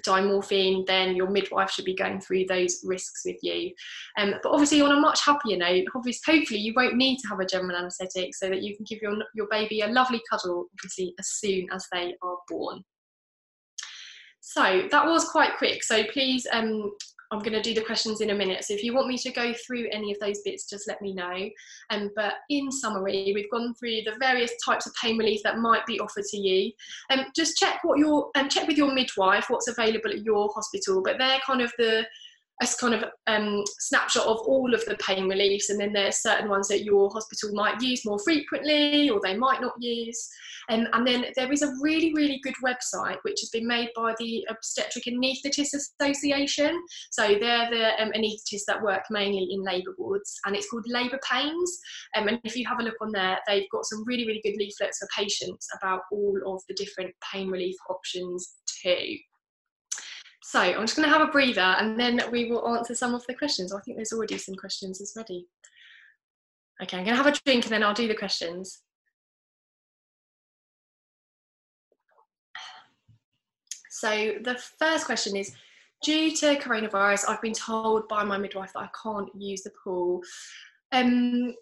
diamorphine, 0.00 0.86
then 0.86 1.14
your 1.14 1.30
midwife 1.30 1.70
should 1.70 1.84
be 1.84 1.94
going 1.94 2.20
through 2.20 2.44
those 2.46 2.80
risks 2.84 3.22
with 3.24 3.36
you. 3.42 3.72
Um, 4.18 4.34
but 4.42 4.52
obviously, 4.52 4.80
on 4.80 4.92
a 4.92 5.00
much 5.00 5.24
happier 5.24 5.56
note, 5.56 5.84
obviously, 5.94 6.38
hopefully, 6.38 6.60
you 6.60 6.72
won't 6.74 6.96
need 6.96 7.18
to 7.18 7.28
have 7.28 7.40
a 7.40 7.46
general 7.46 7.76
anaesthetic 7.76 8.34
so 8.34 8.48
that 8.48 8.62
you 8.62 8.76
can 8.76 8.84
give 8.88 9.00
your, 9.00 9.14
your 9.34 9.46
baby 9.50 9.82
a 9.82 9.88
lovely 9.88 10.20
cuddle, 10.30 10.66
obviously, 10.78 11.14
as 11.18 11.28
soon 11.28 11.66
as 11.72 11.86
they 11.92 12.14
are 12.22 12.36
born. 12.48 12.82
So 14.40 14.86
that 14.90 15.06
was 15.06 15.28
quite 15.30 15.56
quick. 15.56 15.82
So 15.82 16.04
please 16.12 16.46
um, 16.52 16.92
I'm 17.34 17.40
going 17.40 17.52
to 17.52 17.60
do 17.60 17.74
the 17.74 17.84
questions 17.84 18.20
in 18.20 18.30
a 18.30 18.34
minute. 18.34 18.64
So 18.64 18.74
if 18.74 18.84
you 18.84 18.94
want 18.94 19.08
me 19.08 19.18
to 19.18 19.32
go 19.32 19.52
through 19.66 19.88
any 19.90 20.12
of 20.12 20.18
those 20.20 20.40
bits, 20.42 20.68
just 20.70 20.86
let 20.86 21.02
me 21.02 21.12
know. 21.12 21.50
Um, 21.90 22.10
but 22.14 22.34
in 22.48 22.70
summary, 22.70 23.32
we've 23.34 23.50
gone 23.50 23.74
through 23.74 24.02
the 24.04 24.14
various 24.20 24.52
types 24.64 24.86
of 24.86 24.94
pain 24.94 25.18
relief 25.18 25.40
that 25.42 25.58
might 25.58 25.84
be 25.84 25.98
offered 25.98 26.24
to 26.24 26.36
you. 26.38 26.72
Um, 27.10 27.26
just 27.34 27.56
check 27.56 27.80
what 27.82 27.98
your 27.98 28.30
and 28.36 28.44
um, 28.44 28.48
check 28.48 28.68
with 28.68 28.76
your 28.76 28.94
midwife 28.94 29.46
what's 29.48 29.68
available 29.68 30.10
at 30.10 30.22
your 30.22 30.48
hospital. 30.54 31.02
But 31.02 31.18
they're 31.18 31.40
kind 31.44 31.60
of 31.60 31.72
the 31.76 32.06
a 32.62 32.68
kind 32.80 32.94
of 32.94 33.04
um, 33.26 33.64
snapshot 33.80 34.26
of 34.26 34.38
all 34.46 34.72
of 34.74 34.84
the 34.84 34.96
pain 34.96 35.28
reliefs, 35.28 35.70
and 35.70 35.80
then 35.80 35.92
there's 35.92 36.22
certain 36.22 36.48
ones 36.48 36.68
that 36.68 36.84
your 36.84 37.10
hospital 37.10 37.50
might 37.52 37.80
use 37.80 38.04
more 38.04 38.18
frequently 38.20 39.10
or 39.10 39.20
they 39.22 39.36
might 39.36 39.60
not 39.60 39.74
use. 39.80 40.28
Um, 40.70 40.86
and 40.92 41.06
then 41.06 41.26
there 41.36 41.52
is 41.52 41.62
a 41.62 41.72
really, 41.82 42.12
really 42.14 42.40
good 42.42 42.54
website 42.64 43.18
which 43.22 43.40
has 43.40 43.50
been 43.50 43.66
made 43.66 43.90
by 43.94 44.14
the 44.18 44.46
Obstetric 44.48 45.04
Anaesthetists 45.04 45.74
Association. 46.00 46.80
So 47.10 47.36
they're 47.40 47.70
the 47.70 48.02
um, 48.02 48.12
anaesthetists 48.12 48.64
that 48.68 48.82
work 48.82 49.02
mainly 49.10 49.48
in 49.50 49.62
labour 49.62 49.94
wards, 49.98 50.34
and 50.46 50.56
it's 50.56 50.70
called 50.70 50.86
Labour 50.86 51.18
Pains. 51.28 51.78
Um, 52.16 52.28
and 52.28 52.40
if 52.44 52.56
you 52.56 52.66
have 52.68 52.80
a 52.80 52.84
look 52.84 52.94
on 53.00 53.12
there, 53.12 53.38
they've 53.46 53.68
got 53.70 53.84
some 53.84 54.04
really, 54.06 54.26
really 54.26 54.40
good 54.42 54.56
leaflets 54.56 54.98
for 54.98 55.08
patients 55.16 55.66
about 55.80 56.02
all 56.12 56.38
of 56.46 56.62
the 56.68 56.74
different 56.74 57.14
pain 57.32 57.48
relief 57.48 57.76
options 57.90 58.54
too. 58.82 59.16
So 60.54 60.60
I'm 60.60 60.82
just 60.82 60.94
going 60.94 61.08
to 61.08 61.12
have 61.12 61.28
a 61.28 61.32
breather 61.32 61.60
and 61.60 61.98
then 61.98 62.20
we 62.30 62.44
will 62.44 62.76
answer 62.76 62.94
some 62.94 63.12
of 63.12 63.26
the 63.26 63.34
questions. 63.34 63.72
I 63.72 63.80
think 63.80 63.96
there's 63.96 64.12
already 64.12 64.38
some 64.38 64.54
questions 64.54 65.00
as 65.00 65.14
ready. 65.16 65.48
Okay, 66.80 66.96
I'm 66.96 67.02
going 67.02 67.16
to 67.16 67.20
have 67.20 67.26
a 67.26 67.36
drink 67.44 67.64
and 67.64 67.72
then 67.72 67.82
I'll 67.82 67.92
do 67.92 68.06
the 68.06 68.14
questions. 68.14 68.82
So 73.90 74.34
the 74.44 74.56
first 74.78 75.06
question 75.06 75.34
is, 75.34 75.50
due 76.04 76.30
to 76.36 76.54
coronavirus, 76.60 77.28
I've 77.28 77.42
been 77.42 77.52
told 77.52 78.06
by 78.06 78.22
my 78.22 78.38
midwife 78.38 78.74
that 78.74 78.78
I 78.78 78.88
can't 79.02 79.30
use 79.34 79.62
the 79.64 79.72
pool. 79.82 80.20
Um, 80.92 81.56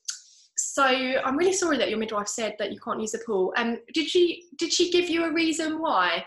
so 0.58 0.84
I'm 0.84 1.38
really 1.38 1.54
sorry 1.54 1.78
that 1.78 1.88
your 1.88 1.98
midwife 1.98 2.28
said 2.28 2.56
that 2.58 2.72
you 2.72 2.78
can't 2.78 3.00
use 3.00 3.12
the 3.12 3.22
pool. 3.24 3.54
Um, 3.56 3.78
did 3.94 4.10
she 4.10 4.48
did 4.58 4.70
she 4.70 4.90
give 4.90 5.08
you 5.08 5.24
a 5.24 5.32
reason 5.32 5.80
why? 5.80 6.26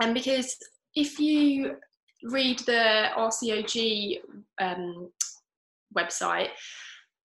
And 0.00 0.08
um, 0.08 0.14
because 0.14 0.56
if 0.94 1.18
you 1.18 1.76
read 2.24 2.58
the 2.60 3.08
RCOG 3.16 4.20
um, 4.60 5.10
website, 5.96 6.48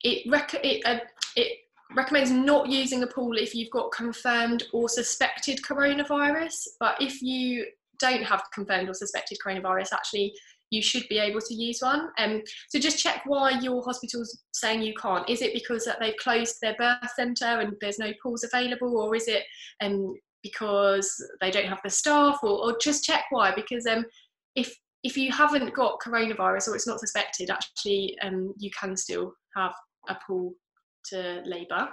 it, 0.02 0.30
rec- 0.30 0.64
it, 0.64 0.82
uh, 0.84 0.98
it 1.36 1.58
recommends 1.94 2.30
not 2.30 2.68
using 2.68 3.02
a 3.02 3.06
pool 3.06 3.36
if 3.36 3.54
you've 3.54 3.70
got 3.70 3.92
confirmed 3.92 4.64
or 4.72 4.88
suspected 4.88 5.60
coronavirus. 5.62 6.56
But 6.78 6.96
if 7.00 7.22
you 7.22 7.66
don't 7.98 8.22
have 8.22 8.42
confirmed 8.54 8.88
or 8.88 8.94
suspected 8.94 9.38
coronavirus, 9.44 9.92
actually, 9.92 10.32
you 10.70 10.80
should 10.80 11.06
be 11.08 11.18
able 11.18 11.40
to 11.40 11.54
use 11.54 11.80
one. 11.82 12.10
Um, 12.18 12.42
so 12.68 12.78
just 12.78 13.02
check 13.02 13.22
why 13.26 13.58
your 13.60 13.82
hospital's 13.82 14.44
saying 14.52 14.82
you 14.82 14.94
can't. 14.94 15.28
Is 15.28 15.42
it 15.42 15.52
because 15.52 15.84
that 15.84 15.98
they've 16.00 16.16
closed 16.16 16.56
their 16.62 16.76
birth 16.78 17.10
centre 17.14 17.44
and 17.44 17.74
there's 17.80 17.98
no 17.98 18.12
pools 18.22 18.44
available, 18.44 18.96
or 18.96 19.14
is 19.16 19.26
it 19.26 19.42
um, 19.82 20.14
because 20.42 21.14
they 21.40 21.50
don't 21.50 21.66
have 21.68 21.80
the 21.82 21.90
staff 21.90 22.38
or, 22.42 22.64
or 22.64 22.78
just 22.80 23.04
check 23.04 23.24
why 23.30 23.52
because 23.54 23.86
um, 23.86 24.04
if 24.54 24.74
if 25.02 25.16
you 25.16 25.32
haven't 25.32 25.74
got 25.74 26.00
coronavirus 26.00 26.68
or 26.68 26.76
it's 26.76 26.86
not 26.86 27.00
suspected 27.00 27.50
actually 27.50 28.16
um, 28.22 28.52
you 28.58 28.70
can 28.78 28.96
still 28.96 29.32
have 29.56 29.72
a 30.08 30.16
pool 30.26 30.54
to 31.06 31.42
labour. 31.44 31.88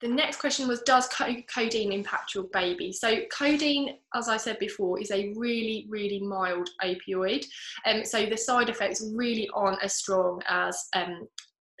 The 0.00 0.08
next 0.08 0.38
question 0.38 0.68
was 0.68 0.82
does 0.82 1.08
codeine 1.08 1.92
impact 1.92 2.34
your 2.34 2.44
baby? 2.52 2.92
So 2.92 3.22
codeine 3.32 3.96
as 4.14 4.28
i 4.28 4.36
said 4.36 4.58
before 4.58 5.00
is 5.00 5.10
a 5.10 5.32
really 5.36 5.86
really 5.88 6.20
mild 6.20 6.68
opioid. 6.84 7.44
Um, 7.86 8.04
so 8.04 8.26
the 8.26 8.36
side 8.36 8.68
effects 8.68 9.02
really 9.14 9.48
aren't 9.54 9.82
as 9.82 9.96
strong 9.96 10.42
as 10.48 10.78
um, 10.94 11.26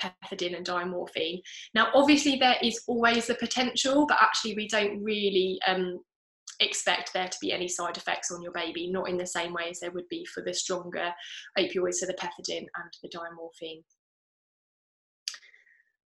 pethidine 0.04 0.56
and 0.56 0.66
diamorphine. 0.66 1.40
Now, 1.74 1.88
obviously, 1.94 2.36
there 2.36 2.56
is 2.62 2.82
always 2.86 3.26
the 3.26 3.34
potential, 3.34 4.06
but 4.06 4.18
actually, 4.20 4.54
we 4.54 4.68
don't 4.68 5.02
really 5.02 5.58
um, 5.66 6.00
expect 6.60 7.12
there 7.12 7.28
to 7.28 7.38
be 7.40 7.52
any 7.52 7.68
side 7.68 7.96
effects 7.96 8.30
on 8.30 8.42
your 8.42 8.52
baby, 8.52 8.90
not 8.90 9.08
in 9.08 9.16
the 9.16 9.26
same 9.26 9.52
way 9.52 9.68
as 9.70 9.80
there 9.80 9.92
would 9.92 10.08
be 10.08 10.24
for 10.26 10.42
the 10.42 10.54
stronger 10.54 11.12
opioids, 11.58 11.94
so 11.94 12.06
the 12.06 12.14
pethidine 12.14 12.66
and 12.76 12.92
the 13.02 13.08
diamorphine. 13.08 13.82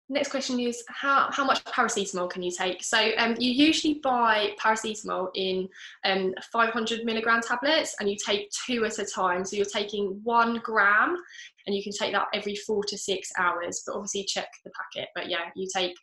Next 0.07 0.29
question 0.29 0.59
is 0.59 0.83
how, 0.87 1.29
how 1.31 1.43
much 1.43 1.63
paracetamol 1.63 2.29
can 2.29 2.43
you 2.43 2.51
take? 2.51 2.83
So 2.83 3.09
um, 3.17 3.35
you 3.39 3.51
usually 3.51 3.95
buy 4.03 4.51
paracetamol 4.63 5.29
in 5.33 5.67
um, 6.03 6.35
500 6.53 7.03
milligram 7.05 7.41
tablets 7.41 7.95
and 7.99 8.07
you 8.07 8.15
take 8.23 8.51
two 8.67 8.85
at 8.85 8.99
a 8.99 9.05
time. 9.05 9.43
So 9.43 9.55
you're 9.55 9.65
taking 9.65 10.19
one 10.23 10.61
gram 10.63 11.17
and 11.65 11.75
you 11.75 11.81
can 11.81 11.91
take 11.91 12.11
that 12.13 12.27
every 12.35 12.55
four 12.55 12.83
to 12.83 12.97
six 12.97 13.31
hours, 13.39 13.81
but 13.85 13.95
obviously 13.95 14.25
check 14.25 14.49
the 14.63 14.71
packet. 14.71 15.09
But 15.15 15.27
yeah, 15.27 15.49
you 15.55 15.67
take 15.75 15.95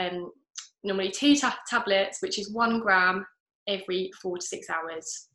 um, 0.00 0.32
normally 0.82 1.12
two 1.12 1.36
ta 1.36 1.56
tablets, 1.68 2.20
which 2.22 2.40
is 2.40 2.52
one 2.52 2.80
gram 2.80 3.24
every 3.68 4.10
four 4.20 4.38
to 4.38 4.44
six 4.44 4.68
hours. 4.68 5.28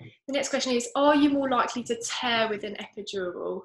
The 0.00 0.34
next 0.34 0.50
question 0.50 0.74
is, 0.74 0.88
are 0.94 1.16
you 1.16 1.30
more 1.30 1.48
likely 1.48 1.82
to 1.84 1.96
tear 2.04 2.48
with 2.50 2.62
an 2.62 2.76
epidural? 2.76 3.62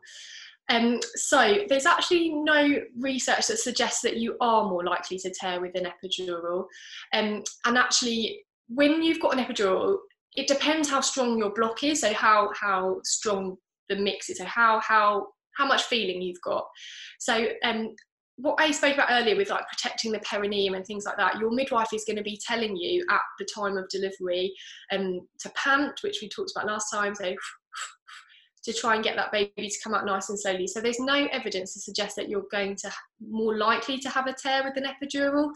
Um, 0.70 1.00
so 1.16 1.58
there's 1.68 1.86
actually 1.86 2.30
no 2.30 2.82
research 2.98 3.48
that 3.48 3.60
suggests 3.60 4.02
that 4.02 4.18
you 4.18 4.38
are 4.40 4.70
more 4.70 4.84
likely 4.84 5.18
to 5.20 5.34
tear 5.40 5.60
with 5.60 5.76
an 5.76 5.86
epidural. 5.86 6.66
Um, 7.14 7.44
and 7.66 7.78
actually, 7.78 8.44
when 8.70 9.04
you've 9.04 9.20
got 9.20 9.38
an 9.38 9.44
epidural, 9.44 9.98
it 10.36 10.48
depends 10.48 10.90
how 10.90 11.02
strong 11.02 11.38
your 11.38 11.52
block 11.54 11.84
is, 11.84 12.02
so 12.02 12.14
how 12.14 12.50
how 12.60 13.02
strong 13.04 13.58
the 13.90 13.96
mix 13.96 14.30
is, 14.30 14.38
so 14.38 14.46
how 14.46 14.80
how 14.80 15.28
how 15.58 15.68
much 15.68 15.84
feeling 15.84 16.22
you've 16.22 16.42
got. 16.42 16.66
So 17.20 17.48
um, 17.64 17.94
what 18.38 18.56
I 18.60 18.72
spoke 18.72 18.96
about 18.96 19.12
earlier 19.12 19.36
with 19.36 19.50
like 19.50 19.68
protecting 19.68 20.12
the 20.12 20.20
perineum 20.20 20.74
and 20.74 20.86
things 20.86 21.06
like 21.06 21.18
that, 21.18 21.38
your 21.38 21.52
midwife 21.52 21.94
is 21.94 22.04
going 22.06 22.18
to 22.18 22.24
be 22.24 22.40
telling 22.46 22.76
you 22.76 23.06
at 23.12 23.22
the 23.38 23.46
time 23.54 23.78
of 23.78 23.88
delivery 23.90 24.54
um, 24.92 25.22
to 25.40 25.52
pant, 25.52 26.00
which 26.04 26.20
we 26.22 26.30
talked 26.30 26.52
about 26.56 26.68
last 26.68 26.90
time. 26.92 27.14
So 27.14 27.36
to 28.64 28.74
try 28.74 28.96
and 28.96 29.04
get 29.04 29.16
that 29.16 29.32
baby 29.32 29.70
to 29.70 29.80
come 29.84 29.94
out 29.94 30.06
nice 30.06 30.30
and 30.30 30.40
slowly. 30.40 30.68
So 30.68 30.80
there's 30.80 31.00
no 31.00 31.28
evidence 31.32 31.74
to 31.74 31.80
suggest 31.80 32.16
that 32.16 32.30
you're 32.30 32.46
going 32.52 32.76
to 32.78 32.92
more 33.30 33.58
likely 33.58 33.98
to 34.00 34.10
have 34.10 34.28
a 34.28 34.34
tear 34.34 34.64
with 34.64 34.78
an 34.78 34.86
epidural. 34.86 35.52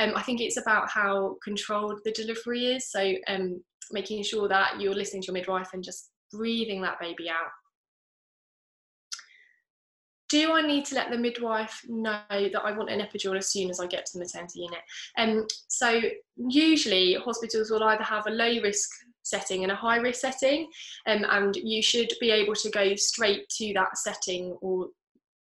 Um, 0.00 0.12
I 0.16 0.22
think 0.22 0.40
it's 0.40 0.56
about 0.56 0.90
how 0.90 1.36
controlled 1.42 2.00
the 2.04 2.12
delivery 2.12 2.74
is. 2.74 2.90
So 2.90 3.14
um, 3.28 3.62
making 3.92 4.22
sure 4.24 4.48
that 4.48 4.80
you're 4.80 4.94
listening 4.94 5.22
to 5.22 5.26
your 5.26 5.34
midwife 5.34 5.70
and 5.72 5.84
just 5.84 6.10
breathing 6.32 6.82
that 6.82 7.00
baby 7.00 7.30
out 7.30 7.50
do 10.28 10.52
I 10.52 10.60
need 10.60 10.84
to 10.86 10.94
let 10.94 11.10
the 11.10 11.16
midwife 11.16 11.80
know 11.88 12.20
that 12.28 12.62
I 12.62 12.72
want 12.72 12.90
an 12.90 13.00
epidural 13.00 13.38
as 13.38 13.50
soon 13.50 13.70
as 13.70 13.80
I 13.80 13.86
get 13.86 14.04
to 14.06 14.12
the 14.14 14.24
maternity 14.24 14.60
unit? 14.60 14.80
Um, 15.16 15.46
so 15.68 16.00
usually 16.36 17.14
hospitals 17.14 17.70
will 17.70 17.82
either 17.84 18.04
have 18.04 18.26
a 18.26 18.30
low 18.30 18.60
risk 18.60 18.90
setting 19.22 19.62
and 19.62 19.72
a 19.72 19.76
high 19.76 19.96
risk 19.96 20.20
setting, 20.20 20.68
um, 21.06 21.24
and 21.30 21.56
you 21.56 21.82
should 21.82 22.12
be 22.20 22.30
able 22.30 22.54
to 22.54 22.70
go 22.70 22.94
straight 22.96 23.48
to 23.50 23.72
that 23.74 23.96
setting 23.98 24.56
or 24.60 24.88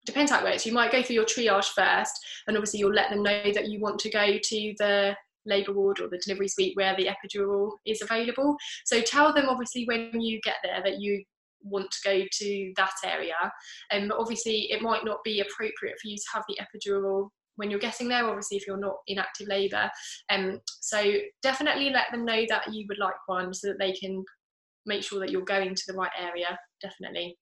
depends 0.05 0.31
how 0.31 0.39
it 0.39 0.45
works. 0.45 0.64
You 0.64 0.72
might 0.72 0.93
go 0.93 1.03
through 1.03 1.16
your 1.16 1.24
triage 1.24 1.72
first, 1.74 2.12
and 2.47 2.57
obviously 2.57 2.81
you'll 2.81 2.93
let 2.93 3.11
them 3.11 3.22
know 3.22 3.53
that 3.53 3.68
you 3.68 3.81
want 3.81 3.99
to 4.01 4.11
go 4.11 4.39
to 4.39 4.74
the 4.79 5.16
labour 5.45 5.72
ward 5.72 6.01
or 6.01 6.09
the 6.09 6.20
delivery 6.24 6.49
suite 6.49 6.77
where 6.77 6.97
the 6.97 7.09
epidural 7.09 7.72
is 7.87 8.03
available. 8.03 8.57
So 8.85 9.01
tell 9.01 9.33
them 9.33 9.47
obviously 9.49 9.85
when 9.85 10.20
you 10.20 10.41
get 10.43 10.57
there 10.62 10.83
that 10.83 11.01
you 11.01 11.22
want 11.62 11.91
to 11.91 11.99
go 12.05 12.24
to 12.31 12.72
that 12.77 12.93
area. 13.05 13.35
Um, 13.93 14.12
obviously, 14.16 14.70
it 14.70 14.83
might 14.83 15.05
not 15.05 15.22
be 15.24 15.41
appropriate 15.41 15.97
for 16.01 16.09
you 16.09 16.16
to 16.16 16.24
have 16.35 16.45
the 16.49 16.59
epidural 16.61 17.31
when 17.57 17.70
you're 17.70 17.80
getting 17.80 18.09
there, 18.09 18.26
obviously, 18.26 18.57
if 18.57 18.66
you're 18.66 18.76
not 18.76 18.96
in 19.07 19.18
active 19.18 19.48
labour. 19.48 19.90
Um, 20.30 20.61
so 20.80 21.02
definitely 21.42 21.90
let 21.90 22.07
them 22.12 22.24
know 22.24 22.44
that 22.48 22.72
you 22.72 22.86
would 22.88 22.98
like 22.98 23.14
one 23.26 23.52
so 23.52 23.68
that 23.68 23.78
they 23.78 23.92
can 23.92 24.24
make 24.84 25.02
sure 25.02 25.18
that 25.20 25.30
you're 25.30 25.42
going 25.42 25.74
to 25.74 25.82
the 25.86 25.94
right 25.94 26.12
area, 26.18 26.59
definitely 26.80 27.36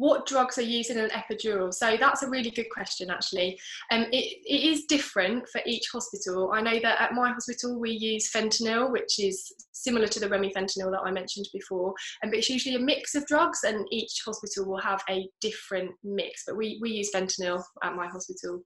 what 0.00 0.26
drugs 0.26 0.56
are 0.56 0.62
used 0.62 0.88
in 0.88 0.96
an 0.98 1.10
epidural? 1.10 1.74
So 1.74 1.98
that's 2.00 2.22
a 2.22 2.30
really 2.30 2.50
good 2.50 2.70
question, 2.72 3.10
actually. 3.10 3.60
Um, 3.90 4.06
it, 4.12 4.38
it 4.46 4.62
is 4.72 4.86
different 4.86 5.46
for 5.52 5.60
each 5.66 5.90
hospital. 5.92 6.52
I 6.54 6.62
know 6.62 6.80
that 6.80 7.02
at 7.02 7.12
my 7.12 7.30
hospital 7.30 7.78
we 7.78 7.90
use 7.90 8.32
fentanyl, 8.32 8.90
which 8.90 9.18
is 9.18 9.52
similar 9.72 10.06
to 10.06 10.18
the 10.18 10.26
remifentanil 10.26 10.90
that 10.90 11.02
I 11.04 11.10
mentioned 11.10 11.48
before, 11.52 11.92
um, 12.24 12.30
but 12.30 12.38
it's 12.38 12.48
usually 12.48 12.76
a 12.76 12.78
mix 12.78 13.14
of 13.14 13.26
drugs, 13.26 13.60
and 13.64 13.86
each 13.90 14.22
hospital 14.24 14.64
will 14.64 14.80
have 14.80 15.02
a 15.10 15.28
different 15.42 15.90
mix. 16.02 16.44
But 16.46 16.56
we, 16.56 16.78
we 16.80 16.92
use 16.92 17.10
fentanyl 17.14 17.62
at 17.84 17.94
my 17.94 18.06
hospital. 18.06 18.62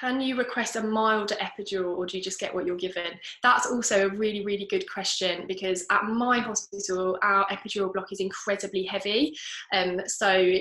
Can 0.00 0.20
you 0.20 0.36
request 0.36 0.76
a 0.76 0.82
milder 0.82 1.36
epidural 1.36 1.96
or 1.96 2.06
do 2.06 2.16
you 2.16 2.22
just 2.22 2.38
get 2.38 2.54
what 2.54 2.66
you're 2.66 2.76
given? 2.76 3.12
That's 3.42 3.66
also 3.66 4.06
a 4.06 4.10
really, 4.10 4.44
really 4.44 4.66
good 4.66 4.90
question 4.90 5.46
because 5.46 5.84
at 5.90 6.04
my 6.04 6.38
hospital, 6.38 7.18
our 7.22 7.46
epidural 7.46 7.92
block 7.92 8.12
is 8.12 8.20
incredibly 8.20 8.84
heavy. 8.84 9.36
Um, 9.72 10.00
so 10.06 10.58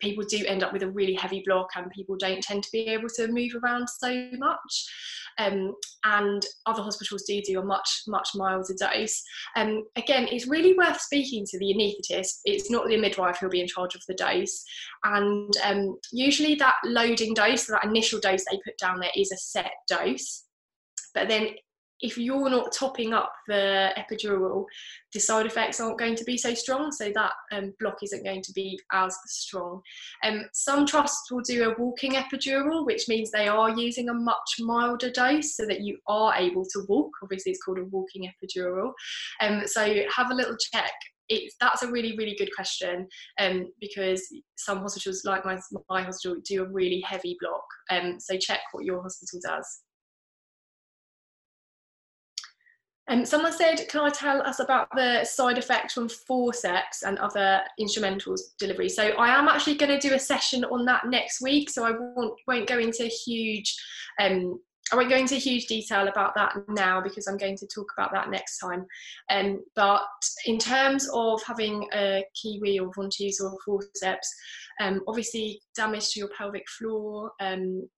people 0.00 0.24
do 0.24 0.44
end 0.46 0.62
up 0.62 0.72
with 0.72 0.82
a 0.82 0.90
really 0.90 1.14
heavy 1.14 1.42
block 1.46 1.68
and 1.74 1.90
people 1.90 2.16
don't 2.16 2.42
tend 2.42 2.62
to 2.62 2.70
be 2.72 2.88
able 2.88 3.08
to 3.08 3.28
move 3.28 3.52
around 3.62 3.88
so 3.88 4.28
much. 4.34 4.92
Um, 5.38 5.74
and 6.04 6.44
other 6.66 6.82
hospitals 6.82 7.24
do 7.24 7.40
do 7.42 7.60
a 7.60 7.64
much, 7.64 8.02
much 8.06 8.30
milder 8.34 8.74
dose. 8.78 9.22
Um, 9.56 9.84
again, 9.96 10.28
it's 10.30 10.46
really 10.46 10.74
worth 10.74 11.00
speaking 11.00 11.44
to 11.46 11.58
the 11.58 11.74
anaesthetist. 11.74 12.40
It's 12.44 12.70
not 12.70 12.86
the 12.86 12.96
midwife 12.96 13.38
who'll 13.38 13.50
be 13.50 13.60
in 13.60 13.66
charge 13.66 13.94
of 13.94 14.02
the 14.08 14.14
dose. 14.14 14.64
And 15.04 15.52
um, 15.64 15.96
usually 16.12 16.54
that 16.56 16.76
loading 16.84 17.34
dose, 17.34 17.66
that 17.66 17.84
initial 17.84 18.20
dose 18.20 18.44
they 18.50 18.58
put 18.64 18.78
down 18.78 19.00
there 19.00 19.10
is 19.16 19.32
a 19.32 19.36
set 19.36 19.72
dose. 19.88 20.44
But 21.14 21.28
then 21.28 21.48
if 22.00 22.18
you're 22.18 22.50
not 22.50 22.72
topping 22.72 23.14
up 23.14 23.32
the 23.48 23.92
epidural, 23.96 24.64
the 25.12 25.20
side 25.20 25.46
effects 25.46 25.80
aren't 25.80 25.98
going 25.98 26.14
to 26.16 26.24
be 26.24 26.36
so 26.36 26.54
strong, 26.54 26.92
so 26.92 27.10
that 27.14 27.32
um, 27.52 27.72
block 27.80 27.96
isn't 28.02 28.24
going 28.24 28.42
to 28.42 28.52
be 28.52 28.78
as 28.92 29.16
strong. 29.26 29.80
Um, 30.24 30.44
some 30.52 30.86
trusts 30.86 31.30
will 31.30 31.42
do 31.42 31.70
a 31.70 31.74
walking 31.80 32.12
epidural, 32.12 32.84
which 32.84 33.08
means 33.08 33.30
they 33.30 33.48
are 33.48 33.70
using 33.70 34.08
a 34.08 34.14
much 34.14 34.56
milder 34.60 35.10
dose 35.10 35.56
so 35.56 35.66
that 35.66 35.80
you 35.80 35.98
are 36.06 36.34
able 36.34 36.64
to 36.64 36.84
walk. 36.88 37.10
Obviously, 37.22 37.52
it's 37.52 37.62
called 37.62 37.78
a 37.78 37.84
walking 37.84 38.30
epidural. 38.30 38.92
Um, 39.40 39.62
so 39.66 39.94
have 40.14 40.30
a 40.30 40.34
little 40.34 40.56
check 40.72 40.92
that's 41.60 41.82
a 41.82 41.90
really 41.90 42.16
really 42.16 42.36
good 42.38 42.50
question 42.54 43.06
um, 43.40 43.66
because 43.80 44.26
some 44.56 44.78
hospitals 44.78 45.22
like 45.24 45.44
my, 45.44 45.58
my 45.88 46.02
hospital 46.02 46.36
do 46.48 46.62
a 46.62 46.68
really 46.68 47.00
heavy 47.00 47.36
block 47.40 47.64
um, 47.90 48.18
so 48.20 48.36
check 48.38 48.60
what 48.72 48.84
your 48.84 49.02
hospital 49.02 49.40
does 49.42 49.82
Um, 53.08 53.24
someone 53.24 53.52
said, 53.52 53.88
can 53.88 54.00
I 54.00 54.10
tell 54.10 54.42
us 54.42 54.58
about 54.58 54.88
the 54.94 55.24
side 55.24 55.58
effects 55.58 55.94
from 55.94 56.08
forceps 56.08 57.02
and 57.02 57.18
other 57.18 57.60
instrumentals 57.80 58.40
delivery? 58.58 58.88
So 58.88 59.10
I 59.10 59.28
am 59.28 59.48
actually 59.48 59.76
going 59.76 59.98
to 59.98 60.08
do 60.08 60.14
a 60.14 60.18
session 60.18 60.64
on 60.64 60.84
that 60.86 61.06
next 61.06 61.40
week. 61.40 61.70
So 61.70 61.84
I 61.84 61.92
won't, 61.92 62.34
won't 62.48 62.66
go 62.66 62.78
into 62.78 63.04
huge, 63.04 63.76
um, 64.20 64.58
I 64.92 64.96
won't 64.96 65.10
go 65.10 65.16
into 65.16 65.36
huge 65.36 65.66
detail 65.66 66.08
about 66.08 66.34
that 66.34 66.56
now 66.68 67.00
because 67.00 67.26
I'm 67.28 67.36
going 67.36 67.56
to 67.58 67.66
talk 67.66 67.92
about 67.96 68.12
that 68.12 68.30
next 68.30 68.58
time. 68.58 68.86
Um, 69.30 69.64
but 69.76 70.02
in 70.46 70.58
terms 70.58 71.08
of 71.12 71.42
having 71.44 71.88
a 71.94 72.24
kiwi 72.40 72.80
or 72.80 72.90
ventouse 72.92 73.40
or 73.40 73.56
forceps, 73.64 74.32
um, 74.80 75.00
obviously 75.06 75.60
damage 75.76 76.10
to 76.10 76.20
your 76.20 76.30
pelvic 76.36 76.68
floor, 76.68 77.32
um, 77.40 77.88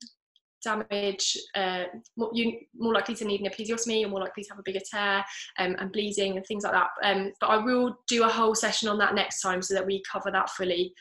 damage, 0.63 1.37
uh, 1.55 1.85
more, 2.17 2.31
you 2.33 2.59
more 2.77 2.95
likely 2.95 3.15
to 3.17 3.25
need 3.25 3.41
an 3.41 3.51
episiotomy, 3.51 4.01
you're 4.01 4.09
more 4.09 4.21
likely 4.21 4.43
to 4.45 4.51
have 4.51 4.59
a 4.59 4.65
bigger 4.65 4.81
tear 4.91 5.25
um, 5.59 5.77
and 5.79 5.93
bleeding 5.93 6.37
and 6.37 6.47
things 6.47 6.65
like 6.65 6.73
that. 6.73 6.89
Um, 7.03 7.33
but 7.41 7.49
I 7.49 7.57
will 7.59 7.99
do 8.07 8.25
a 8.25 8.29
whole 8.29 8.55
session 8.55 8.89
on 8.89 8.99
that 8.99 9.15
next 9.15 9.41
time 9.41 9.63
so 9.63 9.75
that 9.75 9.87
we 9.87 10.03
cover 10.11 10.31
that 10.31 10.51
fully. 10.51 10.93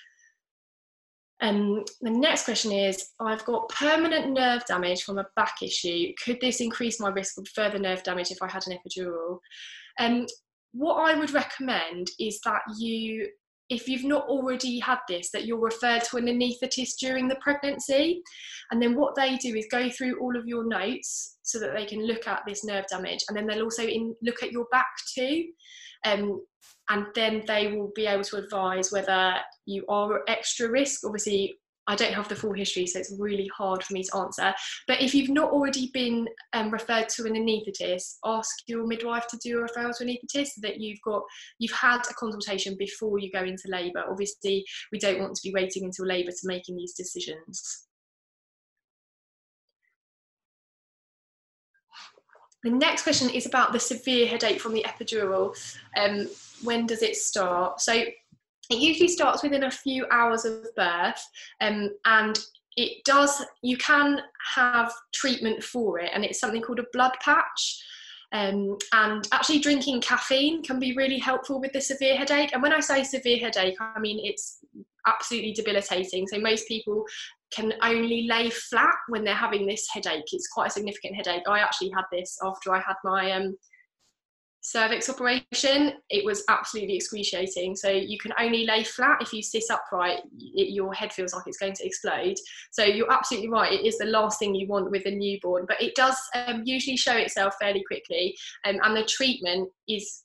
Um, 1.40 1.84
the 2.02 2.10
next 2.10 2.46
question 2.46 2.72
is 2.72 3.12
I've 3.20 3.46
got 3.46 3.70
permanent 3.70 4.32
nerve 4.32 4.66
damage 4.66 5.04
from 5.04 5.20
a 5.20 5.28
back 5.36 5.62
issue. 5.62 6.12
Could 6.24 6.40
this 6.42 6.62
increase 6.62 7.00
my 7.00 7.10
risk 7.10 7.38
of 7.38 7.48
further 7.50 7.78
nerve 7.78 8.04
damage 8.04 8.32
if 8.32 8.42
I 8.42 8.50
had 8.50 8.66
an 8.68 8.78
epidural? 8.78 9.40
Um, 10.00 10.26
what 10.74 10.96
I 10.96 11.18
would 11.18 11.32
recommend 11.32 12.10
is 12.20 12.40
that 12.44 12.62
you 12.78 13.30
if 13.70 13.88
you've 13.88 14.06
not 14.06 14.28
already 14.28 14.80
had 14.80 15.00
this, 15.08 15.30
that 15.32 15.46
you're 15.46 15.60
referred 15.60 16.04
to 16.06 16.18
an 16.18 16.28
anaesthetist 16.28 16.98
during 17.00 17.28
the 17.28 17.38
pregnancy. 17.42 18.22
And 18.72 18.82
then 18.82 18.96
what 18.96 19.16
they 19.16 19.36
do 19.38 19.56
is 19.56 19.68
go 19.70 19.90
through 19.90 20.20
all 20.20 20.38
of 20.38 20.48
your 20.48 20.68
notes 20.68 21.38
so 21.44 21.60
that 21.60 21.74
they 21.74 21.86
can 21.86 22.06
look 22.06 22.28
at 22.28 22.44
this 22.48 22.64
nerve 22.64 22.86
damage. 22.90 23.20
And 23.28 23.38
then 23.38 23.46
they'll 23.46 23.64
also 23.64 23.84
in, 23.84 24.16
look 24.22 24.42
at 24.42 24.52
your 24.52 24.66
back 24.72 24.88
too. 25.14 25.46
Um, 26.06 26.42
and 26.90 27.08
then 27.16 27.44
they 27.48 27.74
will 27.74 27.92
be 27.96 28.06
able 28.06 28.24
to 28.26 28.38
advise 28.38 28.92
whether 28.92 29.34
you 29.66 29.86
are 29.90 30.18
at 30.18 30.30
extra 30.30 30.70
risk. 30.70 31.02
Obviously, 31.06 31.56
I 31.88 31.96
don't 31.96 32.14
have 32.14 32.28
the 32.28 32.36
full 32.36 32.54
history, 32.54 32.86
so 32.86 33.00
it's 33.00 33.16
really 33.18 33.50
hard 33.56 33.84
for 33.84 33.94
me 33.94 34.04
to 34.04 34.18
answer. 34.18 34.54
But 34.88 35.02
if 35.02 35.16
you've 35.16 35.30
not 35.30 35.52
already 35.52 35.90
been 35.94 36.28
um, 36.54 36.70
referred 36.70 37.10
to 37.10 37.26
an 37.26 37.34
anaesthetist, 37.34 38.18
ask 38.26 38.50
your 38.68 38.86
midwife 38.86 39.28
to 39.28 39.38
do 39.38 39.60
a 39.60 39.68
referral 39.68 39.96
to 39.98 40.04
an 40.04 40.10
anaesthetist 40.10 40.48
so 40.48 40.62
that 40.62 40.80
you've 40.80 41.02
got 41.04 41.24
you've 41.60 41.72
had 41.72 42.02
a 42.10 42.14
consultation 42.14 42.76
before 42.78 43.20
you 43.20 43.32
go 43.32 43.44
into 43.44 43.64
labour. 43.68 44.04
Obviously, 44.10 44.66
we 44.92 45.00
don't 45.00 45.20
want 45.20 45.36
to 45.36 45.42
be 45.44 45.54
waiting 45.54 45.86
until 45.86 46.06
labour 46.06 46.32
to 46.32 46.48
making 46.48 46.76
these 46.76 46.94
decisions. 46.94 47.88
The 52.64 52.72
next 52.72 53.04
question 53.04 53.30
is 53.30 53.46
about 53.46 53.72
the 53.72 53.80
severe 53.80 54.28
headache 54.28 54.60
from 54.60 54.74
the 54.74 54.86
epidural. 54.86 55.56
Um, 55.96 56.28
when 56.64 56.86
does 56.86 57.02
it 57.02 57.16
start? 57.16 57.80
So 57.80 58.04
it 58.70 58.80
usually 58.80 59.08
starts 59.08 59.44
within 59.44 59.64
a 59.64 59.72
few 59.72 60.06
hours 60.12 60.46
of 60.46 60.64
birth 60.76 61.24
um, 61.62 61.92
and 62.06 62.40
it 62.76 63.04
does 63.06 63.44
you 63.64 63.78
can 63.78 64.22
have 64.56 64.94
treatment 65.14 65.64
for 65.64 66.00
it 66.00 66.12
and 66.14 66.24
it's 66.24 66.40
something 66.40 66.62
called 66.62 66.80
a 66.80 66.86
blood 66.94 67.14
patch. 67.22 67.84
Um, 68.34 68.78
and 68.92 69.26
actually 69.32 69.60
drinking 69.60 70.02
caffeine 70.02 70.62
can 70.62 70.80
be 70.80 70.94
really 70.98 71.18
helpful 71.18 71.62
with 71.62 71.72
the 71.72 71.80
severe 71.80 72.18
headache. 72.18 72.52
And 72.52 72.62
when 72.62 72.74
i 72.74 72.82
say 72.82 73.04
severe 73.04 73.38
headache 73.38 73.78
i 73.80 74.00
mean 74.00 74.20
it's 74.24 74.60
absolutely 75.08 75.54
debilitating. 75.54 76.28
So 76.28 76.40
most 76.40 76.68
people 76.68 77.06
can 77.52 77.74
only 77.82 78.28
lay 78.28 78.50
flat 78.50 78.96
when 79.08 79.24
they're 79.24 79.34
having 79.34 79.66
this 79.66 79.88
headache. 79.92 80.26
It's 80.34 80.50
quite 80.50 80.68
a 80.68 80.72
significant 80.72 81.16
headache. 81.16 81.44
I 81.48 81.60
actually 81.60 81.92
had 81.92 82.04
this 82.12 82.38
after 82.44 82.74
i 82.74 82.80
had 82.80 82.96
my 83.04 83.32
um, 83.32 83.56
cervix 84.62 85.10
operation, 85.10 85.94
it 86.10 86.26
was 86.26 86.44
absolutely 86.50 86.96
excruciating. 86.96 87.76
So 87.76 87.90
you 87.90 88.18
can 88.18 88.34
only 88.40 88.66
lay 88.66 88.84
flat. 88.84 89.22
If 89.22 89.34
you 89.34 89.42
sit 89.42 89.64
upright, 89.72 90.20
it, 90.40 90.74
your 90.74 90.94
head 90.94 91.14
feels 91.14 91.34
like 91.34 91.44
it's 91.48 91.58
going 91.58 91.74
to 91.74 91.86
explode. 91.86 92.36
So 92.72 92.84
you're 92.84 93.12
absolutely 93.12 93.50
right. 93.50 93.72
It 93.72 93.86
is 93.86 93.98
the 93.98 94.06
last 94.06 94.40
thing 94.40 94.56
you 94.56 94.68
want 94.68 94.92
with 94.92 95.06
a 95.06 95.12
newborn, 95.12 95.66
but 95.68 95.82
it 95.82 95.96
does 95.96 96.18
um, 96.36 96.64
usually 96.66 96.98
show 96.98 97.16
itself 97.16 97.56
fairly 97.60 97.84
quickly. 97.88 98.36
Um, 98.66 98.80
and 98.84 98.98
the 98.98 99.06
treatment 99.06 99.70
is 99.88 100.24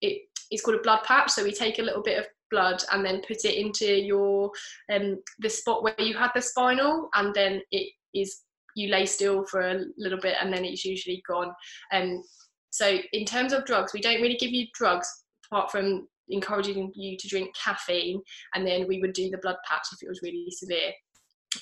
it, 0.00 0.22
it's 0.50 0.62
called 0.62 0.78
a 0.78 0.82
blood 0.82 1.02
patch. 1.04 1.30
So 1.30 1.42
we 1.42 1.52
take 1.52 1.78
a 1.78 1.82
little 1.82 2.02
bit 2.02 2.18
of 2.18 2.26
blood 2.50 2.82
and 2.92 3.04
then 3.04 3.22
put 3.26 3.44
it 3.44 3.54
into 3.54 3.86
your 3.86 4.50
um, 4.92 5.18
the 5.40 5.50
spot 5.50 5.82
where 5.82 5.94
you 5.98 6.14
had 6.16 6.30
the 6.34 6.42
spinal, 6.42 7.08
and 7.14 7.34
then 7.34 7.60
it 7.72 7.92
is 8.14 8.42
you 8.76 8.88
lay 8.88 9.06
still 9.06 9.44
for 9.46 9.60
a 9.60 9.84
little 9.96 10.18
bit 10.18 10.36
and 10.40 10.52
then 10.52 10.64
it's 10.64 10.84
usually 10.84 11.22
gone. 11.28 11.52
Um, 11.92 12.22
so 12.74 12.98
in 13.12 13.24
terms 13.24 13.52
of 13.52 13.64
drugs, 13.64 13.92
we 13.92 14.00
don't 14.00 14.20
really 14.20 14.34
give 14.34 14.50
you 14.50 14.66
drugs 14.74 15.08
apart 15.46 15.70
from 15.70 16.08
encouraging 16.28 16.90
you 16.96 17.16
to 17.16 17.28
drink 17.28 17.54
caffeine, 17.54 18.20
and 18.52 18.66
then 18.66 18.88
we 18.88 19.00
would 19.00 19.12
do 19.12 19.30
the 19.30 19.38
blood 19.38 19.58
patch 19.64 19.86
if 19.92 20.02
it 20.02 20.08
was 20.08 20.22
really 20.24 20.50
severe. 20.50 20.90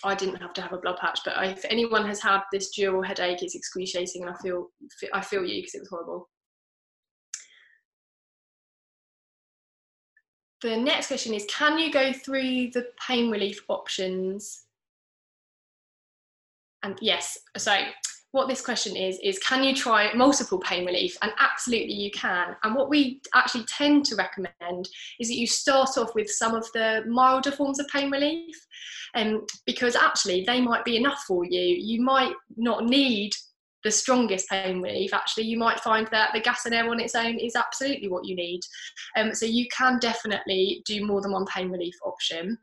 I 0.02 0.14
didn't 0.14 0.36
have 0.36 0.54
to 0.54 0.62
have 0.62 0.72
a 0.72 0.78
blood 0.78 0.96
patch, 0.96 1.20
but 1.22 1.34
if 1.44 1.66
anyone 1.68 2.06
has 2.06 2.22
had 2.22 2.40
this 2.50 2.74
dural 2.74 3.04
headache, 3.04 3.42
it's 3.42 3.54
excruciating, 3.54 4.22
and 4.22 4.30
I 4.30 4.38
feel 4.42 4.68
I 5.12 5.20
feel 5.20 5.44
you 5.44 5.60
because 5.60 5.74
it 5.74 5.80
was 5.80 5.90
horrible. 5.90 6.30
The 10.62 10.78
next 10.78 11.08
question 11.08 11.34
is, 11.34 11.44
can 11.50 11.78
you 11.78 11.92
go 11.92 12.14
through 12.14 12.70
the 12.70 12.86
pain 13.06 13.30
relief 13.30 13.60
options? 13.68 14.62
And 16.82 16.96
yes, 17.02 17.36
so 17.58 17.76
what 18.32 18.48
this 18.48 18.62
question 18.62 18.96
is 18.96 19.18
is 19.22 19.38
can 19.38 19.62
you 19.62 19.74
try 19.74 20.12
multiple 20.14 20.58
pain 20.58 20.84
relief? 20.86 21.16
And 21.22 21.32
absolutely 21.38 21.94
you 21.94 22.10
can. 22.10 22.56
And 22.64 22.74
what 22.74 22.88
we 22.88 23.20
actually 23.34 23.64
tend 23.64 24.06
to 24.06 24.16
recommend 24.16 24.88
is 25.20 25.28
that 25.28 25.36
you 25.36 25.46
start 25.46 25.96
off 25.98 26.14
with 26.14 26.30
some 26.30 26.54
of 26.54 26.66
the 26.72 27.04
milder 27.06 27.52
forms 27.52 27.78
of 27.78 27.86
pain 27.88 28.10
relief 28.10 28.56
um, 29.14 29.46
because 29.66 29.94
actually 29.94 30.44
they 30.46 30.60
might 30.60 30.84
be 30.84 30.96
enough 30.96 31.22
for 31.26 31.44
you. 31.44 31.60
You 31.60 32.02
might 32.02 32.32
not 32.56 32.86
need 32.86 33.32
the 33.84 33.90
strongest 33.90 34.48
pain 34.48 34.80
relief. 34.80 35.12
Actually 35.12 35.44
you 35.44 35.58
might 35.58 35.80
find 35.80 36.08
that 36.10 36.30
the 36.32 36.40
gas 36.40 36.64
and 36.64 36.74
air 36.74 36.88
on 36.88 37.00
its 37.00 37.14
own 37.14 37.38
is 37.38 37.54
absolutely 37.54 38.08
what 38.08 38.24
you 38.24 38.34
need. 38.34 38.60
Um, 39.14 39.34
so 39.34 39.44
you 39.44 39.66
can 39.76 39.98
definitely 39.98 40.82
do 40.86 41.04
more 41.04 41.20
than 41.20 41.32
one 41.32 41.46
pain 41.46 41.70
relief 41.70 41.94
option. 42.02 42.56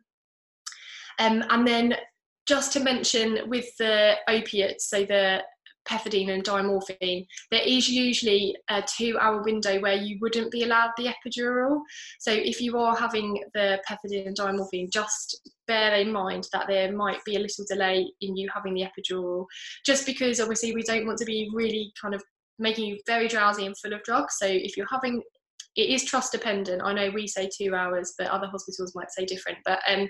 Um, 1.20 1.44
and 1.50 1.68
then 1.68 1.96
just 2.48 2.74
to 2.74 2.80
mention 2.80 3.48
with 3.48 3.78
the 3.78 4.16
opiates, 4.28 4.90
so 4.90 5.06
the 5.06 5.44
pethidine 5.90 6.30
and 6.30 6.44
diamorphine, 6.44 7.26
there 7.52 7.64
is 7.66 7.90
usually 7.90 8.56
a 8.70 8.82
two 8.82 9.18
hour 9.20 9.42
window 9.42 9.80
where 9.80 9.96
you 9.96 10.18
wouldn't 10.22 10.52
be 10.52 10.64
allowed 10.64 10.92
the 10.98 11.08
epidural. 11.14 11.82
So 12.20 12.32
if 12.32 12.62
you 12.62 12.78
are 12.78 12.96
having 12.96 13.44
the 13.54 13.80
pethidine 13.90 14.28
and 14.28 14.38
diamorphine, 14.38 14.92
just 14.92 15.50
bear 15.68 15.96
in 15.96 16.12
mind 16.12 16.48
that 16.54 16.68
there 16.68 16.92
might 16.92 17.24
be 17.26 17.36
a 17.36 17.40
little 17.40 17.66
delay 17.68 18.12
in 18.22 18.36
you 18.36 18.50
having 18.54 18.74
the 18.74 18.86
epidural, 18.86 19.46
just 19.86 20.06
because 20.06 20.40
obviously 20.40 20.74
we 20.74 20.84
don't 20.84 21.06
want 21.06 21.18
to 21.20 21.26
be 21.26 21.50
really 21.54 21.92
kind 22.02 22.14
of 22.14 22.24
making 22.60 22.86
you 22.86 22.98
very 23.08 23.28
drowsy 23.28 23.66
and 23.66 23.78
full 23.78 23.94
of 23.94 24.04
drugs. 24.04 24.36
So 24.38 24.46
if 24.46 24.76
you're 24.78 24.88
having 24.92 25.22
it 25.76 25.90
is 25.90 26.04
trust 26.04 26.32
dependent. 26.32 26.82
I 26.84 26.94
know 26.94 27.12
we 27.14 27.28
say 27.28 27.50
two 27.50 27.74
hours, 27.74 28.14
but 28.18 28.28
other 28.28 28.48
hospitals 28.48 28.96
might 28.96 29.12
say 29.12 29.26
different. 29.26 29.60
But 29.64 29.80
um, 29.88 30.10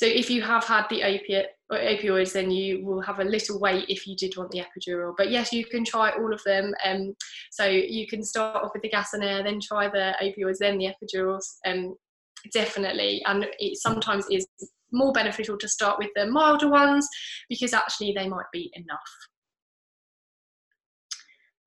so 0.00 0.06
if 0.06 0.30
you 0.30 0.40
have 0.40 0.64
had 0.64 0.86
the 0.88 1.02
opiate 1.02 1.48
or 1.68 1.76
opioids, 1.76 2.32
then 2.32 2.50
you 2.50 2.82
will 2.82 3.02
have 3.02 3.18
a 3.18 3.24
little 3.24 3.60
wait 3.60 3.84
if 3.90 4.06
you 4.06 4.16
did 4.16 4.34
want 4.34 4.50
the 4.50 4.62
epidural. 4.62 5.12
But 5.14 5.30
yes, 5.30 5.52
you 5.52 5.62
can 5.66 5.84
try 5.84 6.08
all 6.12 6.32
of 6.32 6.42
them. 6.42 6.72
Um, 6.86 7.14
so 7.50 7.66
you 7.66 8.06
can 8.06 8.22
start 8.22 8.64
off 8.64 8.70
with 8.72 8.80
the 8.80 8.88
gas 8.88 9.12
and 9.12 9.22
air, 9.22 9.42
then 9.42 9.60
try 9.60 9.88
the 9.88 10.14
opioids, 10.22 10.56
then 10.58 10.78
the 10.78 10.86
epidurals. 10.86 11.44
Um, 11.66 11.96
definitely, 12.50 13.20
and 13.26 13.46
it 13.58 13.76
sometimes 13.76 14.24
is 14.30 14.46
more 14.90 15.12
beneficial 15.12 15.58
to 15.58 15.68
start 15.68 15.98
with 15.98 16.08
the 16.16 16.24
milder 16.24 16.70
ones 16.70 17.06
because 17.50 17.74
actually 17.74 18.14
they 18.16 18.26
might 18.26 18.50
be 18.54 18.70
enough. 18.72 19.29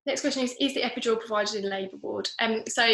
Next 0.06 0.20
question 0.20 0.44
is, 0.44 0.54
is 0.60 0.74
the 0.74 0.82
epidural 0.82 1.18
provided 1.18 1.64
in 1.64 1.70
labour 1.70 1.96
ward? 2.02 2.28
Um, 2.42 2.64
so 2.68 2.86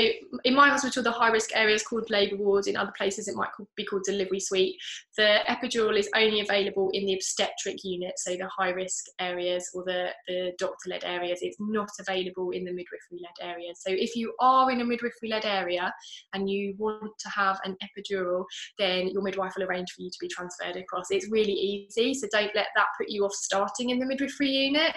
in 0.44 0.54
my 0.54 0.70
hospital, 0.70 1.02
the 1.02 1.12
high 1.12 1.32
risk 1.32 1.50
area 1.56 1.74
is 1.74 1.82
called 1.82 2.08
labour 2.12 2.36
ward. 2.36 2.68
In 2.68 2.78
other 2.78 2.94
places, 2.96 3.28
it 3.28 3.36
might 3.36 3.50
be 3.76 3.84
called 3.84 4.04
delivery 4.06 4.40
suite. 4.40 4.76
The 5.18 5.40
epidural 5.48 5.98
is 5.98 6.08
only 6.16 6.42
available 6.42 6.92
in 6.94 7.08
the 7.08 7.16
obstetric 7.16 7.78
unit, 7.84 8.14
so 8.18 8.36
the 8.36 8.48
high 8.56 8.70
risk 8.70 9.06
areas 9.20 9.68
or 9.74 9.84
the, 9.86 10.10
the 10.28 10.52
doctor 10.60 10.90
led 10.90 11.04
areas. 11.04 11.40
It's 11.42 11.58
not 11.60 11.90
available 12.00 12.52
in 12.52 12.64
the 12.64 12.72
midwifery 12.72 13.22
led 13.24 13.50
areas. 13.54 13.82
So 13.82 13.92
if 13.92 14.16
you 14.16 14.32
are 14.40 14.70
in 14.70 14.82
a 14.82 14.86
midwifery 14.86 15.30
led 15.30 15.46
area 15.46 15.92
and 16.34 16.48
you 16.48 16.76
want 16.78 17.12
to 17.18 17.30
have 17.30 17.60
an 17.64 17.76
epidural, 17.84 18.46
then 18.78 19.08
your 19.08 19.24
midwife 19.24 19.54
will 19.58 19.66
arrange 19.66 19.90
for 19.94 20.04
you 20.04 20.12
to 20.12 20.18
be 20.22 20.28
transferred 20.28 20.76
across. 20.76 21.08
It's 21.10 21.32
really 21.32 21.54
easy, 21.54 22.14
so 22.14 22.28
don't 22.32 22.54
let 22.54 22.68
that 22.76 22.88
put 23.00 23.10
you 23.10 23.26
off 23.26 23.34
starting 23.34 23.90
in 23.90 23.98
the 23.98 24.06
midwifery 24.06 24.50
unit. 24.50 24.96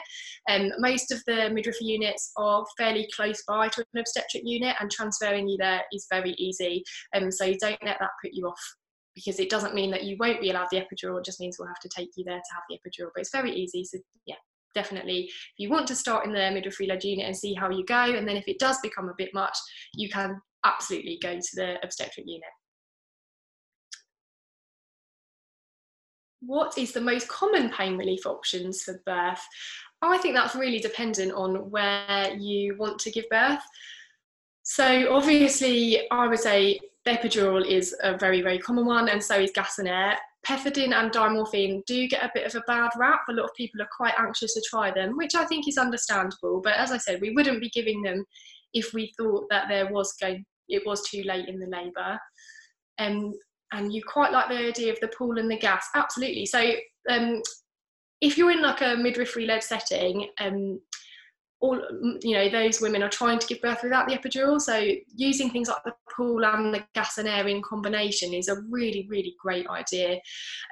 Um, 0.50 0.72
most 0.78 1.10
of 1.10 1.22
the 1.26 1.48
midwifery 1.48 1.86
unit 1.86 2.01
units 2.02 2.32
are 2.36 2.64
fairly 2.76 3.08
close 3.14 3.42
by 3.46 3.68
to 3.68 3.84
an 3.94 4.00
obstetric 4.00 4.42
unit, 4.44 4.76
and 4.80 4.90
transferring 4.90 5.48
you 5.48 5.56
there 5.58 5.82
is 5.92 6.06
very 6.10 6.32
easy. 6.32 6.82
Um, 7.14 7.30
so 7.30 7.46
don't 7.60 7.82
let 7.84 7.98
that 8.00 8.10
put 8.22 8.32
you 8.32 8.46
off 8.46 8.60
because 9.14 9.38
it 9.38 9.50
doesn't 9.50 9.74
mean 9.74 9.90
that 9.90 10.04
you 10.04 10.16
won't 10.18 10.40
be 10.40 10.50
allowed 10.50 10.68
the 10.70 10.78
epidural, 10.78 11.18
it 11.18 11.24
just 11.24 11.40
means 11.40 11.56
we'll 11.58 11.68
have 11.68 11.80
to 11.80 11.88
take 11.94 12.10
you 12.16 12.24
there 12.24 12.38
to 12.38 12.54
have 12.54 12.62
the 12.68 12.76
epidural. 12.76 13.10
But 13.14 13.20
it's 13.20 13.32
very 13.32 13.52
easy. 13.52 13.84
So, 13.84 13.98
yeah, 14.26 14.36
definitely. 14.74 15.24
If 15.24 15.58
you 15.58 15.70
want 15.70 15.86
to 15.88 15.94
start 15.94 16.26
in 16.26 16.32
the 16.32 16.50
midwifery 16.50 16.86
led 16.86 17.04
unit 17.04 17.26
and 17.26 17.36
see 17.36 17.54
how 17.54 17.70
you 17.70 17.84
go, 17.84 18.14
and 18.14 18.26
then 18.26 18.36
if 18.36 18.48
it 18.48 18.58
does 18.58 18.78
become 18.80 19.08
a 19.08 19.14
bit 19.18 19.30
much, 19.34 19.56
you 19.94 20.08
can 20.08 20.40
absolutely 20.64 21.18
go 21.22 21.34
to 21.34 21.50
the 21.54 21.76
obstetric 21.82 22.26
unit. 22.26 22.42
What 26.40 26.76
is 26.76 26.92
the 26.92 27.00
most 27.00 27.28
common 27.28 27.70
pain 27.70 27.96
relief 27.96 28.26
options 28.26 28.82
for 28.82 29.00
birth? 29.06 29.42
I 30.02 30.18
think 30.18 30.34
that's 30.34 30.56
really 30.56 30.80
dependent 30.80 31.32
on 31.32 31.70
where 31.70 32.34
you 32.36 32.76
want 32.76 32.98
to 33.00 33.10
give 33.10 33.28
birth. 33.30 33.62
So 34.64 35.14
obviously, 35.14 36.10
I 36.10 36.26
would 36.26 36.38
say 36.38 36.80
epidural 37.06 37.66
is 37.66 37.94
a 38.02 38.16
very, 38.16 38.42
very 38.42 38.58
common 38.58 38.86
one, 38.86 39.08
and 39.08 39.22
so 39.22 39.36
is 39.36 39.52
gas 39.54 39.78
and 39.78 39.88
air. 39.88 40.16
Pethidine 40.46 40.92
and 40.92 41.12
diamorphine 41.12 41.84
do 41.86 42.08
get 42.08 42.24
a 42.24 42.30
bit 42.34 42.46
of 42.46 42.54
a 42.56 42.64
bad 42.66 42.90
rap. 42.96 43.20
A 43.28 43.32
lot 43.32 43.44
of 43.44 43.54
people 43.56 43.80
are 43.80 43.88
quite 43.96 44.14
anxious 44.18 44.54
to 44.54 44.62
try 44.68 44.90
them, 44.90 45.16
which 45.16 45.36
I 45.36 45.44
think 45.44 45.68
is 45.68 45.78
understandable. 45.78 46.60
But 46.62 46.74
as 46.74 46.90
I 46.90 46.98
said, 46.98 47.20
we 47.20 47.30
wouldn't 47.30 47.60
be 47.60 47.70
giving 47.70 48.02
them 48.02 48.24
if 48.74 48.92
we 48.92 49.12
thought 49.16 49.46
that 49.50 49.68
there 49.68 49.92
was 49.92 50.14
going, 50.20 50.44
it 50.68 50.82
was 50.84 51.08
too 51.08 51.22
late 51.22 51.48
in 51.48 51.60
the 51.60 51.66
labour. 51.66 52.18
Um, 52.98 53.32
and 53.72 53.92
you 53.92 54.02
quite 54.04 54.32
like 54.32 54.48
the 54.48 54.68
idea 54.68 54.92
of 54.92 55.00
the 55.00 55.08
pool 55.16 55.38
and 55.38 55.50
the 55.50 55.58
gas, 55.58 55.86
absolutely. 55.94 56.46
So 56.46 56.72
um, 57.08 57.40
if 58.22 58.38
you're 58.38 58.52
in 58.52 58.62
like 58.62 58.80
a 58.80 58.96
midwifery 58.96 59.46
led 59.46 59.62
setting, 59.62 60.28
um, 60.40 60.80
all 61.60 61.80
you 62.22 62.34
know 62.34 62.48
those 62.48 62.80
women 62.80 63.02
are 63.02 63.08
trying 63.08 63.38
to 63.38 63.46
give 63.46 63.60
birth 63.60 63.82
without 63.82 64.08
the 64.08 64.16
epidural. 64.16 64.60
So 64.60 64.88
using 65.14 65.50
things 65.50 65.68
like 65.68 65.82
the 65.84 65.94
pool 66.16 66.44
and 66.44 66.72
the 66.72 66.84
gas 66.94 67.18
and 67.18 67.28
air 67.28 67.46
in 67.46 67.62
combination 67.62 68.32
is 68.32 68.48
a 68.48 68.60
really 68.70 69.06
really 69.10 69.34
great 69.40 69.66
idea. 69.68 70.20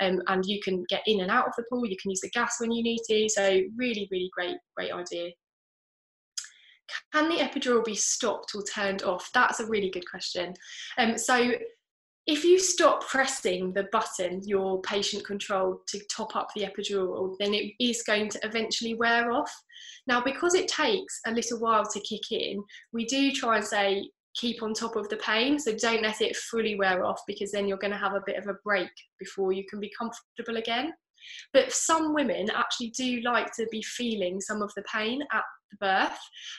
Um, 0.00 0.22
and 0.28 0.44
you 0.46 0.60
can 0.62 0.84
get 0.88 1.02
in 1.06 1.20
and 1.20 1.30
out 1.30 1.46
of 1.46 1.52
the 1.56 1.64
pool. 1.70 1.86
You 1.86 1.96
can 2.00 2.10
use 2.10 2.20
the 2.20 2.30
gas 2.30 2.56
when 2.60 2.72
you 2.72 2.82
need 2.82 3.00
to. 3.08 3.28
So 3.28 3.60
really 3.76 4.08
really 4.10 4.30
great 4.32 4.56
great 4.76 4.92
idea. 4.92 5.30
Can 7.12 7.28
the 7.28 7.36
epidural 7.36 7.84
be 7.84 7.94
stopped 7.94 8.52
or 8.54 8.62
turned 8.62 9.02
off? 9.02 9.30
That's 9.32 9.60
a 9.60 9.66
really 9.66 9.90
good 9.90 10.08
question. 10.08 10.54
Um, 10.98 11.18
so 11.18 11.52
if 12.30 12.44
you 12.44 12.60
stop 12.60 13.04
pressing 13.08 13.72
the 13.72 13.88
button 13.90 14.40
your 14.46 14.80
patient 14.82 15.24
controlled 15.24 15.84
to 15.88 16.00
top 16.08 16.36
up 16.36 16.48
the 16.54 16.62
epidural, 16.62 17.34
then 17.40 17.52
it 17.52 17.72
is 17.80 18.04
going 18.04 18.28
to 18.28 18.38
eventually 18.44 18.94
wear 18.94 19.32
off. 19.32 19.52
Now, 20.06 20.22
because 20.22 20.54
it 20.54 20.68
takes 20.68 21.20
a 21.26 21.32
little 21.32 21.58
while 21.58 21.84
to 21.84 22.00
kick 22.00 22.30
in, 22.30 22.62
we 22.92 23.04
do 23.04 23.32
try 23.32 23.56
and 23.56 23.66
say 23.66 24.08
keep 24.36 24.62
on 24.62 24.74
top 24.74 24.94
of 24.94 25.08
the 25.08 25.16
pain. 25.16 25.58
So 25.58 25.74
don't 25.76 26.02
let 26.02 26.20
it 26.20 26.36
fully 26.36 26.76
wear 26.76 27.04
off 27.04 27.20
because 27.26 27.50
then 27.50 27.66
you're 27.66 27.78
going 27.78 27.92
to 27.92 27.98
have 27.98 28.14
a 28.14 28.22
bit 28.24 28.36
of 28.36 28.46
a 28.46 28.54
break 28.64 28.92
before 29.18 29.52
you 29.52 29.64
can 29.68 29.80
be 29.80 29.90
comfortable 29.98 30.56
again. 30.56 30.92
But 31.52 31.72
some 31.72 32.14
women 32.14 32.48
actually 32.54 32.90
do 32.96 33.20
like 33.22 33.52
to 33.56 33.66
be 33.72 33.82
feeling 33.82 34.40
some 34.40 34.62
of 34.62 34.72
the 34.76 34.82
pain 34.82 35.20
at 35.32 35.42
the 35.70 35.76
birth, 35.78 36.18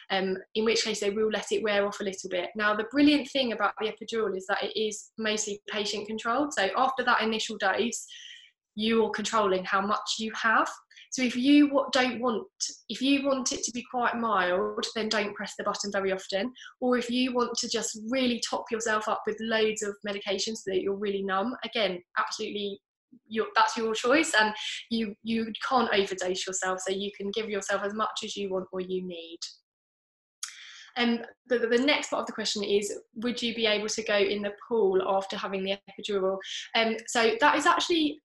um, 0.10 0.38
in 0.56 0.66
which 0.66 0.84
case 0.84 1.00
they 1.00 1.10
will 1.10 1.30
let 1.30 1.52
it 1.52 1.64
wear 1.64 1.86
off 1.86 2.00
a 2.00 2.04
little 2.04 2.30
bit. 2.30 2.50
Now, 2.56 2.76
the 2.76 2.86
brilliant 2.92 3.30
thing 3.30 3.54
about 3.54 3.74
the 3.80 3.88
epidural 3.88 4.36
is 4.36 4.46
that 4.48 4.64
it 4.64 4.80
is 4.80 5.12
mostly 5.18 5.62
patient 5.70 6.08
controlled. 6.08 6.54
So 6.54 6.70
after 6.76 7.04
that 7.04 7.22
initial 7.22 7.58
dose, 7.58 8.06
you're 8.76 9.10
controlling 9.10 9.66
how 9.66 9.82
much 9.82 10.16
you 10.20 10.32
have. 10.42 10.70
So 11.12 11.22
if 11.22 11.36
you 11.36 11.86
don't 11.92 12.22
want, 12.22 12.48
if 12.88 13.02
you 13.02 13.26
want 13.28 13.52
it 13.52 13.64
to 13.64 13.72
be 13.74 13.84
quite 13.92 14.16
mild, 14.16 14.86
then 14.96 15.10
don't 15.10 15.36
press 15.36 15.54
the 15.58 15.66
button 15.66 15.92
very 15.92 16.14
often. 16.14 16.54
Or 16.80 16.98
if 16.98 17.10
you 17.10 17.34
want 17.34 17.54
to 17.58 17.70
just 17.70 18.00
really 18.10 18.42
top 18.50 18.72
yourself 18.72 19.10
up 19.10 19.22
with 19.28 19.36
loads 19.42 19.84
of 19.84 19.94
medication 20.06 20.56
so 20.56 20.72
that 20.72 20.82
you're 20.82 20.96
really 20.96 21.22
numb, 21.22 21.54
again, 21.66 22.02
absolutely 22.18 22.80
your, 23.28 23.48
that's 23.56 23.78
your 23.78 23.94
choice 23.94 24.34
and 24.40 24.54
you 24.90 25.16
you 25.24 25.52
can't 25.68 25.90
overdose 25.94 26.46
yourself 26.46 26.80
so 26.80 26.94
you 26.94 27.12
can 27.16 27.32
give 27.32 27.50
yourself 27.50 27.82
as 27.84 27.94
much 27.94 28.20
as 28.24 28.36
you 28.36 28.50
want 28.50 28.68
or 28.72 28.82
you 28.82 29.06
need. 29.06 29.40
And 30.98 31.26
the, 31.48 31.60
the 31.60 31.78
next 31.78 32.10
part 32.10 32.22
of 32.22 32.28
the 32.28 32.34
question 32.34 32.64
is 32.64 32.94
would 33.16 33.42
you 33.42 33.56
be 33.56 33.66
able 33.66 33.88
to 33.88 34.04
go 34.04 34.18
in 34.18 34.42
the 34.42 34.54
pool 34.68 35.02
after 35.08 35.38
having 35.38 35.64
the 35.64 35.78
epidural? 35.90 36.38
Um, 36.76 36.98
so 37.08 37.32
that 37.40 37.56
is 37.56 37.66
actually 37.66 38.20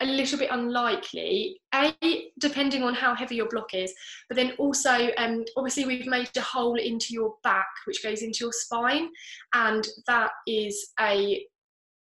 a 0.00 0.06
little 0.06 0.38
bit 0.38 0.50
unlikely. 0.50 1.60
A 1.74 1.94
depending 2.38 2.82
on 2.82 2.94
how 2.94 3.14
heavy 3.14 3.36
your 3.36 3.48
block 3.48 3.74
is 3.74 3.92
but 4.28 4.36
then 4.36 4.52
also 4.58 5.08
um, 5.18 5.44
obviously 5.56 5.84
we've 5.84 6.06
made 6.06 6.28
a 6.36 6.40
hole 6.40 6.76
into 6.76 7.06
your 7.10 7.34
back 7.42 7.66
which 7.84 8.02
goes 8.02 8.22
into 8.22 8.38
your 8.42 8.52
spine 8.52 9.08
and 9.54 9.88
that 10.06 10.30
is 10.46 10.90
a 11.00 11.44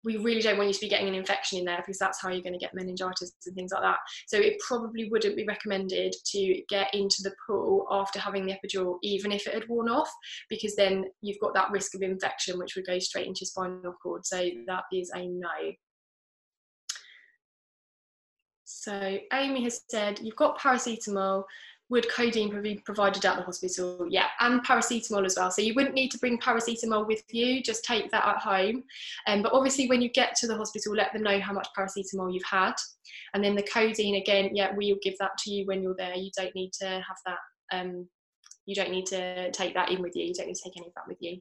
we 0.03 0.17
really 0.17 0.41
don't 0.41 0.57
want 0.57 0.67
you 0.67 0.73
to 0.73 0.79
be 0.81 0.89
getting 0.89 1.07
an 1.07 1.15
infection 1.15 1.59
in 1.59 1.65
there 1.65 1.77
because 1.77 1.97
that's 1.97 2.21
how 2.21 2.29
you're 2.29 2.41
going 2.41 2.53
to 2.53 2.59
get 2.59 2.73
meningitis 2.73 3.33
and 3.45 3.55
things 3.55 3.71
like 3.71 3.81
that. 3.81 3.97
So 4.27 4.37
it 4.37 4.59
probably 4.59 5.09
wouldn't 5.09 5.37
be 5.37 5.45
recommended 5.45 6.13
to 6.31 6.61
get 6.69 6.93
into 6.93 7.17
the 7.23 7.33
pool 7.47 7.87
after 7.89 8.19
having 8.19 8.45
the 8.45 8.53
epidural, 8.53 8.97
even 9.01 9.31
if 9.31 9.47
it 9.47 9.53
had 9.53 9.67
worn 9.69 9.89
off, 9.89 10.11
because 10.49 10.75
then 10.75 11.05
you've 11.21 11.39
got 11.39 11.53
that 11.53 11.71
risk 11.71 11.95
of 11.95 12.01
infection, 12.01 12.59
which 12.59 12.75
would 12.75 12.85
go 12.85 12.99
straight 12.99 13.27
into 13.27 13.41
your 13.41 13.47
spinal 13.47 13.95
cord. 14.01 14.25
So 14.25 14.49
that 14.67 14.83
is 14.91 15.11
a 15.15 15.25
no. 15.25 15.47
So 18.65 19.17
Amy 19.31 19.63
has 19.63 19.81
said, 19.89 20.19
you've 20.21 20.35
got 20.35 20.59
paracetamol, 20.59 21.43
would 21.89 22.09
codeine 22.09 22.61
be 22.61 22.81
provided 22.85 23.25
at 23.25 23.37
the 23.37 23.43
hospital? 23.43 24.07
Yeah, 24.09 24.27
and 24.39 24.65
paracetamol 24.65 25.25
as 25.25 25.35
well. 25.37 25.51
So 25.51 25.61
you 25.61 25.73
wouldn't 25.75 25.95
need 25.95 26.11
to 26.11 26.17
bring 26.17 26.39
paracetamol 26.39 27.07
with 27.07 27.23
you, 27.31 27.61
just 27.61 27.83
take 27.83 28.09
that 28.11 28.25
at 28.25 28.37
home. 28.37 28.83
Um, 29.27 29.41
but 29.41 29.53
obviously, 29.53 29.87
when 29.87 30.01
you 30.01 30.09
get 30.09 30.35
to 30.37 30.47
the 30.47 30.57
hospital, 30.57 30.95
let 30.95 31.13
them 31.13 31.23
know 31.23 31.39
how 31.39 31.53
much 31.53 31.67
paracetamol 31.77 32.33
you've 32.33 32.43
had. 32.49 32.73
And 33.33 33.43
then 33.43 33.55
the 33.55 33.63
codeine, 33.63 34.15
again, 34.15 34.55
yeah, 34.55 34.71
we'll 34.75 34.97
give 35.03 35.17
that 35.19 35.37
to 35.39 35.51
you 35.51 35.65
when 35.65 35.81
you're 35.81 35.95
there. 35.97 36.15
You 36.15 36.31
don't 36.37 36.55
need 36.55 36.71
to 36.81 36.85
have 36.85 37.17
that, 37.25 37.39
um, 37.71 38.07
you 38.65 38.75
don't 38.75 38.91
need 38.91 39.05
to 39.07 39.51
take 39.51 39.73
that 39.73 39.91
in 39.91 40.01
with 40.01 40.15
you. 40.15 40.25
You 40.25 40.33
don't 40.33 40.47
need 40.47 40.55
to 40.55 40.63
take 40.63 40.77
any 40.77 40.87
of 40.87 40.93
that 40.95 41.07
with 41.07 41.17
you. 41.19 41.39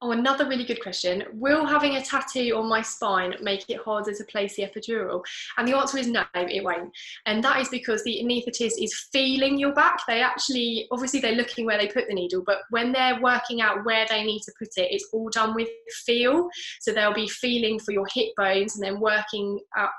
Oh, 0.00 0.12
another 0.12 0.46
really 0.46 0.64
good 0.64 0.80
question. 0.80 1.24
Will 1.32 1.66
having 1.66 1.96
a 1.96 2.04
tattoo 2.04 2.54
on 2.56 2.68
my 2.68 2.82
spine 2.82 3.34
make 3.42 3.68
it 3.68 3.80
harder 3.80 4.14
to 4.14 4.24
place 4.24 4.54
the 4.54 4.62
epidural? 4.62 5.24
And 5.56 5.66
the 5.66 5.76
answer 5.76 5.98
is 5.98 6.06
no, 6.06 6.24
it 6.34 6.62
won't. 6.62 6.92
And 7.26 7.42
that 7.42 7.60
is 7.60 7.68
because 7.68 8.04
the 8.04 8.20
anaesthetist 8.22 8.80
is 8.80 9.08
feeling 9.12 9.58
your 9.58 9.72
back. 9.74 9.98
They 10.06 10.22
actually, 10.22 10.86
obviously, 10.92 11.18
they're 11.18 11.32
looking 11.32 11.66
where 11.66 11.78
they 11.78 11.88
put 11.88 12.06
the 12.06 12.14
needle, 12.14 12.44
but 12.46 12.58
when 12.70 12.92
they're 12.92 13.20
working 13.20 13.60
out 13.60 13.84
where 13.84 14.06
they 14.08 14.22
need 14.22 14.42
to 14.42 14.52
put 14.56 14.68
it, 14.76 14.92
it's 14.92 15.08
all 15.12 15.30
done 15.30 15.52
with 15.56 15.68
feel. 16.06 16.48
So 16.80 16.92
they'll 16.92 17.12
be 17.12 17.28
feeling 17.28 17.80
for 17.80 17.90
your 17.90 18.06
hip 18.14 18.28
bones 18.36 18.76
and 18.76 18.84
then 18.84 19.00
working 19.00 19.58
out 19.76 19.90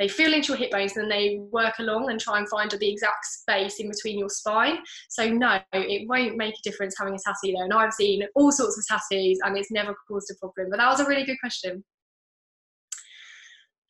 they 0.00 0.08
feel 0.08 0.32
into 0.32 0.48
your 0.48 0.56
hip 0.56 0.70
bones 0.70 0.96
and 0.96 1.10
they 1.10 1.40
work 1.52 1.74
along 1.78 2.10
and 2.10 2.18
try 2.18 2.38
and 2.38 2.48
find 2.48 2.70
the 2.70 2.90
exact 2.90 3.26
space 3.26 3.78
in 3.78 3.90
between 3.90 4.18
your 4.18 4.30
spine. 4.30 4.78
So 5.10 5.28
no, 5.28 5.60
it 5.74 6.08
won't 6.08 6.38
make 6.38 6.54
a 6.54 6.62
difference 6.62 6.94
having 6.98 7.14
a 7.14 7.18
tattoo 7.18 7.52
there. 7.54 7.64
And 7.64 7.74
I've 7.74 7.92
seen 7.92 8.22
all 8.34 8.50
sorts 8.50 8.78
of 8.78 8.86
tattoos 8.86 9.38
and 9.44 9.58
it's 9.58 9.70
never 9.70 9.94
caused 10.08 10.30
a 10.30 10.38
problem. 10.38 10.70
But 10.70 10.78
that 10.78 10.88
was 10.88 11.00
a 11.00 11.06
really 11.06 11.26
good 11.26 11.38
question. 11.38 11.84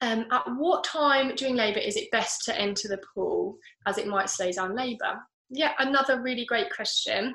Um, 0.01 0.27
at 0.33 0.43
what 0.57 0.83
time 0.83 1.37
during 1.37 1.55
labour 1.55 1.79
is 1.79 1.97
it 1.97 2.11
best 2.11 2.45
to 2.47 2.61
enter 2.61 2.89
the 2.89 3.01
pool 3.15 3.57
as 3.87 3.97
it 3.97 4.09
might 4.09 4.31
slow 4.31 4.51
down 4.51 4.75
labour? 4.75 5.21
Yeah, 5.49 5.73
another 5.79 6.21
really 6.21 6.45
great 6.45 6.75
question. 6.75 7.35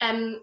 Um, 0.00 0.42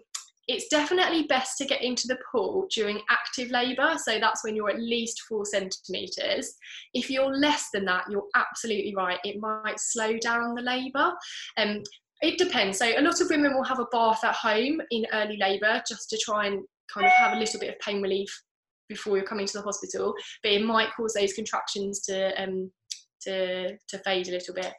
it's 0.50 0.66
definitely 0.66 1.24
best 1.28 1.56
to 1.58 1.64
get 1.64 1.80
into 1.80 2.08
the 2.08 2.18
pool 2.30 2.66
during 2.74 3.00
active 3.08 3.50
labour. 3.50 3.94
So 4.04 4.18
that's 4.18 4.42
when 4.42 4.56
you're 4.56 4.70
at 4.70 4.80
least 4.80 5.22
four 5.28 5.44
centimetres. 5.44 6.54
If 6.92 7.08
you're 7.08 7.32
less 7.32 7.68
than 7.72 7.84
that, 7.84 8.04
you're 8.10 8.26
absolutely 8.34 8.92
right. 8.96 9.18
It 9.22 9.40
might 9.40 9.78
slow 9.78 10.18
down 10.18 10.56
the 10.56 10.62
labour. 10.62 11.12
Um, 11.56 11.82
it 12.20 12.36
depends. 12.36 12.78
So 12.78 12.86
a 12.86 13.00
lot 13.00 13.20
of 13.20 13.30
women 13.30 13.54
will 13.54 13.64
have 13.64 13.78
a 13.78 13.86
bath 13.92 14.24
at 14.24 14.34
home 14.34 14.80
in 14.90 15.06
early 15.12 15.36
labour 15.36 15.82
just 15.88 16.10
to 16.10 16.18
try 16.18 16.46
and 16.46 16.62
kind 16.92 17.06
of 17.06 17.12
have 17.12 17.36
a 17.36 17.38
little 17.38 17.60
bit 17.60 17.70
of 17.70 17.78
pain 17.78 18.02
relief 18.02 18.28
before 18.88 19.16
you're 19.16 19.24
coming 19.24 19.46
to 19.46 19.52
the 19.56 19.62
hospital, 19.62 20.12
but 20.42 20.50
it 20.50 20.64
might 20.64 20.92
cause 20.96 21.14
those 21.14 21.32
contractions 21.32 22.00
to 22.02 22.42
um, 22.42 22.70
to 23.22 23.76
to 23.88 23.98
fade 24.04 24.26
a 24.28 24.32
little 24.32 24.54
bit 24.54 24.72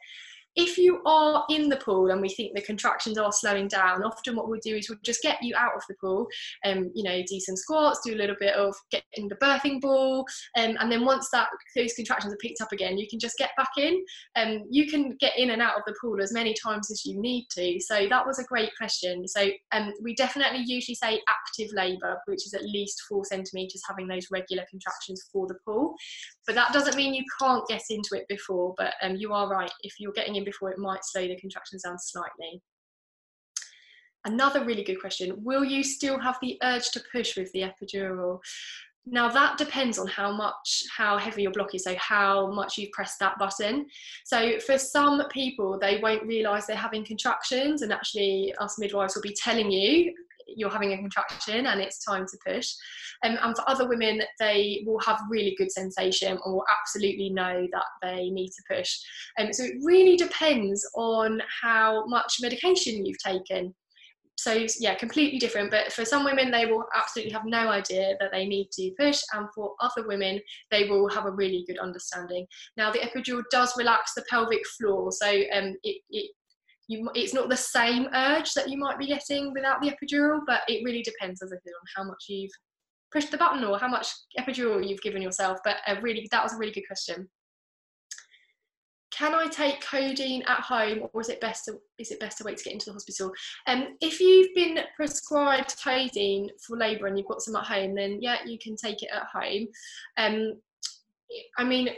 if 0.56 0.76
you 0.76 1.00
are 1.06 1.44
in 1.50 1.68
the 1.68 1.76
pool 1.76 2.10
and 2.10 2.20
we 2.20 2.28
think 2.28 2.54
the 2.54 2.62
contractions 2.62 3.18
are 3.18 3.32
slowing 3.32 3.68
down, 3.68 4.02
often 4.02 4.36
what 4.36 4.48
we'll 4.48 4.60
do 4.62 4.76
is 4.76 4.88
we'll 4.88 4.98
just 5.02 5.22
get 5.22 5.42
you 5.42 5.54
out 5.56 5.74
of 5.74 5.82
the 5.88 5.94
pool 6.00 6.26
and 6.64 6.78
um, 6.78 6.90
you 6.94 7.02
know 7.02 7.22
do 7.26 7.40
some 7.40 7.56
squats, 7.56 8.00
do 8.04 8.14
a 8.14 8.16
little 8.16 8.36
bit 8.38 8.54
of 8.54 8.74
getting 8.90 9.28
the 9.28 9.36
birthing 9.36 9.80
ball, 9.80 10.24
um, 10.58 10.76
and 10.80 10.90
then 10.90 11.04
once 11.04 11.28
that 11.30 11.48
those 11.76 11.94
contractions 11.94 12.32
are 12.32 12.38
picked 12.38 12.60
up 12.60 12.72
again, 12.72 12.98
you 12.98 13.08
can 13.08 13.18
just 13.18 13.38
get 13.38 13.50
back 13.56 13.70
in. 13.78 14.02
And 14.36 14.62
um, 14.62 14.66
you 14.70 14.88
can 14.88 15.16
get 15.20 15.38
in 15.38 15.50
and 15.50 15.62
out 15.62 15.76
of 15.76 15.82
the 15.86 15.94
pool 16.00 16.20
as 16.20 16.32
many 16.32 16.54
times 16.54 16.90
as 16.90 17.04
you 17.04 17.20
need 17.20 17.46
to. 17.52 17.80
So 17.80 18.06
that 18.08 18.26
was 18.26 18.38
a 18.38 18.44
great 18.44 18.70
question. 18.76 19.26
So 19.26 19.48
um, 19.72 19.92
we 20.02 20.14
definitely 20.14 20.64
usually 20.66 20.94
say 20.94 21.20
active 21.28 21.72
labour, 21.74 22.18
which 22.26 22.46
is 22.46 22.54
at 22.54 22.64
least 22.64 23.02
four 23.08 23.24
centimetres, 23.24 23.82
having 23.88 24.06
those 24.06 24.26
regular 24.30 24.64
contractions 24.70 25.24
for 25.32 25.46
the 25.46 25.56
pool. 25.66 25.94
But 26.46 26.54
that 26.56 26.72
doesn't 26.72 26.96
mean 26.96 27.14
you 27.14 27.24
can't 27.40 27.66
get 27.68 27.82
into 27.90 28.14
it 28.14 28.26
before. 28.28 28.74
But 28.76 28.94
um, 29.02 29.16
you 29.16 29.32
are 29.32 29.48
right. 29.48 29.72
If 29.82 29.98
you're 29.98 30.12
getting 30.12 30.36
in 30.36 30.41
before, 30.44 30.70
it 30.70 30.78
might 30.78 31.04
slow 31.04 31.26
the 31.26 31.36
contractions 31.36 31.82
down 31.82 31.98
slightly. 31.98 32.62
Another 34.24 34.64
really 34.64 34.84
good 34.84 35.00
question 35.00 35.34
Will 35.42 35.64
you 35.64 35.82
still 35.82 36.18
have 36.18 36.38
the 36.40 36.58
urge 36.62 36.90
to 36.90 37.02
push 37.12 37.36
with 37.36 37.50
the 37.52 37.62
epidural? 37.62 38.40
Now 39.04 39.28
that 39.30 39.58
depends 39.58 39.98
on 39.98 40.06
how 40.06 40.30
much, 40.30 40.84
how 40.96 41.18
heavy 41.18 41.42
your 41.42 41.50
block 41.50 41.74
is, 41.74 41.84
so 41.84 41.96
how 41.96 42.52
much 42.52 42.78
you've 42.78 42.92
pressed 42.92 43.18
that 43.18 43.36
button. 43.36 43.86
So 44.24 44.60
for 44.60 44.78
some 44.78 45.20
people, 45.28 45.76
they 45.76 45.98
won't 46.00 46.22
realise 46.24 46.66
they're 46.66 46.76
having 46.76 47.04
contractions, 47.04 47.82
and 47.82 47.92
actually, 47.92 48.54
us 48.60 48.78
midwives 48.78 49.16
will 49.16 49.22
be 49.22 49.34
telling 49.34 49.72
you 49.72 50.14
you're 50.56 50.70
having 50.70 50.92
a 50.92 50.98
contraction 50.98 51.66
and 51.66 51.80
it's 51.80 52.04
time 52.04 52.26
to 52.26 52.38
push. 52.46 52.72
Um, 53.24 53.38
and 53.42 53.56
for 53.56 53.68
other 53.68 53.88
women, 53.88 54.22
they 54.38 54.82
will 54.86 55.00
have 55.00 55.20
really 55.30 55.54
good 55.56 55.70
sensation 55.70 56.32
and 56.32 56.40
will 56.54 56.64
absolutely 56.80 57.30
know 57.30 57.66
that 57.72 57.84
they 58.02 58.30
need 58.30 58.48
to 58.50 58.76
push. 58.76 58.98
Um, 59.38 59.52
so 59.52 59.64
it 59.64 59.74
really 59.82 60.16
depends 60.16 60.88
on 60.94 61.40
how 61.62 62.06
much 62.06 62.36
medication 62.40 63.04
you've 63.06 63.18
taken. 63.18 63.74
So 64.36 64.66
yeah, 64.80 64.96
completely 64.96 65.38
different. 65.38 65.70
But 65.70 65.92
for 65.92 66.04
some 66.04 66.24
women, 66.24 66.50
they 66.50 66.66
will 66.66 66.84
absolutely 66.96 67.32
have 67.32 67.44
no 67.44 67.68
idea 67.68 68.16
that 68.18 68.32
they 68.32 68.44
need 68.44 68.70
to 68.72 68.90
push, 68.98 69.20
and 69.34 69.46
for 69.54 69.74
other 69.80 70.06
women, 70.08 70.40
they 70.70 70.88
will 70.88 71.08
have 71.10 71.26
a 71.26 71.30
really 71.30 71.64
good 71.68 71.78
understanding. 71.78 72.46
Now, 72.76 72.90
the 72.90 72.98
epidural 72.98 73.42
does 73.52 73.76
relax 73.76 74.14
the 74.14 74.24
pelvic 74.28 74.66
floor, 74.78 75.12
so 75.12 75.28
um, 75.28 75.76
it, 75.84 76.02
it 76.10 76.32
you, 76.92 77.10
it's 77.14 77.34
not 77.34 77.48
the 77.48 77.56
same 77.56 78.08
urge 78.14 78.52
that 78.54 78.68
you 78.68 78.78
might 78.78 78.98
be 78.98 79.06
getting 79.06 79.52
without 79.52 79.80
the 79.80 79.90
epidural, 79.90 80.40
but 80.46 80.60
it 80.68 80.84
really 80.84 81.02
depends, 81.02 81.42
as 81.42 81.52
I 81.52 81.56
said, 81.56 81.72
on 81.80 81.86
how 81.96 82.04
much 82.04 82.24
you've 82.28 82.50
pushed 83.12 83.30
the 83.30 83.38
button 83.38 83.64
or 83.64 83.78
how 83.78 83.88
much 83.88 84.08
epidural 84.38 84.86
you've 84.86 85.02
given 85.02 85.22
yourself. 85.22 85.58
But 85.64 85.76
a 85.86 86.00
really, 86.00 86.28
that 86.30 86.42
was 86.42 86.54
a 86.54 86.58
really 86.58 86.72
good 86.72 86.86
question. 86.86 87.28
Can 89.12 89.34
I 89.34 89.46
take 89.46 89.82
codeine 89.82 90.42
at 90.46 90.60
home, 90.60 91.08
or 91.12 91.20
is 91.20 91.28
it 91.28 91.40
best 91.40 91.66
to 91.66 91.74
is 91.98 92.10
it 92.10 92.18
best 92.18 92.38
to 92.38 92.44
wait 92.44 92.56
to 92.56 92.64
get 92.64 92.72
into 92.72 92.86
the 92.86 92.94
hospital? 92.94 93.30
Um, 93.66 93.96
if 94.00 94.20
you've 94.20 94.54
been 94.54 94.78
prescribed 94.96 95.76
codeine 95.84 96.48
for 96.66 96.78
labour 96.78 97.06
and 97.06 97.18
you've 97.18 97.28
got 97.28 97.42
some 97.42 97.56
at 97.56 97.66
home, 97.66 97.94
then 97.94 98.18
yeah, 98.22 98.38
you 98.46 98.58
can 98.58 98.74
take 98.74 99.02
it 99.02 99.10
at 99.12 99.26
home. 99.30 99.68
Um, 100.16 100.54
I 101.58 101.64
mean, 101.64 101.90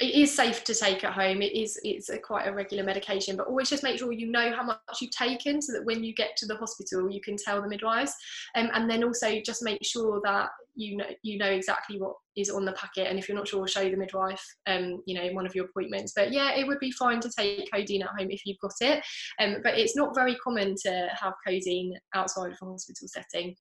it 0.00 0.14
is 0.14 0.34
safe 0.34 0.62
to 0.64 0.74
take 0.74 1.02
at 1.02 1.12
home. 1.12 1.42
It 1.42 1.52
is 1.52 1.78
it's 1.82 2.08
a 2.08 2.18
quite 2.18 2.46
a 2.46 2.52
regular 2.52 2.84
medication, 2.84 3.36
but 3.36 3.48
always 3.48 3.68
just 3.68 3.82
make 3.82 3.98
sure 3.98 4.12
you 4.12 4.30
know 4.30 4.54
how 4.54 4.62
much 4.62 4.78
you've 5.00 5.10
taken, 5.10 5.60
so 5.60 5.72
that 5.72 5.84
when 5.84 6.04
you 6.04 6.14
get 6.14 6.36
to 6.36 6.46
the 6.46 6.56
hospital, 6.56 7.10
you 7.10 7.20
can 7.20 7.36
tell 7.36 7.60
the 7.60 7.68
midwives. 7.68 8.14
Um, 8.54 8.70
and 8.74 8.88
then 8.88 9.02
also 9.02 9.40
just 9.44 9.62
make 9.62 9.84
sure 9.84 10.20
that 10.24 10.50
you 10.76 10.96
know 10.96 11.06
you 11.22 11.36
know 11.36 11.50
exactly 11.50 11.98
what 11.98 12.14
is 12.36 12.48
on 12.48 12.64
the 12.64 12.72
packet. 12.72 13.08
And 13.08 13.18
if 13.18 13.28
you're 13.28 13.36
not 13.36 13.48
sure, 13.48 13.66
show 13.66 13.82
the 13.82 13.96
midwife. 13.96 14.44
Um, 14.68 15.02
you 15.04 15.16
know, 15.16 15.24
in 15.24 15.34
one 15.34 15.46
of 15.46 15.56
your 15.56 15.64
appointments. 15.64 16.12
But 16.14 16.32
yeah, 16.32 16.54
it 16.54 16.66
would 16.68 16.78
be 16.78 16.92
fine 16.92 17.18
to 17.20 17.30
take 17.36 17.68
codeine 17.72 18.02
at 18.02 18.10
home 18.16 18.30
if 18.30 18.42
you've 18.46 18.60
got 18.60 18.74
it. 18.80 19.04
Um, 19.40 19.56
but 19.64 19.76
it's 19.76 19.96
not 19.96 20.14
very 20.14 20.36
common 20.36 20.76
to 20.84 21.08
have 21.20 21.34
codeine 21.44 21.94
outside 22.14 22.52
of 22.52 22.58
a 22.62 22.64
hospital 22.64 23.08
setting. 23.08 23.56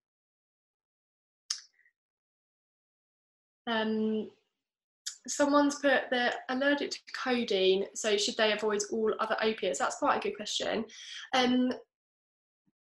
Um, 3.66 4.30
someone's 5.28 5.76
put 5.76 6.04
they're 6.10 6.34
allergic 6.50 6.92
to 6.92 7.00
codeine, 7.24 7.86
so 7.94 8.18
should 8.18 8.38
they 8.38 8.54
avoid 8.54 8.80
all 8.92 9.14
other 9.20 9.38
opiates? 9.42 9.80
That's 9.80 9.98
quite 9.98 10.18
a 10.18 10.22
good 10.22 10.36
question. 10.36 10.86
Um, 11.36 11.72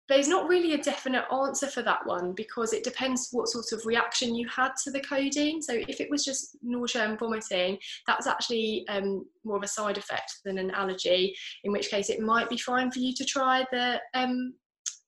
there's 0.09 0.28
not 0.28 0.49
really 0.49 0.74
a 0.74 0.82
definite 0.82 1.24
answer 1.32 1.66
for 1.66 1.82
that 1.82 2.07
one 2.07 2.32
because 2.32 2.72
it 2.72 2.84
depends 2.84 3.28
what 3.32 3.49
sort 3.49 3.72
of 3.72 3.84
reaction 3.87 4.37
you 4.37 4.47
had 4.49 4.70
to 4.84 4.91
the 4.93 5.01
codeine. 5.01 5.61
So 5.61 5.74
if 5.89 6.01
it 6.01 6.09
was 6.09 6.24
just 6.24 6.57
nausea 6.62 7.09
and 7.09 7.18
vomiting, 7.18 7.78
that's 8.07 8.26
actually 8.26 8.87
um, 8.89 9.26
more 9.45 9.57
of 9.57 9.64
a 9.64 9.68
side 9.68 9.99
effect 9.99 10.32
than 10.45 10.59
an 10.59 10.70
allergy. 10.70 11.34
In 11.64 11.72
which 11.72 11.91
case, 11.91 12.09
it 12.09 12.20
might 12.20 12.49
be 12.49 12.57
fine 12.57 12.91
for 12.91 13.01
you 13.01 13.12
to 13.14 13.24
try 13.24 13.64
the 13.72 14.01
um, 14.14 14.55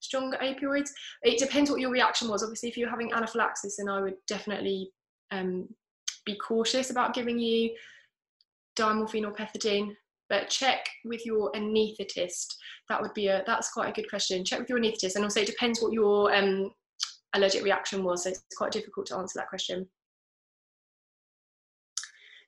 stronger 0.01 0.37
opioids. 0.39 0.91
It 1.23 1.39
depends 1.39 1.71
what 1.71 1.81
your 1.81 1.91
reaction 1.91 2.29
was. 2.29 2.43
Obviously, 2.43 2.69
if 2.69 2.77
you're 2.77 2.91
having 2.91 3.13
anaphylaxis, 3.13 3.77
then 3.77 3.89
I 3.89 4.01
would 4.01 4.17
definitely 4.27 4.91
um, 5.31 5.69
be 6.33 6.39
cautious 6.39 6.91
about 6.91 7.15
giving 7.15 7.39
you 7.39 7.71
diamorphine 8.79 9.27
or 9.27 9.33
pethidine 9.33 9.95
but 10.29 10.51
check 10.51 10.87
with 11.07 11.25
your 11.25 11.51
anaesthetist. 11.53 12.47
That 12.91 13.01
would 13.01 13.15
be 13.15 13.29
a 13.29 13.43
that's 13.47 13.73
quite 13.73 13.89
a 13.89 13.93
good 13.93 14.11
question. 14.11 14.45
Check 14.45 14.59
with 14.59 14.69
your 14.69 14.79
anaesthetist 14.79 15.17
and 15.17 15.25
also 15.25 15.41
it 15.41 15.47
depends 15.47 15.81
what 15.81 15.93
your 15.93 16.35
um, 16.35 16.71
allergic 17.35 17.65
reaction 17.65 18.05
was 18.05 18.25
so 18.25 18.31
it's 18.31 18.43
quite 18.57 18.73
difficult 18.73 19.07
to 19.07 19.17
answer 19.17 19.39
that 19.39 19.49
question 19.49 19.89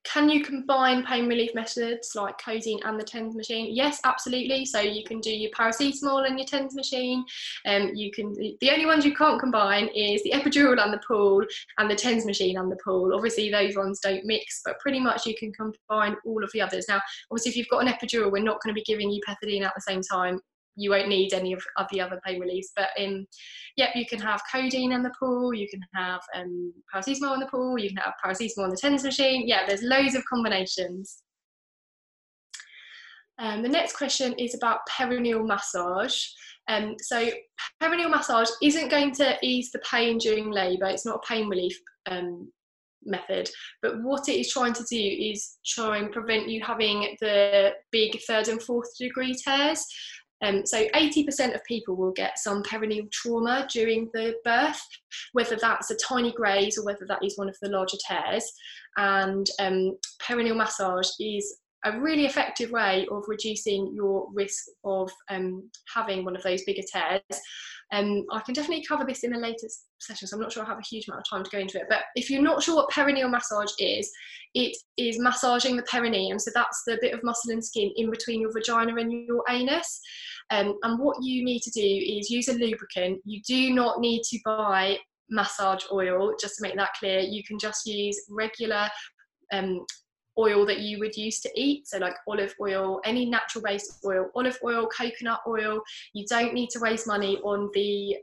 can 0.05 0.31
you 0.31 0.43
combine 0.43 1.05
pain 1.05 1.29
relief 1.29 1.55
methods 1.55 2.13
like 2.15 2.39
codeine 2.39 2.81
and 2.85 2.99
the 2.99 3.05
TENS 3.05 3.37
machine? 3.37 3.75
Yes, 3.75 4.01
absolutely. 4.05 4.65
So 4.65 4.81
you 4.81 5.05
can 5.05 5.21
do 5.21 5.31
your 5.31 5.51
paracetamol 5.51 6.27
and 6.27 6.39
your 6.39 6.47
TENS 6.47 6.75
machine. 6.75 7.25
Um, 7.67 7.91
you 7.95 8.11
can. 8.11 8.33
The 8.61 8.71
only 8.71 8.87
ones 8.87 9.05
you 9.05 9.15
can't 9.15 9.41
combine 9.41 9.89
is 9.95 10.23
the 10.23 10.33
epidural 10.33 10.83
and 10.83 10.93
the 10.93 11.01
pool 11.07 11.45
and 11.79 11.91
the 11.91 11.95
TENS 11.95 12.25
machine 12.25 12.57
and 12.59 12.73
the 12.73 12.79
pool. 12.85 13.15
Obviously, 13.15 13.51
those 13.51 13.77
ones 13.77 14.01
don't 14.01 14.25
mix, 14.25 14.63
but 14.65 14.79
pretty 14.81 15.01
much 15.01 15.27
you 15.27 15.35
can 15.37 15.53
combine 15.53 16.17
all 16.25 16.43
of 16.43 16.51
the 16.53 16.63
others. 16.63 16.87
Now, 16.89 17.01
obviously, 17.31 17.51
if 17.51 17.57
you've 17.57 17.69
got 17.69 17.87
an 17.87 17.93
epidural, 17.93 18.33
we're 18.33 18.43
not 18.43 18.61
going 18.63 18.75
to 18.75 18.79
be 18.79 18.85
giving 18.85 19.11
you 19.11 19.21
pethidine 19.29 19.65
at 19.65 19.75
the 19.75 19.83
same 19.83 20.01
time 20.03 20.41
you 20.77 20.91
won't 20.91 21.09
need 21.09 21.35
any 21.35 21.53
of, 21.53 21.63
of 21.77 21.87
the 21.91 22.01
other 22.01 22.21
pain 22.25 22.41
reliefs. 22.41 22.73
But 22.75 22.89
in, 22.97 23.27
yep, 23.77 23.91
you 23.95 24.07
can 24.07 24.21
have 24.21 24.43
codeine 24.51 24.93
in 24.93 25.03
the 25.03 25.13
pool, 25.19 25.55
you 25.55 25.69
can 25.69 25.81
have 25.95 26.21
um, 26.35 26.73
paracetamol 26.95 27.35
in 27.35 27.41
the 27.41 27.47
pool, 27.47 27.79
you 27.79 27.89
can 27.89 27.99
have 27.99 28.15
paracetamol 28.25 28.65
in 28.65 28.71
the 28.71 28.77
TENS 28.77 29.05
machine. 29.05 29.47
Yeah, 29.47 29.67
there's 29.67 29.83
loads 29.83 30.15
of 30.15 30.25
combinations. 30.25 31.23
Um, 33.41 33.63
the 33.63 33.69
next 33.69 33.97
question 33.97 34.35
is 34.35 34.55
about 34.55 34.81
perineal 34.89 35.47
massage. 35.47 36.27
Um, 36.69 36.95
so 37.01 37.29
perineal 37.83 38.11
massage 38.11 38.51
isn't 38.63 38.91
going 38.91 39.13
to 39.15 39.37
ease 39.43 39.71
the 39.73 39.81
pain 39.81 40.19
during 40.19 40.51
labour. 40.51 40.87
It's 40.87 41.07
not 41.07 41.23
a 41.25 41.27
pain 41.27 41.49
relief 41.49 41.77
um, 42.11 42.53
method, 43.05 43.49
but 43.81 44.03
what 44.03 44.29
it 44.29 44.39
is 44.39 44.53
trying 44.53 44.75
to 44.75 44.85
do 44.85 45.01
is 45.01 45.59
try 45.65 45.97
and 45.97 46.13
prevent 46.13 46.49
you 46.49 46.63
having 46.63 47.17
the 47.21 47.73
big 47.91 48.21
third 48.27 48.49
and 48.49 48.63
fourth 48.63 48.97
degree 48.99 49.35
tears. 49.35 49.87
Um, 50.43 50.65
so 50.65 50.87
80% 50.95 51.55
of 51.55 51.65
people 51.65 51.97
will 51.97 52.13
get 52.13 52.39
some 52.39 52.63
perineal 52.63 53.11
trauma 53.11 53.67
during 53.71 54.09
the 54.15 54.37
birth, 54.45 54.81
whether 55.33 55.57
that's 55.57 55.91
a 55.91 55.97
tiny 55.97 56.33
graze 56.33 56.79
or 56.79 56.85
whether 56.85 57.07
that 57.09 57.25
is 57.25 57.37
one 57.37 57.49
of 57.49 57.57
the 57.61 57.69
larger 57.69 57.99
tears. 58.09 58.51
And 58.97 59.47
um, 59.61 59.97
perineal 60.23 60.57
massage 60.57 61.11
is 61.19 61.59
a 61.85 61.99
really 61.99 62.27
effective 62.27 62.71
way 62.71 63.07
of 63.11 63.25
reducing 63.27 63.93
your 63.95 64.29
risk 64.33 64.65
of 64.85 65.11
um, 65.31 65.71
having 65.95 66.25
one 66.25 66.37
of 66.37 66.43
those 66.43 66.63
bigger 66.65 66.83
tears. 66.93 67.41
Um, 67.93 68.25
I 68.31 68.41
can 68.41 68.55
definitely 68.55 68.85
cover 68.85 69.05
this 69.05 69.25
in 69.25 69.35
a 69.35 69.39
later 69.39 69.67
session, 69.99 70.29
so 70.29 70.37
I'm 70.37 70.43
not 70.43 70.53
sure 70.53 70.63
I 70.63 70.69
have 70.69 70.79
a 70.79 70.89
huge 70.89 71.09
amount 71.09 71.23
of 71.23 71.31
time 71.31 71.45
to 71.45 71.51
go 71.51 71.59
into 71.59 71.79
it. 71.79 71.87
But 71.89 72.05
if 72.15 72.31
you're 72.31 72.43
not 72.43 72.63
sure 72.63 72.77
what 72.77 72.91
perineal 72.91 73.31
massage 73.31 73.73
is, 73.79 74.11
it 74.55 74.77
is 74.97 75.19
massaging 75.19 75.77
the 75.77 75.83
perineum. 75.83 76.39
So 76.39 76.51
that's 76.55 76.83
the 76.87 76.99
bit 77.01 77.15
of 77.15 77.25
muscle 77.25 77.53
and 77.53 77.65
skin 77.65 77.93
in 77.97 78.11
between 78.11 78.41
your 78.41 78.53
vagina 78.53 78.95
and 78.95 79.13
your 79.27 79.43
anus. 79.49 80.01
Um, 80.51 80.77
and 80.83 80.99
what 80.99 81.17
you 81.21 81.45
need 81.45 81.61
to 81.63 81.71
do 81.71 81.81
is 81.81 82.31
use 82.31 82.49
a 82.49 82.55
lubricant. 82.55 83.21
You 83.25 83.41
do 83.47 83.75
not 83.75 84.01
need 84.01 84.23
to 84.23 84.39
buy 84.45 84.99
massage 85.29 85.85
oil, 85.93 86.33
just 86.41 86.57
to 86.57 86.63
make 86.63 86.77
that 86.77 86.95
clear. 86.99 87.21
You 87.21 87.43
can 87.45 87.59
just 87.59 87.87
use 87.87 88.21
regular 88.29 88.89
um, 89.53 89.85
oil 90.41 90.65
that 90.67 90.81
you 90.81 90.99
would 90.99 91.17
use 91.17 91.41
to 91.41 91.51
eat. 91.55 91.87
So, 91.87 91.99
like 91.99 92.15
olive 92.27 92.55
oil, 92.61 93.01
any 93.05 93.27
natural 93.27 93.63
based 93.63 94.01
oil, 94.05 94.31
olive 94.35 94.59
oil, 94.65 94.89
coconut 94.89 95.41
oil. 95.47 95.81
You 96.15 96.25
don't 96.27 96.55
need 96.55 96.71
to 96.71 96.81
waste 96.81 97.07
money 97.07 97.37
on 97.45 97.71
the 97.75 98.17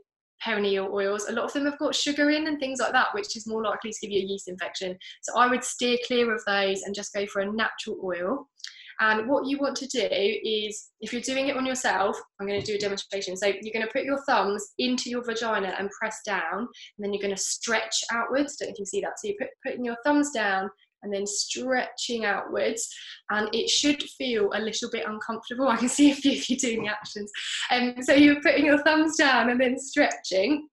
perineal 0.44 0.90
oils, 0.92 1.26
a 1.28 1.32
lot 1.32 1.44
of 1.44 1.52
them 1.52 1.64
have 1.64 1.78
got 1.78 1.94
sugar 1.94 2.30
in 2.30 2.46
and 2.46 2.58
things 2.58 2.80
like 2.80 2.92
that, 2.92 3.08
which 3.12 3.36
is 3.36 3.46
more 3.46 3.62
likely 3.62 3.90
to 3.90 3.98
give 4.02 4.10
you 4.10 4.20
a 4.20 4.26
yeast 4.26 4.48
infection. 4.48 4.96
So 5.22 5.38
I 5.38 5.48
would 5.48 5.64
steer 5.64 5.98
clear 6.06 6.32
of 6.34 6.42
those 6.46 6.82
and 6.82 6.94
just 6.94 7.12
go 7.12 7.26
for 7.26 7.40
a 7.40 7.52
natural 7.52 7.98
oil. 8.04 8.48
And 9.00 9.28
what 9.28 9.46
you 9.46 9.58
want 9.58 9.76
to 9.76 9.86
do 9.86 10.08
is, 10.10 10.90
if 11.00 11.12
you're 11.12 11.22
doing 11.22 11.46
it 11.46 11.56
on 11.56 11.64
yourself, 11.64 12.16
I'm 12.40 12.48
going 12.48 12.60
to 12.60 12.66
do 12.66 12.74
a 12.74 12.80
demonstration. 12.80 13.36
So 13.36 13.46
you're 13.46 13.72
going 13.72 13.86
to 13.86 13.92
put 13.92 14.02
your 14.02 14.20
thumbs 14.24 14.72
into 14.78 15.08
your 15.08 15.22
vagina 15.24 15.72
and 15.78 15.88
press 15.90 16.18
down, 16.26 16.58
and 16.58 16.68
then 16.98 17.12
you're 17.12 17.22
going 17.22 17.34
to 17.34 17.40
stretch 17.40 18.02
outwards. 18.12 18.56
Don't 18.56 18.68
know 18.68 18.72
if 18.72 18.78
you 18.80 18.86
see 18.86 19.00
that. 19.02 19.20
So 19.20 19.28
you're 19.28 19.36
put, 19.38 19.50
putting 19.64 19.84
your 19.84 19.96
thumbs 20.04 20.32
down 20.32 20.68
and 21.02 21.12
then 21.12 21.26
stretching 21.26 22.24
outwards 22.24 22.88
and 23.30 23.48
it 23.54 23.68
should 23.68 24.02
feel 24.02 24.50
a 24.54 24.60
little 24.60 24.90
bit 24.90 25.06
uncomfortable. 25.06 25.68
I 25.68 25.76
can 25.76 25.88
see 25.88 26.10
a 26.10 26.14
few 26.14 26.32
of 26.32 26.48
you 26.48 26.56
doing 26.56 26.84
the 26.84 26.90
actions. 26.90 27.30
Um, 27.70 27.94
so 28.02 28.12
you're 28.14 28.40
putting 28.42 28.66
your 28.66 28.82
thumbs 28.82 29.16
down 29.16 29.50
and 29.50 29.60
then 29.60 29.78
stretching 29.78 30.68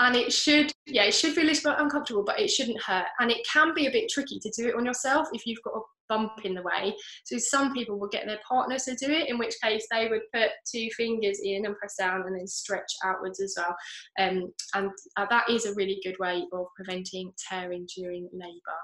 and 0.00 0.14
it 0.14 0.32
should 0.32 0.72
yeah 0.86 1.02
it 1.02 1.14
should 1.14 1.34
feel 1.34 1.44
a 1.44 1.48
little 1.48 1.72
bit 1.72 1.80
uncomfortable 1.80 2.22
but 2.24 2.40
it 2.40 2.48
shouldn't 2.48 2.80
hurt. 2.82 3.06
And 3.20 3.30
it 3.30 3.46
can 3.50 3.74
be 3.74 3.86
a 3.86 3.90
bit 3.90 4.10
tricky 4.10 4.38
to 4.38 4.50
do 4.56 4.68
it 4.68 4.74
on 4.74 4.84
yourself 4.84 5.28
if 5.32 5.46
you've 5.46 5.62
got 5.62 5.74
a 5.74 5.80
bump 6.08 6.32
in 6.44 6.54
the 6.54 6.62
way. 6.62 6.94
So 7.24 7.36
some 7.38 7.72
people 7.74 7.98
will 7.98 8.08
get 8.08 8.26
their 8.26 8.40
partner 8.48 8.78
to 8.78 8.94
do 8.94 9.12
it 9.12 9.28
in 9.28 9.38
which 9.38 9.54
case 9.62 9.86
they 9.90 10.08
would 10.08 10.22
put 10.32 10.50
two 10.70 10.88
fingers 10.96 11.40
in 11.44 11.66
and 11.66 11.76
press 11.76 11.96
down 11.98 12.22
and 12.22 12.38
then 12.38 12.46
stretch 12.46 12.92
outwards 13.04 13.40
as 13.40 13.54
well. 13.56 13.76
Um, 14.18 14.52
and 14.74 14.90
uh, 15.16 15.26
that 15.28 15.50
is 15.50 15.66
a 15.66 15.74
really 15.74 16.00
good 16.02 16.18
way 16.18 16.44
of 16.52 16.66
preventing 16.76 17.32
tearing 17.48 17.86
during 17.94 18.28
labour 18.32 18.78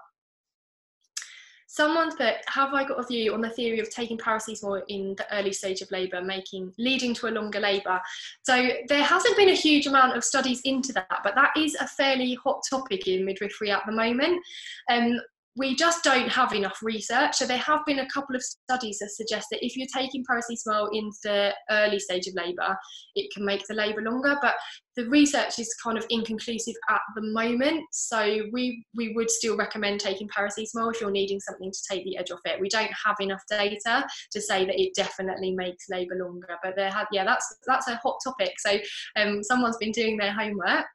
Someone's 1.75 2.15
put, 2.15 2.37
have 2.47 2.73
I 2.73 2.85
got 2.85 3.01
a 3.01 3.03
view 3.03 3.35
on 3.35 3.41
the 3.41 3.51
theory 3.51 3.81
of 3.81 3.91
taking 3.91 4.17
paracetamol 4.17 4.83
in 4.87 5.17
the 5.17 5.27
early 5.35 5.53
stage 5.53 5.83
of 5.83 5.91
labour, 5.91 6.23
making 6.23 6.73
leading 6.79 7.13
to 7.15 7.27
a 7.27 7.33
longer 7.33 7.59
labour? 7.59 8.01
So 8.45 8.69
there 8.87 9.03
hasn't 9.03 9.37
been 9.37 9.49
a 9.49 9.57
huge 9.57 9.89
amount 9.89 10.17
of 10.17 10.23
studies 10.23 10.61
into 10.61 10.93
that, 10.93 11.19
but 11.25 11.35
that 11.35 11.51
is 11.57 11.75
a 11.81 11.89
fairly 11.89 12.35
hot 12.35 12.63
topic 12.71 13.09
in 13.09 13.25
midwifery 13.25 13.73
at 13.73 13.83
the 13.87 13.93
moment. 13.93 14.41
Um, 14.89 15.19
we 15.57 15.77
just 15.77 16.03
don't 16.03 16.29
have 16.29 16.53
enough 16.53 16.79
research. 16.83 17.37
So 17.37 17.47
there 17.47 17.59
have 17.59 17.81
been 17.87 18.01
a 18.01 18.09
couple 18.09 18.35
of 18.35 18.43
studies 18.43 18.99
that 18.99 19.11
suggest 19.11 19.47
that 19.51 19.65
if 19.65 19.77
you're 19.77 19.87
taking 19.95 20.25
paracetamol 20.25 20.89
in 20.93 21.11
the 21.23 21.53
early 21.71 21.99
stage 21.99 22.27
of 22.27 22.35
labour, 22.35 22.77
it 23.15 23.33
can 23.33 23.45
make 23.45 23.65
the 23.67 23.75
labour 23.75 24.03
longer. 24.03 24.37
But 24.43 24.55
the 24.97 25.09
research 25.09 25.59
is 25.59 25.75
kind 25.83 25.97
of 25.97 26.07
inconclusive 26.11 26.75
at 26.91 27.01
the 27.15 27.23
moment. 27.23 27.85
So 27.93 28.43
we 28.53 28.85
we 28.95 29.13
would 29.15 29.31
still 29.31 29.57
recommend 29.57 30.01
taking 30.01 30.29
paracetamol 30.29 30.93
if 30.93 31.01
you're 31.01 31.11
needing 31.11 31.41
something 31.41 31.71
to 31.71 31.79
take 31.89 32.05
the 32.05 32.17
edge 32.17 32.31
off 32.33 32.41
it. 32.45 32.61
We 32.61 32.69
don't 32.69 32.93
have 33.05 33.17
enough 33.21 33.43
data 33.49 34.07
to 34.33 34.41
say 34.41 34.65
that 34.65 34.81
it 34.81 34.95
definitely 34.97 35.53
makes 35.53 35.89
labour 35.89 36.17
longer. 36.17 36.57
But 36.63 36.75
there 36.77 36.91
have 36.91 37.07
yeah, 37.13 37.25
that's 37.25 37.57
that's 37.67 37.89
a 37.89 37.97
hot 37.97 38.19
topic. 38.25 38.55
So 38.59 38.79
um, 39.17 39.43
someone's 39.43 39.79
been 39.79 39.93
doing 39.93 40.17
their 40.17 40.33
homework 40.33 40.87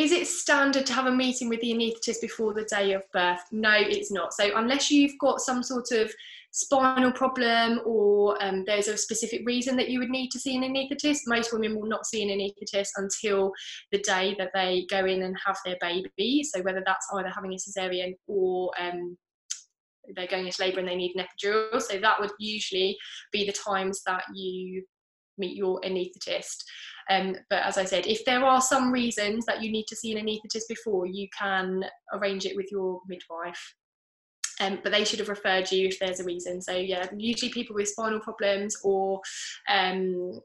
is 0.00 0.12
it 0.12 0.26
standard 0.26 0.86
to 0.86 0.92
have 0.94 1.06
a 1.06 1.12
meeting 1.12 1.50
with 1.50 1.60
the 1.60 1.72
anaesthetist 1.72 2.22
before 2.22 2.54
the 2.54 2.64
day 2.64 2.92
of 2.94 3.02
birth? 3.12 3.40
No, 3.52 3.74
it's 3.74 4.10
not. 4.10 4.32
So 4.32 4.56
unless 4.56 4.90
you've 4.90 5.18
got 5.18 5.40
some 5.40 5.62
sort 5.62 5.90
of 5.92 6.10
spinal 6.52 7.12
problem 7.12 7.80
or 7.84 8.42
um, 8.42 8.64
there's 8.66 8.88
a 8.88 8.96
specific 8.96 9.42
reason 9.44 9.76
that 9.76 9.90
you 9.90 9.98
would 9.98 10.08
need 10.08 10.30
to 10.30 10.38
see 10.38 10.56
an 10.56 10.62
anaesthetist, 10.62 11.18
most 11.26 11.52
women 11.52 11.76
will 11.76 11.86
not 11.86 12.06
see 12.06 12.22
an 12.22 12.30
anaesthetist 12.30 12.88
until 12.96 13.52
the 13.92 13.98
day 13.98 14.34
that 14.38 14.50
they 14.54 14.86
go 14.88 15.04
in 15.04 15.22
and 15.22 15.36
have 15.44 15.58
their 15.66 15.76
baby. 15.82 16.42
So 16.42 16.62
whether 16.62 16.82
that's 16.84 17.06
either 17.14 17.28
having 17.28 17.52
a 17.52 17.56
cesarean 17.56 18.14
or 18.26 18.70
um, 18.80 19.18
they're 20.16 20.26
going 20.26 20.46
into 20.46 20.62
labour 20.62 20.80
and 20.80 20.88
they 20.88 20.96
need 20.96 21.14
an 21.14 21.26
epidural. 21.26 21.80
So 21.80 21.98
that 21.98 22.18
would 22.18 22.32
usually 22.38 22.96
be 23.32 23.44
the 23.44 23.52
times 23.52 24.00
that 24.06 24.24
you 24.34 24.82
meet 25.40 25.56
your 25.56 25.80
anaesthetist. 25.80 26.62
Um, 27.10 27.34
but 27.48 27.64
as 27.64 27.76
I 27.76 27.84
said, 27.84 28.06
if 28.06 28.24
there 28.24 28.44
are 28.44 28.60
some 28.60 28.92
reasons 28.92 29.44
that 29.46 29.62
you 29.62 29.72
need 29.72 29.86
to 29.88 29.96
see 29.96 30.16
an 30.16 30.24
anaesthetist 30.24 30.68
before, 30.68 31.06
you 31.06 31.28
can 31.36 31.84
arrange 32.12 32.46
it 32.46 32.54
with 32.54 32.70
your 32.70 33.00
midwife. 33.08 33.74
Um, 34.60 34.78
but 34.82 34.92
they 34.92 35.04
should 35.04 35.18
have 35.18 35.30
referred 35.30 35.72
you 35.72 35.88
if 35.88 35.98
there's 35.98 36.20
a 36.20 36.24
reason. 36.24 36.60
So 36.60 36.72
yeah, 36.72 37.06
usually 37.16 37.50
people 37.50 37.74
with 37.74 37.88
spinal 37.88 38.20
problems 38.20 38.76
or 38.84 39.20
um, 39.68 40.40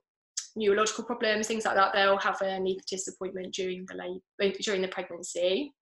neurological 0.55 1.03
problems, 1.03 1.47
things 1.47 1.65
like 1.65 1.75
that, 1.75 1.93
they'll 1.93 2.17
have 2.17 2.41
an 2.41 2.63
anaesthetist 2.63 3.13
appointment 3.13 3.53
during 3.53 3.85
the 3.87 3.95
labor, 4.39 4.57
during 4.61 4.81
the 4.81 4.87
pregnancy 4.87 5.73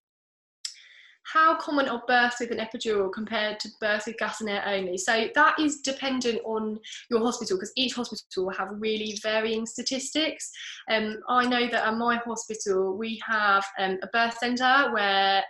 how 1.31 1.55
common 1.55 1.87
are 1.87 2.03
births 2.07 2.39
with 2.39 2.51
an 2.51 2.59
epidural 2.59 3.11
compared 3.11 3.59
to 3.61 3.69
births 3.79 4.07
with 4.07 4.17
gas 4.17 4.41
and 4.41 4.49
air 4.49 4.63
only? 4.65 4.97
So 4.97 5.29
that 5.35 5.59
is 5.59 5.81
dependent 5.81 6.41
on 6.45 6.79
your 7.09 7.21
hospital 7.21 7.57
because 7.57 7.73
each 7.75 7.93
hospital 7.93 8.45
will 8.45 8.53
have 8.53 8.69
really 8.71 9.17
varying 9.21 9.65
statistics. 9.65 10.51
Um, 10.91 11.19
I 11.29 11.45
know 11.47 11.67
that 11.67 11.87
at 11.87 11.97
my 11.97 12.17
hospital 12.17 12.97
we 12.97 13.21
have 13.27 13.63
um, 13.79 13.99
a 14.03 14.07
birth 14.07 14.37
centre 14.37 14.91
where 14.91 15.43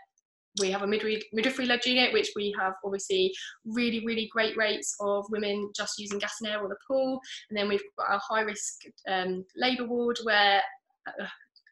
we 0.61 0.69
have 0.69 0.83
a 0.83 0.87
midwifery 0.87 1.65
led 1.65 1.85
unit, 1.85 2.13
which 2.13 2.29
we 2.35 2.53
have 2.59 2.73
obviously 2.85 3.33
really, 3.65 4.05
really 4.05 4.29
great 4.31 4.55
rates 4.55 4.95
of 4.99 5.25
women 5.29 5.71
just 5.75 5.97
using 5.97 6.19
gas 6.19 6.35
and 6.41 6.51
air 6.51 6.61
or 6.61 6.69
the 6.69 6.75
pool. 6.87 7.19
And 7.49 7.57
then 7.57 7.67
we've 7.67 7.81
got 7.97 8.15
a 8.15 8.19
high 8.19 8.41
risk 8.41 8.81
um, 9.07 9.45
labour 9.55 9.87
ward 9.87 10.19
where 10.23 10.61
uh, 11.07 11.25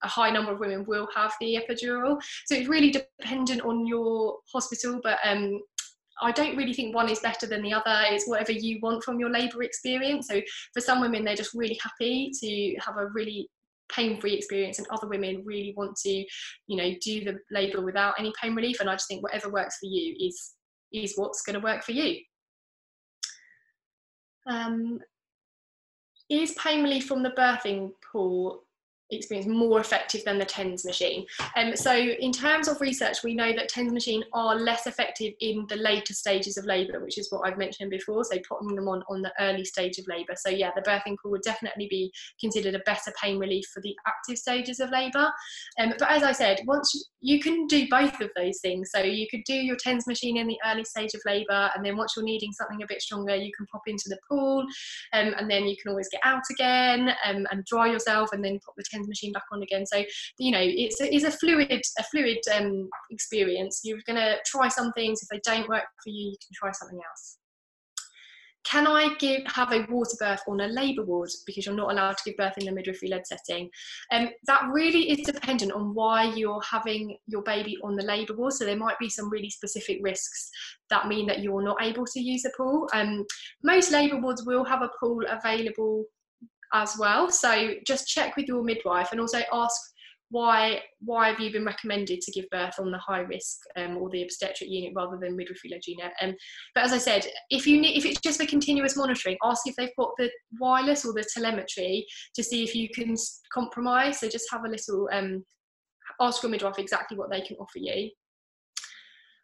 a 0.04 0.08
high 0.08 0.30
number 0.30 0.52
of 0.52 0.60
women 0.60 0.86
will 0.88 1.08
have 1.16 1.34
the 1.40 1.58
epidural. 1.58 2.22
So 2.46 2.56
it's 2.56 2.68
really 2.68 2.92
dependent 2.92 3.62
on 3.62 3.86
your 3.86 4.38
hospital, 4.52 5.00
but 5.04 5.20
um, 5.24 5.62
I 6.22 6.32
don't 6.32 6.56
really 6.56 6.74
think 6.74 6.96
one 6.96 7.10
is 7.10 7.20
better 7.20 7.48
than 7.48 7.64
the 7.64 7.74
other. 7.74 8.04
It's 8.10 8.28
whatever 8.28 8.52
you 8.52 8.80
want 8.82 9.04
from 9.04 9.20
your 9.20 9.30
labour 9.30 9.64
experience. 9.64 10.28
So 10.28 10.42
for 10.74 10.82
some 10.82 11.02
women, 11.02 11.24
they're 11.24 11.36
just 11.36 11.54
really 11.54 11.80
happy 11.82 12.32
to 12.42 12.76
have 12.86 12.98
a 12.98 13.08
really 13.08 13.50
pain-free 13.92 14.34
experience 14.34 14.80
and 14.80 14.88
other 14.90 15.08
women 15.08 15.44
really 15.46 15.74
want 15.76 15.96
to 15.98 16.26
you 16.68 16.78
know 16.78 16.94
do 17.02 17.24
the 17.24 17.38
labour 17.52 17.82
without 17.82 18.14
any 18.18 18.32
pain 18.42 18.56
relief 18.56 18.80
and 18.80 18.90
i 18.90 18.94
just 18.94 19.08
think 19.08 19.22
whatever 19.22 19.52
works 19.52 19.78
for 19.80 19.88
you 19.88 20.16
is 20.20 20.54
is 20.94 21.14
what's 21.16 21.42
going 21.42 21.54
to 21.54 21.64
work 21.64 21.84
for 21.84 21.92
you 21.92 22.18
um, 24.48 25.00
is 26.30 26.54
pain 26.54 26.84
relief 26.84 27.06
from 27.06 27.22
the 27.22 27.32
birthing 27.32 27.92
pool 28.12 28.64
experience 29.12 29.48
more 29.48 29.80
effective 29.80 30.24
than 30.26 30.40
the 30.40 30.46
TENS 30.46 30.86
machine. 30.86 31.26
Um, 31.56 31.76
so 31.76 31.94
in 31.94 32.32
terms 32.32 32.68
of 32.68 32.82
research, 32.82 33.24
we 33.24 33.34
know 33.34 33.54
that 33.54 33.70
TENS 33.70 33.92
machine 33.92 34.24
are 34.34 34.56
less 34.56 34.88
effective 34.88 35.34
in 35.40 35.66
the 35.70 35.76
later 35.76 36.14
stages 36.14 36.58
of 36.58 36.66
labour, 36.66 37.00
which 37.04 37.18
is 37.18 37.32
what 37.32 37.46
I've 37.46 37.58
mentioned 37.58 37.92
before. 37.92 38.24
So 38.24 38.38
putting 38.48 38.76
them 38.76 38.88
on 38.88 39.04
on 39.10 39.22
the 39.22 39.34
early 39.40 39.66
stage 39.66 39.98
of 40.00 40.08
labour. 40.08 40.34
So 40.36 40.50
yeah, 40.50 40.72
the 40.76 40.82
birthing 40.82 41.16
pool 41.22 41.32
would 41.32 41.42
definitely 41.42 41.88
be 41.90 42.12
considered 42.40 42.76
a 42.76 42.80
better 42.80 43.12
pain 43.22 43.38
relief 43.38 43.66
for 43.74 43.82
the 43.82 43.96
active 44.08 44.38
stages 44.38 44.80
of 44.80 44.90
labour. 44.90 45.32
Um, 45.80 45.94
but 45.98 46.10
as 46.10 46.24
I 46.24 46.32
said, 46.32 46.62
once 46.66 46.92
you, 46.94 47.02
you 47.22 47.40
can 47.40 47.68
do 47.68 47.88
both 47.90 48.20
of 48.20 48.30
those 48.36 48.60
things. 48.62 48.90
So 48.94 49.02
you 49.02 49.28
could 49.30 49.44
do 49.46 49.54
your 49.54 49.76
TENS 49.76 50.08
machine 50.08 50.38
in 50.38 50.48
the 50.48 50.58
early 50.66 50.84
stage 50.84 51.14
of 51.14 51.22
labour, 51.26 51.70
and 51.76 51.86
then 51.86 51.98
once 51.98 52.14
you're 52.16 52.26
needing 52.26 52.52
something 52.52 52.82
a 52.82 52.88
bit 52.88 53.02
stronger, 53.02 53.36
you 53.36 53.52
can 53.56 53.66
pop 53.68 53.84
into 53.88 54.06
the 54.08 54.18
pool, 54.30 54.66
um, 55.14 55.34
and 55.38 55.50
then 55.50 55.66
you 55.66 55.76
can 55.82 55.92
always 55.92 56.10
get 56.12 56.22
out 56.24 56.44
again 56.52 57.10
um, 57.26 57.46
and 57.52 57.66
dry 57.66 57.88
yourself, 57.92 58.30
and 58.34 58.44
then 58.44 58.60
pop 58.66 58.76
the 58.78 58.84
TENS 58.92 59.01
machine 59.08 59.32
back 59.32 59.44
on 59.52 59.64
again. 59.64 59.86
So 59.86 60.04
you 60.40 60.52
know, 60.52 60.62
it's 60.62 61.02
a, 61.02 61.14
it's 61.14 61.26
a 61.26 61.32
fluid 61.32 61.72
a 61.72 62.04
fluid 62.04 62.40
um, 62.54 62.90
experience. 63.10 63.82
You're 63.84 64.00
going 64.06 64.18
to 64.20 64.38
try 64.46 64.68
some 64.68 64.92
things. 64.94 65.22
If 65.22 65.30
they 65.30 65.42
don't 65.44 65.68
work 65.70 65.84
for 66.04 66.10
you, 66.10 66.32
you 66.32 66.38
can 66.46 66.54
try 66.60 66.72
something 66.72 67.00
else 67.00 67.38
can 68.64 68.86
I 68.86 69.16
give 69.16 69.42
have 69.48 69.72
a 69.72 69.86
water 69.90 70.16
birth 70.20 70.42
on 70.48 70.62
a 70.62 70.68
labour 70.68 71.04
ward 71.04 71.30
because 71.46 71.66
you're 71.66 71.76
not 71.76 71.92
allowed 71.92 72.18
to 72.18 72.24
give 72.26 72.38
birth 72.38 72.58
in 72.58 72.66
the 72.66 72.72
midwifery 72.72 73.10
led 73.10 73.26
setting? 73.26 73.70
Um, 74.12 74.30
that 74.46 74.70
really 74.72 75.10
is 75.12 75.26
dependent 75.26 75.72
on 75.72 75.94
why 75.94 76.26
you're 76.36 76.62
having 76.62 77.18
your 77.28 77.42
baby 77.42 77.78
on 77.84 77.96
the 77.96 78.04
labour 78.04 78.36
ward. 78.36 78.54
So 78.54 78.66
there 78.66 78.78
might 78.78 79.00
be 79.00 79.10
some 79.10 79.30
really 79.30 79.50
specific 79.50 80.00
risks 80.02 80.50
that 80.90 81.08
mean 81.08 81.26
that 81.28 81.40
you're 81.40 81.64
not 81.64 81.82
able 81.82 82.06
to 82.06 82.20
use 82.20 82.46
a 82.46 82.52
pool. 82.56 82.88
Um, 82.94 83.26
most 83.64 83.92
labour 83.92 84.20
wards 84.20 84.46
will 84.46 84.64
have 84.64 84.82
a 84.82 84.92
pool 85.00 85.22
available 85.30 86.06
as 86.74 86.96
well. 86.98 87.30
So 87.30 87.74
just 87.86 88.08
check 88.08 88.36
with 88.36 88.48
your 88.48 88.64
midwife 88.64 89.12
and 89.12 89.20
also 89.20 89.42
ask 89.52 89.80
why 90.32 90.82
why 91.02 91.30
have 91.30 91.40
you 91.42 91.52
been 91.52 91.66
recommended 91.66 92.22
to 92.22 92.32
give 92.32 92.50
birth 92.50 92.76
on 92.80 92.90
the 92.90 92.98
high 92.98 93.20
risk 93.20 93.60
um, 93.76 93.98
or 93.98 94.10
the 94.10 94.24
obstetric 94.24 94.70
unit 94.70 94.94
rather 94.96 95.18
than 95.18 95.36
midwifery 95.36 95.70
led 95.70 95.86
unit 95.86 96.14
um, 96.22 96.34
but 96.74 96.86
as 96.86 96.94
i 96.94 96.98
said 96.98 97.26
if 97.50 97.68
you 97.68 97.80
need 97.80 97.98
if 97.98 98.06
it's 98.06 98.22
just 98.22 98.40
for 98.40 98.48
continuous 98.48 98.96
monitoring 98.96 99.38
ask 99.44 99.68
if 99.68 99.76
they've 99.76 99.96
got 100.00 100.12
the 100.18 100.30
wireless 100.60 101.06
or 101.06 101.12
the 101.12 101.26
telemetry 101.34 102.06
to 102.34 102.42
see 102.42 102.64
if 102.64 102.74
you 102.74 102.88
can 102.90 103.14
compromise 103.54 104.22
so 104.22 104.30
just 104.30 104.50
have 104.50 104.64
a 104.64 104.70
little 104.70 105.10
um, 105.12 105.44
ask 106.22 106.42
your 106.42 106.50
midwife 106.50 106.80
exactly 106.80 107.18
what 107.18 107.30
they 107.30 107.42
can 107.42 107.58
offer 107.58 107.80
you 107.80 108.10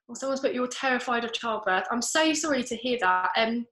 well 0.07 0.15
someone's 0.15 0.39
put 0.39 0.53
you're 0.53 0.67
terrified 0.67 1.25
of 1.25 1.33
childbirth 1.33 1.85
i'm 1.91 2.01
so 2.01 2.31
sorry 2.31 2.63
to 2.63 2.77
hear 2.77 2.97
that 3.01 3.29
um, 3.35 3.65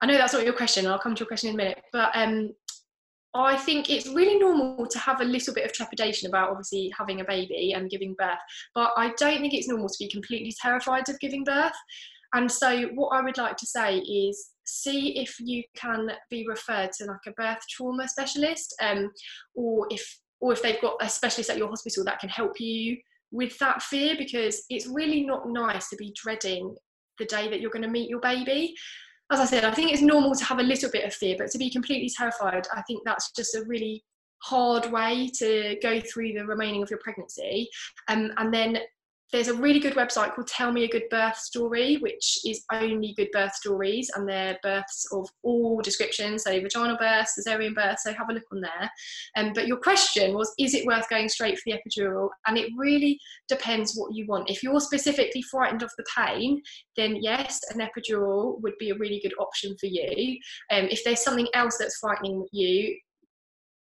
I 0.00 0.06
know 0.06 0.16
that's 0.16 0.32
not 0.32 0.44
your 0.44 0.52
question. 0.52 0.86
I'll 0.86 0.98
come 0.98 1.14
to 1.14 1.20
your 1.20 1.26
question 1.26 1.48
in 1.48 1.54
a 1.54 1.58
minute. 1.58 1.82
But 1.92 2.10
um, 2.14 2.52
I 3.34 3.56
think 3.56 3.90
it's 3.90 4.08
really 4.08 4.38
normal 4.38 4.86
to 4.86 4.98
have 4.98 5.20
a 5.20 5.24
little 5.24 5.52
bit 5.52 5.64
of 5.64 5.72
trepidation 5.72 6.28
about 6.28 6.50
obviously 6.50 6.90
having 6.96 7.20
a 7.20 7.24
baby 7.24 7.72
and 7.72 7.90
giving 7.90 8.14
birth, 8.18 8.38
but 8.74 8.92
I 8.96 9.12
don't 9.18 9.40
think 9.40 9.54
it's 9.54 9.68
normal 9.68 9.88
to 9.88 9.96
be 9.98 10.08
completely 10.08 10.54
terrified 10.60 11.08
of 11.08 11.20
giving 11.20 11.44
birth. 11.44 11.74
And 12.34 12.50
so, 12.50 12.86
what 12.94 13.08
I 13.08 13.22
would 13.22 13.38
like 13.38 13.56
to 13.56 13.66
say 13.66 13.98
is 13.98 14.50
see 14.64 15.18
if 15.18 15.36
you 15.40 15.62
can 15.74 16.10
be 16.30 16.46
referred 16.46 16.92
to 16.92 17.04
like 17.06 17.20
a 17.26 17.32
birth 17.32 17.60
trauma 17.70 18.08
specialist, 18.08 18.74
um, 18.82 19.10
or 19.54 19.86
if 19.90 20.20
or 20.40 20.52
if 20.52 20.62
they've 20.62 20.80
got 20.80 20.96
a 21.00 21.08
specialist 21.08 21.50
at 21.50 21.58
your 21.58 21.68
hospital 21.68 22.04
that 22.04 22.20
can 22.20 22.28
help 22.28 22.60
you 22.60 22.96
with 23.30 23.58
that 23.58 23.82
fear, 23.82 24.14
because 24.16 24.62
it's 24.70 24.86
really 24.86 25.24
not 25.24 25.48
nice 25.48 25.88
to 25.88 25.96
be 25.96 26.14
dreading 26.22 26.74
the 27.18 27.24
day 27.24 27.48
that 27.48 27.60
you're 27.60 27.70
going 27.70 27.82
to 27.82 27.88
meet 27.88 28.08
your 28.08 28.20
baby. 28.20 28.74
As 29.30 29.40
I 29.40 29.44
said, 29.44 29.64
I 29.64 29.72
think 29.72 29.92
it's 29.92 30.02
normal 30.02 30.34
to 30.34 30.44
have 30.44 30.58
a 30.58 30.62
little 30.62 30.90
bit 30.90 31.04
of 31.04 31.14
fear, 31.14 31.36
but 31.38 31.50
to 31.50 31.58
be 31.58 31.70
completely 31.70 32.10
terrified, 32.16 32.66
I 32.74 32.82
think 32.82 33.02
that's 33.04 33.30
just 33.32 33.54
a 33.54 33.64
really 33.66 34.02
hard 34.38 34.90
way 34.90 35.30
to 35.38 35.76
go 35.82 36.00
through 36.00 36.32
the 36.32 36.46
remaining 36.46 36.82
of 36.82 36.90
your 36.90 37.00
pregnancy. 37.00 37.68
Um, 38.08 38.32
and 38.38 38.54
then 38.54 38.78
there's 39.32 39.48
a 39.48 39.54
really 39.54 39.78
good 39.78 39.94
website 39.94 40.34
called 40.34 40.46
Tell 40.46 40.72
Me 40.72 40.84
a 40.84 40.88
Good 40.88 41.08
Birth 41.10 41.36
Story, 41.36 41.96
which 41.96 42.38
is 42.46 42.64
only 42.72 43.12
good 43.14 43.28
birth 43.30 43.54
stories 43.54 44.10
and 44.14 44.26
they're 44.26 44.58
births 44.62 45.06
of 45.12 45.28
all 45.42 45.82
descriptions, 45.82 46.44
so 46.44 46.58
vaginal 46.60 46.96
births, 46.96 47.38
cesarean 47.38 47.74
births, 47.74 48.04
so 48.04 48.12
have 48.12 48.30
a 48.30 48.32
look 48.32 48.44
on 48.52 48.62
there. 48.62 48.90
Um, 49.36 49.52
but 49.54 49.66
your 49.66 49.76
question 49.78 50.32
was, 50.32 50.52
is 50.58 50.72
it 50.72 50.86
worth 50.86 51.08
going 51.10 51.28
straight 51.28 51.58
for 51.58 51.62
the 51.66 51.74
epidural? 51.74 52.30
And 52.46 52.56
it 52.56 52.70
really 52.76 53.18
depends 53.48 53.94
what 53.94 54.14
you 54.14 54.24
want. 54.26 54.48
If 54.48 54.62
you're 54.62 54.80
specifically 54.80 55.42
frightened 55.42 55.82
of 55.82 55.92
the 55.98 56.04
pain, 56.16 56.62
then 56.96 57.16
yes, 57.20 57.60
an 57.74 57.80
epidural 57.86 58.62
would 58.62 58.78
be 58.78 58.90
a 58.90 58.96
really 58.96 59.20
good 59.20 59.34
option 59.38 59.76
for 59.78 59.86
you. 59.86 60.38
Um, 60.70 60.86
if 60.90 61.04
there's 61.04 61.22
something 61.22 61.48
else 61.52 61.76
that's 61.78 61.98
frightening 61.98 62.46
you, 62.50 62.96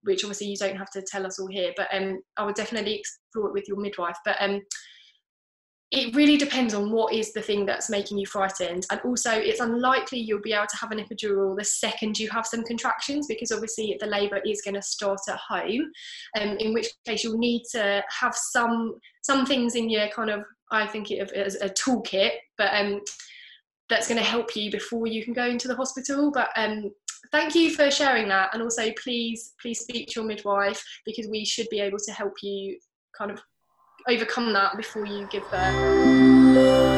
which 0.03 0.25
obviously 0.25 0.49
you 0.49 0.57
don't 0.57 0.77
have 0.77 0.91
to 0.91 1.03
tell 1.03 1.27
us 1.27 1.39
all 1.39 1.49
here, 1.49 1.73
but 1.77 1.89
um, 1.93 2.21
I 2.37 2.45
would 2.45 2.55
definitely 2.55 2.95
explore 2.95 3.49
it 3.49 3.53
with 3.53 3.69
your 3.69 3.79
midwife. 3.79 4.17
But 4.25 4.37
um, 4.41 4.61
it 5.93 6.15
really 6.17 6.37
depends 6.37 6.75
on 6.75 6.91
what 6.91 7.13
is 7.13 7.33
the 7.33 7.41
thing 7.41 7.65
that's 7.65 7.89
making 7.89 8.19
you 8.19 8.27
frightened. 8.27 8.87
And 8.91 9.01
also 9.05 9.31
it's 9.31 9.61
unlikely 9.61 10.19
you'll 10.19 10.41
be 10.41 10.53
able 10.53 10.67
to 10.67 10.77
have 10.79 10.91
an 10.91 10.99
epidural 10.99 11.57
the 11.57 11.65
second 11.65 12.19
you 12.19 12.29
have 12.31 12.47
some 12.47 12.65
contractions 12.65 13.29
because 13.29 13.53
obviously 13.53 13.97
the 14.01 14.07
labour 14.07 14.41
is 14.45 14.63
going 14.63 14.75
to 14.75 14.83
start 14.83 15.21
at 15.29 15.39
home. 15.39 15.93
Um, 16.39 16.57
in 16.59 16.75
which 16.75 16.89
case 17.07 17.23
you'll 17.23 17.39
need 17.39 17.63
to 17.73 18.03
have 18.21 18.35
some 18.35 18.97
some 19.23 19.47
things 19.47 19.75
in 19.75 19.91
your 19.91 20.09
kind 20.09 20.31
of 20.31 20.45
i 20.71 20.87
think 20.87 21.11
of 21.11 21.31
as 21.33 21.57
a 21.57 21.69
toolkit 21.69 22.31
but 22.57 22.73
um, 22.73 23.01
that's 23.89 24.09
going 24.09 24.19
to 24.19 24.29
help 24.29 24.57
you 24.57 24.71
before 24.71 25.07
you 25.07 25.25
can 25.25 25.33
go 25.33 25.47
into 25.47 25.69
the 25.69 25.77
hospital. 25.77 26.31
But 26.33 26.49
um, 26.57 26.91
thank 27.31 27.55
you 27.55 27.71
for 27.71 27.91
sharing 27.91 28.29
that. 28.29 28.51
And 28.53 28.63
also 28.63 28.91
please 29.03 29.55
please 29.61 29.81
speak 29.81 30.09
to 30.09 30.21
your 30.21 30.25
midwife 30.25 30.83
because 31.05 31.29
we 31.29 31.45
should 31.45 31.69
be 31.71 31.81
able 31.81 31.99
to 31.99 32.13
help 32.13 32.35
you 32.43 32.79
kind 33.17 33.31
of 33.31 33.41
overcome 34.09 34.53
that 34.53 34.77
before 34.77 35.07
you 35.07 35.27
give 35.31 35.49
birth. 35.51 36.97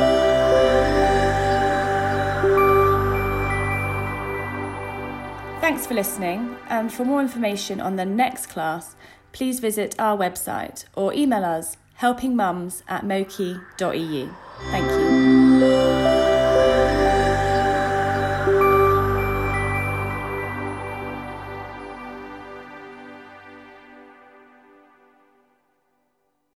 Thanks 5.61 5.87
for 5.87 5.95
listening, 5.95 6.57
and 6.69 6.93
for 6.93 7.05
more 7.05 7.21
information 7.21 7.81
on 7.81 7.97
the 7.97 8.05
next 8.05 8.47
class, 8.47 8.97
please 9.33 9.61
visit 9.61 9.95
our 9.99 10.17
website 10.17 10.85
or 10.95 11.13
email 11.13 11.45
us 11.45 11.77
helpingmums 12.01 12.83
at 12.89 13.05
mokee.eu. 13.05 14.31
Thank 14.71 14.91
you. 14.91 15.88